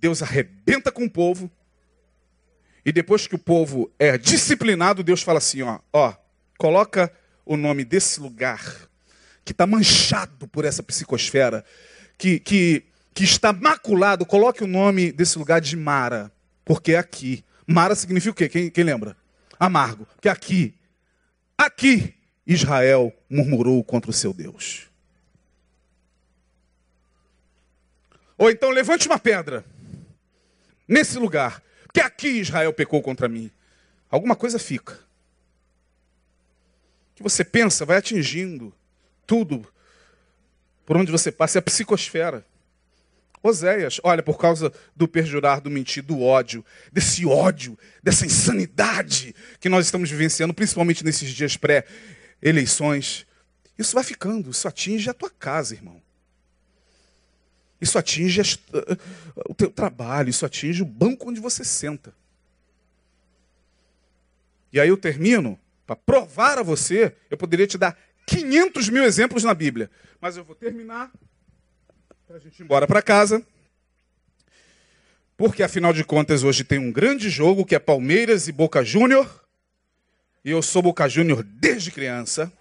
Deus 0.00 0.22
arrebenta 0.22 0.92
com 0.92 1.04
o 1.04 1.10
povo, 1.10 1.50
e 2.84 2.92
depois 2.92 3.26
que 3.26 3.34
o 3.34 3.38
povo 3.38 3.90
é 3.98 4.18
disciplinado, 4.18 5.02
Deus 5.02 5.22
fala 5.22 5.38
assim: 5.38 5.62
ó, 5.62 5.78
ó, 5.92 6.14
coloca 6.58 7.12
o 7.44 7.56
nome 7.56 7.84
desse 7.84 8.20
lugar 8.20 8.88
que 9.44 9.52
está 9.52 9.66
manchado 9.66 10.48
por 10.48 10.64
essa 10.64 10.82
psicosfera, 10.82 11.64
que, 12.16 12.38
que, 12.38 12.84
que 13.12 13.24
está 13.24 13.52
maculado, 13.52 14.24
coloque 14.24 14.64
o 14.64 14.66
nome 14.66 15.12
desse 15.12 15.38
lugar 15.38 15.60
de 15.60 15.76
Mara, 15.76 16.32
porque 16.64 16.92
é 16.92 16.98
aqui. 16.98 17.44
Mara 17.66 17.94
significa 17.94 18.32
o 18.32 18.34
quê? 18.34 18.48
Quem, 18.48 18.70
quem 18.70 18.84
lembra? 18.84 19.16
Amargo. 19.58 20.06
Porque 20.06 20.28
aqui, 20.28 20.74
aqui, 21.56 22.14
Israel 22.46 23.12
murmurou 23.28 23.82
contra 23.82 24.10
o 24.10 24.14
seu 24.14 24.32
Deus. 24.32 24.88
Ou 28.36 28.50
então 28.50 28.70
levante 28.70 29.06
uma 29.06 29.18
pedra 29.18 29.64
nesse 30.86 31.18
lugar, 31.18 31.62
porque 31.84 32.00
aqui 32.00 32.28
Israel 32.28 32.72
pecou 32.72 33.02
contra 33.02 33.28
mim. 33.28 33.50
Alguma 34.10 34.36
coisa 34.36 34.58
fica 34.58 34.98
que 37.14 37.22
você 37.22 37.44
pensa 37.44 37.84
vai 37.84 37.96
atingindo 37.96 38.74
tudo 39.26 39.66
por 40.84 40.96
onde 40.96 41.10
você 41.10 41.32
passa, 41.32 41.58
é 41.58 41.60
a 41.60 41.62
psicosfera. 41.62 42.44
Oséias, 43.42 44.00
olha, 44.02 44.22
por 44.22 44.38
causa 44.38 44.72
do 44.96 45.06
perjurar, 45.06 45.60
do 45.60 45.70
mentir, 45.70 46.02
do 46.02 46.20
ódio, 46.22 46.64
desse 46.92 47.26
ódio, 47.26 47.78
dessa 48.02 48.24
insanidade 48.24 49.34
que 49.60 49.68
nós 49.68 49.84
estamos 49.84 50.10
vivenciando, 50.10 50.54
principalmente 50.54 51.04
nesses 51.04 51.30
dias 51.30 51.56
pré-eleições, 51.56 53.26
isso 53.78 53.94
vai 53.94 54.04
ficando, 54.04 54.50
isso 54.50 54.66
atinge 54.66 55.10
a 55.10 55.14
tua 55.14 55.30
casa, 55.30 55.74
irmão. 55.74 56.00
Isso 57.80 57.98
atinge 57.98 58.40
as, 58.40 58.58
o 59.48 59.54
teu 59.54 59.70
trabalho, 59.70 60.30
isso 60.30 60.46
atinge 60.46 60.82
o 60.82 60.86
banco 60.86 61.28
onde 61.28 61.40
você 61.40 61.64
senta. 61.64 62.14
E 64.72 64.80
aí 64.80 64.88
eu 64.88 64.96
termino 64.96 65.58
para 65.86 65.96
provar 65.96 66.58
a 66.58 66.62
você, 66.62 67.14
eu 67.30 67.36
poderia 67.36 67.66
te 67.66 67.76
dar 67.78 67.96
500 68.26 68.88
mil 68.88 69.04
exemplos 69.04 69.44
na 69.44 69.54
Bíblia. 69.54 69.90
Mas 70.20 70.36
eu 70.36 70.44
vou 70.44 70.54
terminar 70.54 71.12
para 72.26 72.36
a 72.36 72.38
gente 72.38 72.58
ir 72.58 72.64
embora 72.64 72.86
para 72.86 73.02
casa. 73.02 73.44
Porque, 75.36 75.62
afinal 75.62 75.92
de 75.92 76.04
contas, 76.04 76.42
hoje 76.42 76.64
tem 76.64 76.78
um 76.78 76.92
grande 76.92 77.28
jogo 77.28 77.64
que 77.64 77.74
é 77.74 77.78
Palmeiras 77.78 78.48
e 78.48 78.52
Boca 78.52 78.84
Júnior. 78.84 79.44
E 80.44 80.50
eu 80.50 80.62
sou 80.62 80.80
Boca 80.80 81.08
Júnior 81.08 81.42
desde 81.42 81.90
criança. 81.90 82.52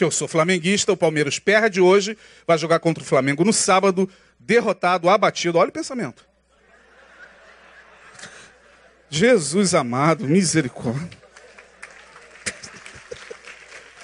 Que 0.00 0.04
eu 0.04 0.10
sou 0.10 0.26
flamenguista. 0.26 0.90
O 0.90 0.96
Palmeiras 0.96 1.38
perde 1.38 1.78
hoje. 1.78 2.16
Vai 2.46 2.56
jogar 2.56 2.80
contra 2.80 3.02
o 3.02 3.06
Flamengo 3.06 3.44
no 3.44 3.52
sábado. 3.52 4.08
Derrotado, 4.38 5.10
abatido. 5.10 5.58
Olha 5.58 5.68
o 5.68 5.72
pensamento. 5.72 6.26
Jesus 9.10 9.74
amado, 9.74 10.26
misericórdia. 10.26 11.18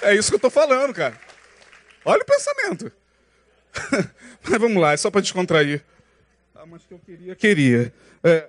É 0.03 0.13
isso 0.13 0.29
que 0.29 0.35
eu 0.35 0.37
estou 0.37 0.51
falando, 0.51 0.93
cara. 0.93 1.19
Olha 2.05 2.21
o 2.21 2.25
pensamento. 2.25 2.91
Mas 4.47 4.61
vamos 4.61 4.79
lá, 4.79 4.93
é 4.93 4.97
só 4.97 5.09
para 5.09 5.21
descontrair. 5.21 5.83
Ah, 6.53 6.67
mas 6.67 6.83
que 6.83 6.93
eu 6.93 6.99
queria, 6.99 7.35
queria. 7.35 7.93
É... 8.23 8.47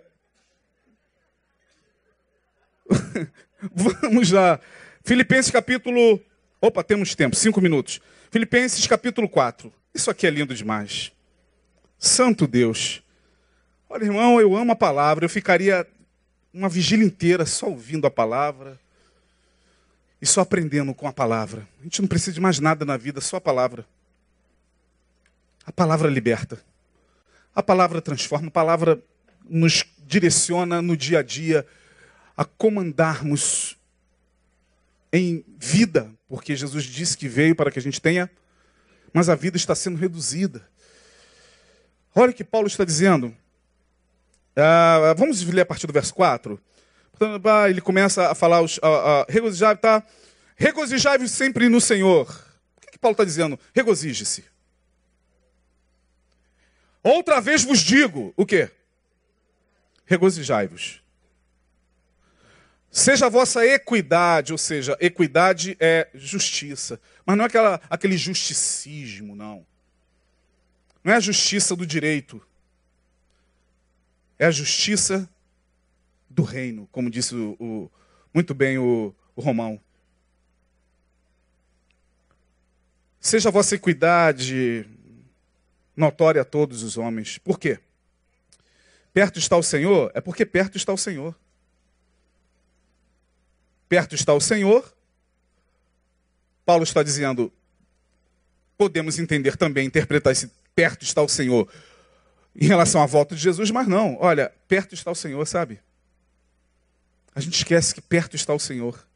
vamos 4.03 4.31
lá. 4.33 4.61
Filipenses 5.03 5.51
capítulo. 5.51 6.23
Opa, 6.61 6.83
temos 6.83 7.15
tempo, 7.15 7.37
cinco 7.37 7.61
minutos. 7.61 8.01
Filipenses 8.33 8.85
capítulo 8.85 9.29
4. 9.29 9.73
Isso 9.95 10.11
aqui 10.11 10.27
é 10.27 10.31
lindo 10.31 10.53
demais. 10.53 11.13
Santo 11.97 12.49
Deus. 12.49 13.01
Olha, 13.89 14.05
irmão, 14.05 14.41
eu 14.41 14.57
amo 14.57 14.73
a 14.73 14.77
palavra. 14.77 15.25
Eu 15.25 15.29
ficaria 15.29 15.87
uma 16.53 16.69
vigília 16.69 17.07
inteira 17.07 17.47
só 17.47 17.67
ouvindo 17.67 18.09
a 18.09 18.11
palavra 18.11 18.79
e 20.21 20.27
só 20.27 20.41
aprendendo 20.41 20.93
com 20.93 21.07
a 21.07 21.13
palavra. 21.13 21.67
A 21.81 21.85
gente 21.85 22.01
não 22.03 22.09
precisa 22.09 22.33
de 22.33 22.41
mais 22.41 22.59
nada 22.59 22.85
na 22.85 22.97
vida, 22.97 23.21
só 23.21 23.37
a 23.37 23.41
palavra. 23.41 23.87
A 25.65 25.71
palavra 25.71 26.11
liberta. 26.11 26.61
A 27.55 27.63
palavra 27.63 28.03
transforma, 28.03 28.49
a 28.49 28.53
palavra 28.53 29.01
nos 29.49 29.85
direciona 30.07 30.83
no 30.83 30.97
dia 30.97 31.21
a 31.21 31.23
dia 31.23 31.65
a 32.37 32.45
comandarmos 32.45 33.77
em 35.13 35.45
vida, 35.57 36.11
porque 36.29 36.55
Jesus 36.55 36.85
disse 36.85 37.16
que 37.16 37.29
veio 37.29 37.57
para 37.57 37.70
que 37.70 37.79
a 37.79 37.83
gente 37.83 38.01
tenha, 38.01 38.31
mas 39.12 39.29
a 39.29 39.35
vida 39.35 39.57
está 39.57 39.74
sendo 39.74 39.97
reduzida. 39.97 40.68
Olha 42.14 42.31
o 42.31 42.35
que 42.35 42.45
Paulo 42.45 42.66
está 42.66 42.85
dizendo. 42.85 43.35
Ah, 44.55 45.14
vamos 45.16 45.43
ler 45.45 45.62
a 45.62 45.66
partir 45.66 45.87
do 45.87 45.93
verso 45.93 46.14
4. 46.14 46.61
Ele 47.68 47.81
começa 47.81 48.31
a 48.31 48.35
falar, 48.35 48.61
os, 48.61 48.79
a, 48.83 48.89
a, 48.89 49.26
regozijai, 49.29 49.76
tá? 49.76 50.05
Regozijai-vos 50.57 51.31
sempre 51.31 51.68
no 51.68 51.81
Senhor. 51.81 52.29
O 52.76 52.81
que, 52.81 52.93
que 52.93 52.99
Paulo 52.99 53.12
está 53.12 53.24
dizendo? 53.24 53.59
Regozije-se. 53.74 54.45
Outra 57.03 57.41
vez 57.41 57.64
vos 57.64 57.79
digo, 57.79 58.35
o 58.37 58.45
quê? 58.45 58.70
Regozijai-vos. 60.05 61.01
Seja 62.91 63.26
a 63.26 63.28
vossa 63.28 63.66
equidade, 63.66 64.53
ou 64.53 64.59
seja, 64.59 64.97
equidade 65.01 65.76
é 65.78 66.09
justiça. 66.14 67.01
Mas 67.24 67.36
não 67.36 67.45
é 67.45 67.47
aquela, 67.47 67.80
aquele 67.89 68.16
justicismo, 68.16 69.36
não. 69.36 69.66
Não 71.05 71.12
é 71.12 71.16
a 71.16 71.20
justiça 71.20 71.76
do 71.76 71.86
direito. 71.86 72.43
é 74.39 74.47
a 74.47 74.51
justiça 74.51 75.28
do 76.30 76.43
reino, 76.43 76.89
como 76.93 77.11
disse 77.11 77.34
o, 77.34 77.57
o, 77.59 77.91
muito 78.32 78.55
bem 78.55 78.78
o, 78.78 79.14
o 79.34 79.41
Romão. 79.41 79.80
Seja 83.20 83.49
a 83.49 83.53
vossa 83.53 83.74
equidade 83.74 84.86
notória 85.97 86.41
a 86.41 86.45
todos 86.45 86.82
os 86.82 86.97
homens. 86.97 87.39
Por 87.39 87.59
quê? 87.59 87.80
Perto 89.12 89.39
está 89.39 89.57
o 89.57 89.62
Senhor? 89.62 90.12
É 90.14 90.20
porque 90.20 90.47
perto 90.47 90.76
está 90.76 90.93
o 90.93 90.99
Senhor. 90.99 91.34
Perto 93.89 94.14
está 94.14 94.34
o 94.34 94.41
Senhor. 94.41 94.95
Paulo 96.64 96.84
está 96.84 97.03
dizendo, 97.03 97.53
podemos 98.76 99.18
entender 99.18 99.57
também, 99.57 99.86
interpretar 99.86 100.32
esse 100.32 100.51
perto 100.74 101.03
está 101.03 101.22
o 101.22 101.28
Senhor 101.28 101.68
em 102.55 102.66
relação 102.66 103.03
à 103.03 103.07
volta 103.07 103.34
de 103.34 103.41
Jesus, 103.41 103.70
mas 103.70 103.86
não. 103.86 104.16
Olha, 104.20 104.53
perto 104.66 104.95
está 104.95 105.11
o 105.11 105.14
Senhor, 105.14 105.47
sabe? 105.47 105.80
A 107.34 107.41
gente 107.41 107.55
esquece 107.55 107.95
que 107.95 108.01
perto 108.01 108.36
está 108.36 108.53
o 108.53 108.59
Senhor. 108.59 109.07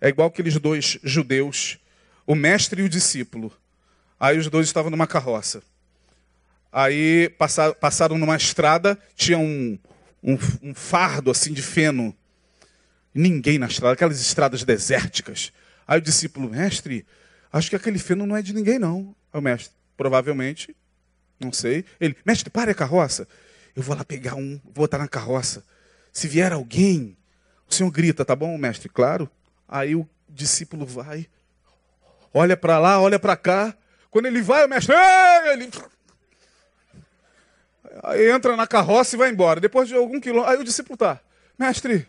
É 0.00 0.08
igual 0.08 0.28
aqueles 0.28 0.58
dois 0.58 0.98
judeus, 1.02 1.78
o 2.26 2.34
mestre 2.34 2.82
e 2.82 2.84
o 2.84 2.88
discípulo. 2.88 3.52
Aí 4.18 4.38
os 4.38 4.48
dois 4.48 4.66
estavam 4.66 4.90
numa 4.90 5.06
carroça. 5.06 5.62
Aí 6.72 7.28
passaram, 7.80 8.18
numa 8.18 8.36
estrada, 8.36 8.98
tinha 9.14 9.38
um, 9.38 9.78
um, 10.22 10.38
um 10.62 10.74
fardo 10.74 11.30
assim 11.30 11.52
de 11.52 11.62
feno. 11.62 12.16
Ninguém 13.12 13.58
na 13.58 13.66
estrada, 13.66 13.94
aquelas 13.94 14.20
estradas 14.20 14.62
desérticas. 14.62 15.52
Aí 15.86 15.98
o 15.98 16.02
discípulo, 16.02 16.48
mestre, 16.48 17.04
acho 17.52 17.68
que 17.68 17.76
aquele 17.76 17.98
feno 17.98 18.26
não 18.26 18.36
é 18.36 18.42
de 18.42 18.54
ninguém, 18.54 18.78
não. 18.78 19.14
Aí 19.32 19.40
o 19.40 19.42
mestre, 19.42 19.74
provavelmente, 19.96 20.76
não 21.40 21.52
sei. 21.52 21.84
Ele, 22.00 22.16
mestre, 22.24 22.50
pare 22.50 22.70
a 22.70 22.74
carroça. 22.74 23.26
Eu 23.74 23.82
vou 23.82 23.96
lá 23.96 24.04
pegar 24.04 24.34
um, 24.34 24.60
vou 24.64 24.72
botar 24.74 24.98
na 24.98 25.08
carroça. 25.08 25.64
Se 26.12 26.28
vier 26.28 26.52
alguém, 26.52 27.16
o 27.68 27.74
senhor 27.74 27.90
grita, 27.90 28.24
tá 28.24 28.36
bom, 28.36 28.56
mestre? 28.56 28.88
Claro. 28.88 29.28
Aí 29.68 29.94
o 29.94 30.08
discípulo 30.28 30.86
vai, 30.86 31.26
olha 32.32 32.56
para 32.56 32.78
lá, 32.78 33.00
olha 33.00 33.18
para 33.18 33.36
cá. 33.36 33.76
Quando 34.10 34.26
ele 34.26 34.42
vai, 34.42 34.64
o 34.66 34.68
mestre, 34.68 34.94
ele 35.52 35.64
aí 35.64 35.70
entra 38.34 38.56
na 38.56 38.66
carroça 38.66 39.14
e 39.14 39.18
vai 39.18 39.30
embora. 39.30 39.60
Depois 39.60 39.88
de 39.88 39.94
algum 39.94 40.20
quilômetro, 40.20 40.50
aí 40.50 40.58
o 40.58 40.64
discípulo 40.64 40.96
tá, 40.96 41.20
mestre, 41.58 42.06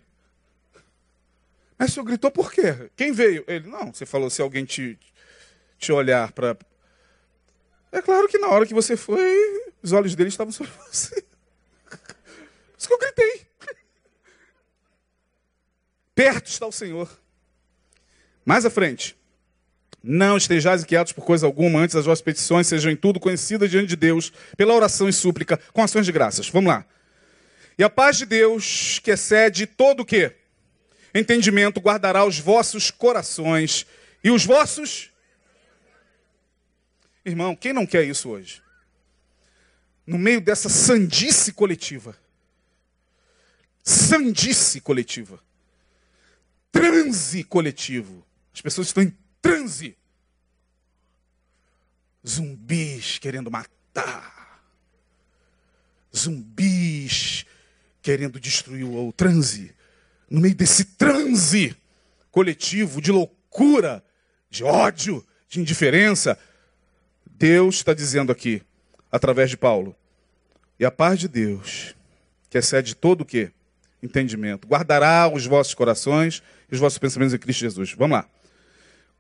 mestre, 1.80 1.96
senhor 1.96 2.06
gritou 2.06 2.32
por 2.32 2.52
quê? 2.52 2.90
Quem 2.96 3.12
veio? 3.12 3.44
Ele, 3.48 3.68
não, 3.68 3.94
você 3.94 4.06
falou 4.06 4.30
se 4.30 4.42
alguém 4.42 4.66
te, 4.66 4.98
te 5.78 5.92
olhar 5.92 6.32
para... 6.32 6.58
É 7.92 8.02
claro 8.02 8.28
que 8.28 8.38
na 8.38 8.48
hora 8.48 8.66
que 8.66 8.74
você 8.74 8.96
foi, 8.96 9.36
os 9.82 9.92
olhos 9.92 10.16
dele 10.16 10.30
estavam 10.30 10.52
sobre 10.52 10.72
você. 10.90 11.24
Isso 12.78 12.88
que 12.88 12.94
eu 12.94 13.00
gritei. 13.00 13.46
Perto 16.16 16.48
está 16.48 16.68
o 16.68 16.72
Senhor. 16.72 17.10
Mais 18.46 18.66
à 18.66 18.70
frente. 18.70 19.18
Não 20.04 20.36
estejais 20.36 20.82
inquietos 20.82 21.14
por 21.14 21.24
coisa 21.24 21.46
alguma, 21.46 21.80
antes 21.80 21.96
as 21.96 22.06
vossas 22.06 22.24
petições 22.24 22.66
sejam 22.66 22.92
em 22.92 22.96
tudo 22.96 23.20
conhecidas 23.20 23.70
diante 23.70 23.90
de 23.90 23.96
Deus, 23.96 24.34
pela 24.58 24.74
oração 24.74 25.08
e 25.08 25.14
súplica, 25.14 25.58
com 25.72 25.84
ações 25.84 26.06
de 26.06 26.12
graças. 26.12 26.50
Vamos 26.50 26.70
lá. 26.70 26.86
E 27.78 27.84
a 27.84 27.90
paz 27.90 28.18
de 28.18 28.26
Deus, 28.26 29.00
que 29.00 29.12
excede 29.12 29.68
todo 29.68 30.02
o 30.02 30.06
quê? 30.06 30.36
Entendimento, 31.14 31.80
guardará 31.80 32.26
os 32.26 32.40
vossos 32.40 32.90
corações 32.90 33.86
e 34.24 34.32
os 34.32 34.46
vossos. 34.46 35.12
Irmão, 37.24 37.56
quem 37.56 37.74
não 37.74 37.86
quer 37.86 38.04
isso 38.04 38.30
hoje? 38.30 38.62
No 40.06 40.18
meio 40.18 40.42
dessa 40.42 40.68
sandice 40.68 41.54
coletiva. 41.54 42.16
Sandice 43.84 44.82
coletiva. 44.82 45.40
Transe 46.72 47.44
coletivo 47.44 48.26
as 48.54 48.62
pessoas 48.62 48.88
estão 48.88 49.04
em 49.04 49.14
transe. 49.42 49.98
Zumbis 52.28 53.18
querendo 53.18 53.50
matar. 53.50 54.62
Zumbis 56.16 57.46
querendo 58.02 58.40
destruir 58.40 58.84
o 58.84 59.12
transe. 59.12 59.74
No 60.30 60.40
meio 60.40 60.56
desse 60.56 60.86
transe 60.86 61.76
coletivo 62.32 63.02
de 63.02 63.12
loucura, 63.12 64.04
de 64.50 64.64
ódio, 64.64 65.26
de 65.50 65.60
indiferença, 65.60 66.38
Deus 67.26 67.76
está 67.76 67.94
dizendo 67.94 68.32
aqui, 68.32 68.62
através 69.12 69.50
de 69.50 69.58
Paulo, 69.58 69.96
e 70.80 70.86
a 70.86 70.92
paz 70.92 71.20
de 71.20 71.28
Deus, 71.28 71.96
que 72.50 72.58
excede 72.58 72.96
todo 72.96 73.22
o 73.22 73.26
que? 73.26 73.52
Entendimento, 74.02 74.68
guardará 74.68 75.30
os 75.32 75.46
vossos 75.46 75.74
corações 75.74 76.42
e 76.72 76.74
os 76.74 76.80
vossos 76.80 76.98
pensamentos 76.98 77.34
em 77.34 77.38
Cristo 77.38 77.60
Jesus. 77.60 77.94
Vamos 77.94 78.18
lá. 78.18 78.30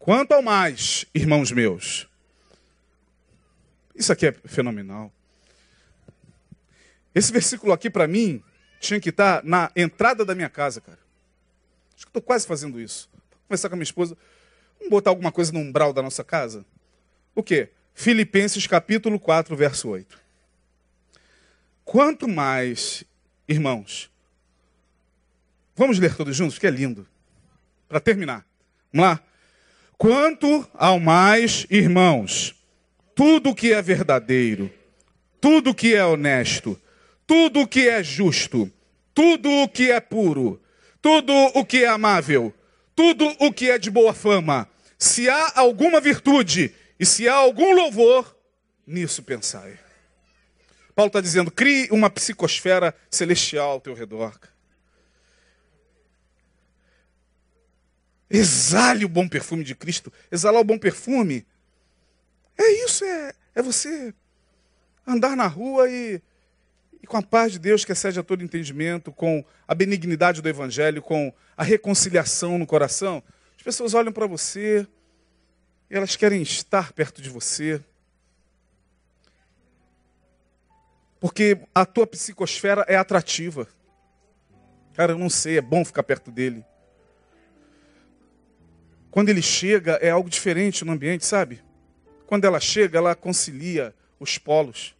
Quanto 0.01 0.31
ao 0.31 0.41
mais, 0.41 1.05
irmãos 1.13 1.51
meus, 1.51 2.07
isso 3.93 4.11
aqui 4.11 4.25
é 4.25 4.31
fenomenal. 4.31 5.13
Esse 7.13 7.31
versículo 7.31 7.71
aqui, 7.71 7.87
para 7.87 8.07
mim, 8.07 8.43
tinha 8.79 8.99
que 8.99 9.09
estar 9.09 9.41
tá 9.43 9.47
na 9.47 9.71
entrada 9.75 10.25
da 10.25 10.33
minha 10.33 10.49
casa, 10.49 10.81
cara. 10.81 10.97
Acho 11.95 12.05
que 12.05 12.09
estou 12.09 12.21
quase 12.23 12.47
fazendo 12.47 12.81
isso. 12.81 13.11
Vou 13.13 13.41
conversar 13.49 13.69
com 13.69 13.75
a 13.75 13.77
minha 13.77 13.83
esposa. 13.83 14.17
Vamos 14.79 14.89
botar 14.89 15.11
alguma 15.11 15.31
coisa 15.31 15.51
no 15.51 15.59
umbral 15.59 15.93
da 15.93 16.01
nossa 16.01 16.23
casa? 16.23 16.65
O 17.35 17.43
quê? 17.43 17.69
Filipenses 17.93 18.65
capítulo 18.65 19.19
4, 19.19 19.55
verso 19.55 19.87
8. 19.87 20.19
Quanto 21.85 22.27
mais, 22.27 23.03
irmãos, 23.47 24.09
vamos 25.75 25.99
ler 25.99 26.15
todos 26.15 26.35
juntos, 26.35 26.57
que 26.57 26.65
é 26.65 26.71
lindo. 26.71 27.07
Para 27.87 27.99
terminar. 27.99 28.43
Vamos 28.91 29.07
lá? 29.07 29.30
Quanto 30.01 30.67
ao 30.73 30.99
mais, 30.99 31.67
irmãos, 31.69 32.55
tudo 33.13 33.53
que 33.53 33.71
é 33.71 33.79
verdadeiro, 33.83 34.73
tudo 35.39 35.75
que 35.75 35.93
é 35.93 36.03
honesto, 36.03 36.75
tudo 37.27 37.67
que 37.67 37.87
é 37.87 38.01
justo, 38.01 38.67
tudo 39.13 39.47
o 39.47 39.69
que 39.69 39.91
é 39.91 39.99
puro, 39.99 40.59
tudo 40.99 41.31
o 41.53 41.63
que 41.63 41.83
é 41.83 41.87
amável, 41.87 42.51
tudo 42.95 43.31
o 43.37 43.53
que 43.53 43.69
é 43.69 43.77
de 43.77 43.91
boa 43.91 44.11
fama, 44.11 44.67
se 44.97 45.29
há 45.29 45.51
alguma 45.55 46.01
virtude 46.01 46.73
e 46.99 47.05
se 47.05 47.29
há 47.29 47.35
algum 47.35 47.71
louvor, 47.71 48.35
nisso 48.87 49.21
pensai. 49.21 49.77
Paulo 50.95 51.09
está 51.09 51.21
dizendo: 51.21 51.51
crie 51.51 51.87
uma 51.91 52.09
psicosfera 52.09 52.95
celestial 53.11 53.73
ao 53.73 53.79
teu 53.79 53.93
redor. 53.93 54.33
Exale 58.33 59.03
o 59.03 59.09
bom 59.09 59.27
perfume 59.27 59.63
de 59.63 59.75
Cristo. 59.75 60.11
Exalar 60.31 60.61
o 60.61 60.63
bom 60.63 60.77
perfume. 60.77 61.45
É 62.57 62.85
isso, 62.85 63.03
é, 63.03 63.33
é 63.53 63.61
você 63.61 64.13
andar 65.05 65.35
na 65.35 65.47
rua 65.47 65.89
e, 65.89 66.21
e 67.01 67.07
com 67.07 67.17
a 67.17 67.21
paz 67.21 67.51
de 67.51 67.59
Deus 67.59 67.83
que 67.83 67.91
excede 67.91 68.19
a 68.19 68.23
todo 68.23 68.43
entendimento, 68.43 69.11
com 69.11 69.43
a 69.67 69.75
benignidade 69.75 70.41
do 70.41 70.47
Evangelho, 70.47 71.01
com 71.01 71.33
a 71.57 71.63
reconciliação 71.63 72.57
no 72.57 72.65
coração. 72.65 73.21
As 73.57 73.63
pessoas 73.63 73.93
olham 73.93 74.13
para 74.13 74.27
você, 74.27 74.87
e 75.89 75.95
elas 75.95 76.15
querem 76.15 76.41
estar 76.41 76.93
perto 76.93 77.21
de 77.21 77.29
você. 77.29 77.83
Porque 81.19 81.59
a 81.75 81.85
tua 81.85 82.07
psicosfera 82.07 82.85
é 82.87 82.95
atrativa. 82.95 83.67
Cara, 84.93 85.11
eu 85.11 85.17
não 85.17 85.29
sei, 85.29 85.57
é 85.57 85.61
bom 85.61 85.83
ficar 85.83 86.03
perto 86.03 86.31
dele. 86.31 86.65
Quando 89.11 89.27
ele 89.27 89.41
chega, 89.41 89.99
é 90.01 90.09
algo 90.09 90.29
diferente 90.29 90.85
no 90.85 90.93
ambiente, 90.93 91.25
sabe? 91.25 91.61
Quando 92.25 92.45
ela 92.45 92.61
chega, 92.61 92.97
ela 92.97 93.13
concilia 93.13 93.93
os 94.17 94.37
polos. 94.37 94.95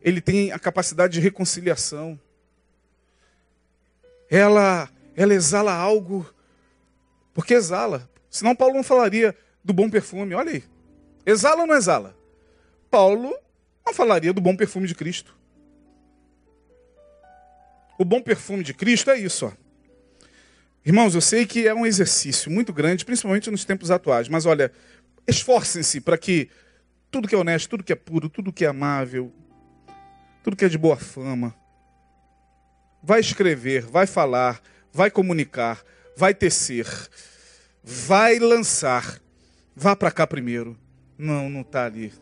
Ele 0.00 0.20
tem 0.22 0.50
a 0.50 0.58
capacidade 0.58 1.12
de 1.12 1.20
reconciliação. 1.20 2.18
Ela, 4.30 4.88
ela 5.14 5.34
exala 5.34 5.74
algo, 5.74 6.26
porque 7.34 7.52
exala. 7.52 8.08
Senão 8.30 8.56
Paulo 8.56 8.74
não 8.74 8.82
falaria 8.82 9.36
do 9.62 9.74
bom 9.74 9.90
perfume. 9.90 10.34
Olha 10.34 10.52
aí. 10.52 10.64
Exala 11.26 11.62
ou 11.62 11.66
não 11.66 11.74
exala? 11.74 12.16
Paulo 12.90 13.36
não 13.84 13.92
falaria 13.92 14.32
do 14.32 14.40
bom 14.40 14.56
perfume 14.56 14.86
de 14.86 14.94
Cristo. 14.94 15.36
O 17.98 18.04
bom 18.04 18.22
perfume 18.22 18.64
de 18.64 18.72
Cristo 18.72 19.10
é 19.10 19.18
isso, 19.18 19.46
ó. 19.46 19.63
Irmãos, 20.84 21.14
eu 21.14 21.20
sei 21.20 21.46
que 21.46 21.66
é 21.66 21.74
um 21.74 21.86
exercício 21.86 22.50
muito 22.50 22.72
grande, 22.72 23.04
principalmente 23.04 23.50
nos 23.50 23.64
tempos 23.64 23.90
atuais, 23.90 24.28
mas 24.28 24.44
olha, 24.44 24.70
esforcem-se 25.26 26.00
para 26.00 26.18
que 26.18 26.50
tudo 27.10 27.26
que 27.26 27.34
é 27.34 27.38
honesto, 27.38 27.70
tudo 27.70 27.82
que 27.82 27.92
é 27.92 27.96
puro, 27.96 28.28
tudo 28.28 28.52
que 28.52 28.66
é 28.66 28.68
amável, 28.68 29.32
tudo 30.42 30.56
que 30.56 30.64
é 30.64 30.68
de 30.68 30.76
boa 30.76 30.96
fama, 30.96 31.54
vai 33.02 33.20
escrever, 33.20 33.86
vai 33.86 34.06
falar, 34.06 34.60
vai 34.92 35.10
comunicar, 35.10 35.82
vai 36.16 36.34
tecer, 36.34 36.86
vai 37.82 38.38
lançar. 38.38 39.20
Vá 39.76 39.96
para 39.96 40.10
cá 40.10 40.26
primeiro. 40.26 40.78
Não, 41.18 41.50
não 41.50 41.62
está 41.62 41.86
ali. 41.86 42.12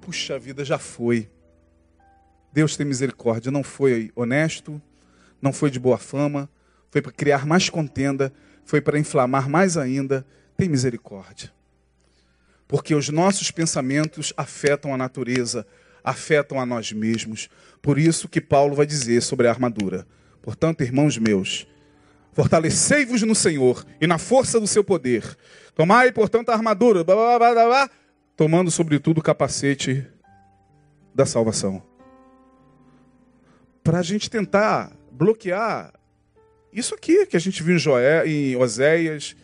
puxa 0.00 0.38
vida, 0.38 0.64
já 0.64 0.78
foi. 0.78 1.30
Deus 2.52 2.76
tem 2.76 2.84
misericórdia. 2.84 3.52
Não 3.52 3.62
foi 3.62 4.10
honesto, 4.16 4.82
não 5.40 5.52
foi 5.52 5.70
de 5.70 5.78
boa 5.78 5.96
fama, 5.96 6.50
foi 6.94 7.02
para 7.02 7.10
criar 7.10 7.44
mais 7.44 7.68
contenda, 7.68 8.32
foi 8.64 8.80
para 8.80 8.96
inflamar 8.96 9.48
mais 9.48 9.76
ainda. 9.76 10.24
Tem 10.56 10.68
misericórdia. 10.68 11.50
Porque 12.68 12.94
os 12.94 13.08
nossos 13.08 13.50
pensamentos 13.50 14.32
afetam 14.36 14.94
a 14.94 14.96
natureza, 14.96 15.66
afetam 16.04 16.60
a 16.60 16.64
nós 16.64 16.92
mesmos. 16.92 17.48
Por 17.82 17.98
isso 17.98 18.28
que 18.28 18.40
Paulo 18.40 18.76
vai 18.76 18.86
dizer 18.86 19.22
sobre 19.22 19.48
a 19.48 19.50
armadura. 19.50 20.06
Portanto, 20.40 20.82
irmãos 20.82 21.18
meus, 21.18 21.66
fortalecei-vos 22.32 23.22
no 23.22 23.34
Senhor 23.34 23.84
e 24.00 24.06
na 24.06 24.16
força 24.16 24.60
do 24.60 24.66
seu 24.68 24.84
poder. 24.84 25.36
Tomai, 25.74 26.12
portanto, 26.12 26.50
a 26.50 26.54
armadura, 26.54 27.02
blá, 27.02 27.16
blá, 27.16 27.52
blá, 27.54 27.66
blá, 27.66 27.90
tomando 28.36 28.70
sobretudo 28.70 29.18
o 29.18 29.22
capacete 29.22 30.06
da 31.12 31.26
salvação. 31.26 31.82
Para 33.82 33.98
a 33.98 34.02
gente 34.02 34.30
tentar 34.30 34.92
bloquear 35.10 35.92
isso 36.74 36.94
aqui 36.94 37.24
que 37.26 37.36
a 37.36 37.40
gente 37.40 37.62
viu 37.62 37.76
em, 37.76 37.78
Joé, 37.78 38.26
em 38.26 38.56
Oséias 38.56 39.36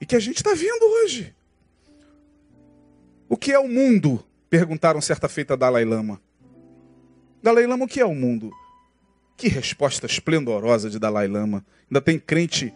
e 0.00 0.04
que 0.04 0.14
a 0.14 0.20
gente 0.20 0.36
está 0.36 0.52
vendo 0.52 0.84
hoje. 0.84 1.34
O 3.28 3.36
que 3.36 3.50
é 3.50 3.58
o 3.58 3.66
mundo? 3.66 4.22
Perguntaram 4.50 5.00
certa 5.00 5.28
feita 5.28 5.54
a 5.54 5.56
Dalai 5.56 5.84
Lama. 5.84 6.20
Dalai 7.42 7.66
Lama, 7.66 7.86
o 7.86 7.88
que 7.88 8.00
é 8.00 8.04
o 8.04 8.14
mundo? 8.14 8.52
Que 9.36 9.48
resposta 9.48 10.04
esplendorosa 10.06 10.90
de 10.90 10.98
Dalai 10.98 11.26
Lama. 11.26 11.64
Ainda 11.90 12.00
tem 12.00 12.18
crente 12.18 12.72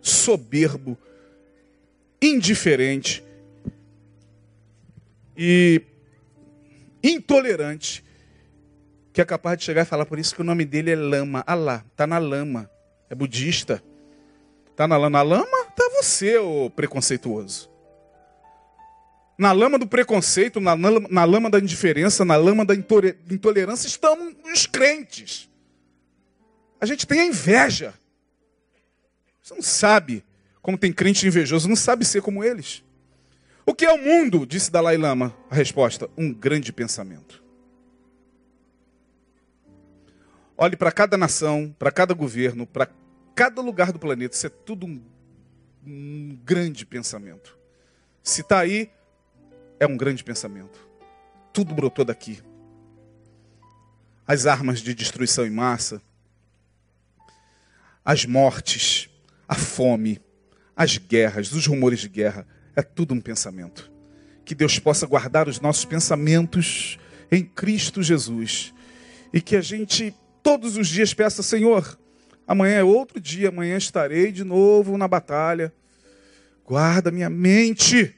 soberbo, 0.00 0.96
indiferente 2.20 3.22
e 5.36 5.82
intolerante 7.02 8.05
que 9.16 9.22
é 9.22 9.24
capaz 9.24 9.56
de 9.56 9.64
chegar 9.64 9.80
e 9.80 9.86
falar 9.86 10.04
por 10.04 10.18
isso 10.18 10.34
que 10.34 10.42
o 10.42 10.44
nome 10.44 10.66
dele 10.66 10.90
é 10.90 10.94
Lama. 10.94 11.42
Ah 11.46 11.54
lá, 11.54 11.82
tá 11.96 12.06
na 12.06 12.18
lama. 12.18 12.70
É 13.08 13.14
budista. 13.14 13.82
Tá 14.76 14.86
na 14.86 14.98
lama. 14.98 15.08
Na 15.08 15.22
lama 15.22 15.64
tá 15.74 15.90
você, 15.94 16.36
ô 16.36 16.68
preconceituoso. 16.68 17.70
Na 19.38 19.52
lama 19.52 19.78
do 19.78 19.86
preconceito, 19.86 20.60
na 20.60 20.74
lama, 20.74 21.08
na 21.08 21.24
lama 21.24 21.48
da 21.48 21.58
indiferença, 21.58 22.26
na 22.26 22.36
lama 22.36 22.62
da 22.62 22.74
intolerância 22.74 23.86
estão 23.86 24.36
os 24.52 24.66
crentes. 24.66 25.48
A 26.78 26.84
gente 26.84 27.06
tem 27.06 27.20
a 27.20 27.24
inveja. 27.24 27.94
Você 29.42 29.54
não 29.54 29.62
sabe 29.62 30.22
como 30.60 30.76
tem 30.76 30.92
crente 30.92 31.26
invejoso, 31.26 31.70
não 31.70 31.76
sabe 31.76 32.04
ser 32.04 32.20
como 32.20 32.44
eles. 32.44 32.84
O 33.64 33.74
que 33.74 33.86
é 33.86 33.92
o 33.94 33.96
mundo? 33.96 34.44
Disse 34.44 34.70
Dalai 34.70 34.98
Lama. 34.98 35.34
A 35.50 35.54
resposta: 35.54 36.06
um 36.18 36.34
grande 36.34 36.70
pensamento. 36.70 37.45
Olhe 40.58 40.76
para 40.76 40.90
cada 40.90 41.18
nação, 41.18 41.74
para 41.78 41.90
cada 41.90 42.14
governo, 42.14 42.66
para 42.66 42.88
cada 43.34 43.60
lugar 43.60 43.92
do 43.92 43.98
planeta. 43.98 44.34
Isso 44.34 44.46
é 44.46 44.50
tudo 44.50 44.86
um, 44.86 45.02
um 45.86 46.38
grande 46.42 46.86
pensamento. 46.86 47.58
Se 48.22 48.40
está 48.40 48.60
aí, 48.60 48.90
é 49.78 49.86
um 49.86 49.96
grande 49.96 50.24
pensamento. 50.24 50.78
Tudo 51.52 51.74
brotou 51.74 52.04
daqui. 52.04 52.42
As 54.26 54.46
armas 54.46 54.80
de 54.80 54.94
destruição 54.94 55.46
em 55.46 55.50
massa, 55.50 56.00
as 58.04 58.24
mortes, 58.24 59.10
a 59.46 59.54
fome, 59.54 60.20
as 60.74 60.96
guerras, 60.96 61.52
os 61.52 61.66
rumores 61.66 62.00
de 62.00 62.08
guerra, 62.08 62.46
é 62.74 62.82
tudo 62.82 63.14
um 63.14 63.20
pensamento. 63.20 63.92
Que 64.44 64.54
Deus 64.54 64.78
possa 64.78 65.06
guardar 65.06 65.48
os 65.48 65.60
nossos 65.60 65.84
pensamentos 65.84 66.98
em 67.30 67.44
Cristo 67.44 68.02
Jesus 68.02 68.72
e 69.32 69.40
que 69.40 69.54
a 69.54 69.60
gente 69.60 70.14
todos 70.46 70.76
os 70.76 70.86
dias 70.86 71.12
peça, 71.12 71.42
Senhor, 71.42 71.98
amanhã 72.46 72.76
é 72.76 72.84
outro 72.84 73.18
dia, 73.18 73.48
amanhã 73.48 73.76
estarei 73.76 74.30
de 74.30 74.44
novo 74.44 74.96
na 74.96 75.08
batalha. 75.08 75.74
Guarda 76.64 77.10
minha 77.10 77.28
mente 77.28 78.14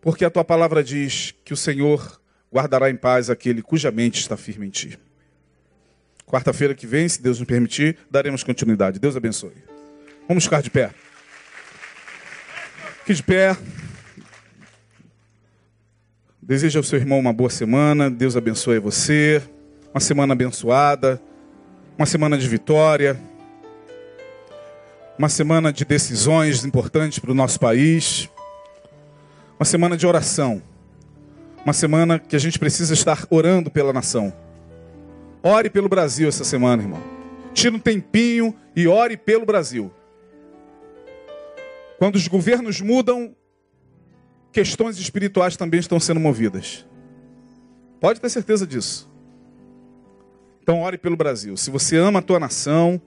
porque 0.00 0.24
a 0.24 0.30
tua 0.30 0.44
palavra 0.44 0.82
diz 0.82 1.32
que 1.44 1.52
o 1.52 1.56
Senhor 1.56 2.20
guardará 2.52 2.90
em 2.90 2.96
paz 2.96 3.30
aquele 3.30 3.62
cuja 3.62 3.92
mente 3.92 4.18
está 4.18 4.36
firme 4.36 4.66
em 4.66 4.70
ti. 4.70 4.98
Quarta-feira 6.26 6.74
que 6.74 6.88
vem, 6.88 7.08
se 7.08 7.22
Deus 7.22 7.38
nos 7.38 7.46
permitir, 7.46 7.96
daremos 8.10 8.42
continuidade. 8.42 8.98
Deus 8.98 9.16
abençoe. 9.16 9.54
Vamos 10.26 10.42
ficar 10.42 10.60
de 10.60 10.70
pé. 10.70 10.90
Fique 13.04 13.14
de 13.14 13.22
pé. 13.22 13.56
Desejo 16.42 16.80
ao 16.80 16.82
seu 16.82 16.98
irmão 16.98 17.20
uma 17.20 17.32
boa 17.32 17.48
semana. 17.48 18.10
Deus 18.10 18.36
abençoe 18.36 18.80
você. 18.80 19.40
Uma 19.94 20.00
semana 20.00 20.32
abençoada. 20.32 21.22
Uma 21.96 22.04
semana 22.04 22.36
de 22.36 22.48
vitória. 22.48 23.16
Uma 25.16 25.28
semana 25.28 25.72
de 25.72 25.84
decisões 25.84 26.64
importantes 26.64 27.20
para 27.20 27.30
o 27.30 27.34
nosso 27.34 27.60
país. 27.60 28.28
Uma 29.56 29.64
semana 29.64 29.96
de 29.96 30.04
oração. 30.04 30.60
Uma 31.64 31.72
semana 31.72 32.18
que 32.18 32.34
a 32.34 32.40
gente 32.40 32.58
precisa 32.58 32.92
estar 32.92 33.24
orando 33.30 33.70
pela 33.70 33.92
nação. 33.92 34.34
Ore 35.40 35.70
pelo 35.70 35.88
Brasil 35.88 36.28
essa 36.28 36.42
semana, 36.42 36.82
irmão. 36.82 37.00
Tire 37.52 37.76
um 37.76 37.78
tempinho 37.78 38.52
e 38.74 38.88
ore 38.88 39.16
pelo 39.16 39.46
Brasil. 39.46 39.92
Quando 42.00 42.16
os 42.16 42.26
governos 42.26 42.80
mudam, 42.80 43.32
questões 44.50 44.98
espirituais 44.98 45.56
também 45.56 45.78
estão 45.78 46.00
sendo 46.00 46.18
movidas. 46.18 46.84
Pode 48.00 48.20
ter 48.20 48.28
certeza 48.28 48.66
disso. 48.66 49.13
Então 50.64 50.80
ore 50.80 50.96
pelo 50.96 51.14
Brasil. 51.14 51.58
Se 51.58 51.70
você 51.70 51.98
ama 51.98 52.20
a 52.20 52.22
tua 52.22 52.40
nação, 52.40 52.98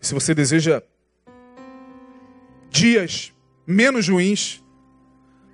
se 0.00 0.12
você 0.12 0.34
deseja 0.34 0.82
dias 2.68 3.32
menos 3.64 4.08
ruins, 4.08 4.60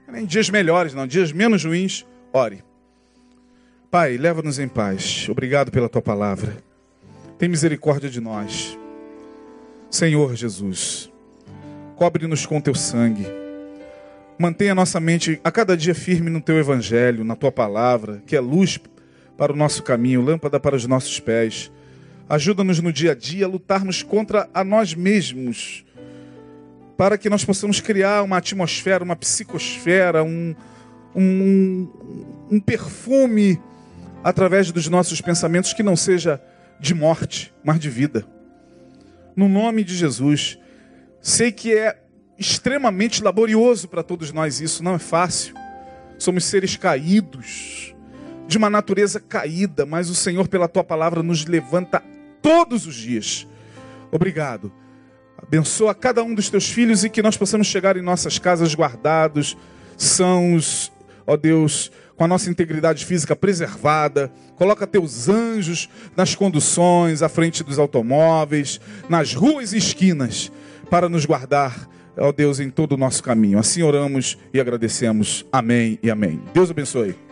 nem 0.08 0.24
dias 0.24 0.48
melhores, 0.48 0.94
não, 0.94 1.06
dias 1.06 1.32
menos 1.32 1.62
ruins, 1.62 2.06
ore. 2.32 2.64
Pai, 3.90 4.16
leva-nos 4.16 4.58
em 4.58 4.66
paz. 4.66 5.28
Obrigado 5.28 5.70
pela 5.70 5.90
tua 5.90 6.00
palavra. 6.00 6.56
Tem 7.38 7.50
misericórdia 7.50 8.08
de 8.08 8.18
nós. 8.18 8.78
Senhor 9.90 10.34
Jesus, 10.34 11.12
cobre-nos 11.96 12.46
com 12.46 12.62
teu 12.62 12.74
sangue. 12.74 13.26
Mantenha 14.38 14.74
nossa 14.74 14.98
mente 14.98 15.38
a 15.44 15.50
cada 15.50 15.76
dia 15.76 15.94
firme 15.94 16.30
no 16.30 16.40
teu 16.40 16.56
evangelho, 16.58 17.24
na 17.24 17.36
tua 17.36 17.52
palavra, 17.52 18.22
que 18.26 18.34
é 18.34 18.40
luz 18.40 18.80
para 19.36 19.52
o 19.52 19.56
nosso 19.56 19.82
caminho, 19.82 20.22
lâmpada 20.22 20.58
para 20.58 20.76
os 20.76 20.86
nossos 20.86 21.20
pés. 21.20 21.70
Ajuda-nos 22.28 22.80
no 22.80 22.92
dia 22.92 23.12
a 23.12 23.14
dia 23.14 23.46
a 23.46 23.48
lutarmos 23.48 24.02
contra 24.02 24.48
a 24.52 24.64
nós 24.64 24.94
mesmos 24.94 25.84
para 26.96 27.18
que 27.18 27.28
nós 27.28 27.44
possamos 27.44 27.80
criar 27.80 28.22
uma 28.22 28.38
atmosfera, 28.38 29.04
uma 29.04 29.14
psicosfera, 29.14 30.24
um, 30.24 30.54
um, 31.14 31.88
um 32.50 32.58
perfume 32.58 33.60
através 34.24 34.72
dos 34.72 34.88
nossos 34.88 35.20
pensamentos 35.20 35.72
que 35.72 35.82
não 35.82 35.94
seja 35.94 36.40
de 36.80 36.94
morte, 36.94 37.52
mas 37.62 37.78
de 37.78 37.90
vida. 37.90 38.26
No 39.34 39.48
nome 39.48 39.84
de 39.84 39.94
Jesus. 39.94 40.58
Sei 41.20 41.52
que 41.52 41.74
é 41.74 41.98
extremamente 42.38 43.22
laborioso 43.22 43.88
para 43.88 44.02
todos 44.02 44.32
nós 44.32 44.60
isso, 44.60 44.82
não 44.82 44.94
é 44.94 44.98
fácil. 44.98 45.54
Somos 46.18 46.44
seres 46.44 46.76
caídos, 46.76 47.94
de 48.46 48.58
uma 48.58 48.70
natureza 48.70 49.20
caída, 49.20 49.84
mas 49.84 50.08
o 50.08 50.14
Senhor, 50.14 50.48
pela 50.48 50.68
tua 50.68 50.84
palavra, 50.84 51.22
nos 51.22 51.44
levanta 51.44 52.02
todos 52.40 52.86
os 52.86 52.94
dias. 52.94 53.46
Obrigado 54.10 54.72
Abençoa 55.38 55.94
cada 55.94 56.22
um 56.22 56.34
dos 56.34 56.48
teus 56.48 56.68
filhos 56.68 57.04
e 57.04 57.10
que 57.10 57.22
nós 57.22 57.36
possamos 57.36 57.66
chegar 57.66 57.96
em 57.96 58.02
nossas 58.02 58.38
casas 58.38 58.74
guardados, 58.74 59.56
sãos, 59.96 60.90
ó 61.26 61.36
Deus, 61.36 61.90
com 62.16 62.24
a 62.24 62.28
nossa 62.28 62.48
integridade 62.48 63.04
física 63.04 63.36
preservada. 63.36 64.32
Coloca 64.56 64.86
teus 64.86 65.28
anjos 65.28 65.88
nas 66.16 66.34
conduções, 66.34 67.22
à 67.22 67.28
frente 67.28 67.62
dos 67.62 67.78
automóveis, 67.78 68.80
nas 69.08 69.34
ruas 69.34 69.72
e 69.72 69.78
esquinas, 69.78 70.50
para 70.90 71.08
nos 71.08 71.26
guardar, 71.26 71.88
ó 72.16 72.32
Deus, 72.32 72.58
em 72.58 72.70
todo 72.70 72.92
o 72.92 72.96
nosso 72.96 73.22
caminho. 73.22 73.58
Assim 73.58 73.82
oramos 73.82 74.38
e 74.52 74.60
agradecemos. 74.60 75.44
Amém 75.52 75.98
e 76.02 76.10
amém. 76.10 76.40
Deus 76.54 76.70
abençoe. 76.70 77.25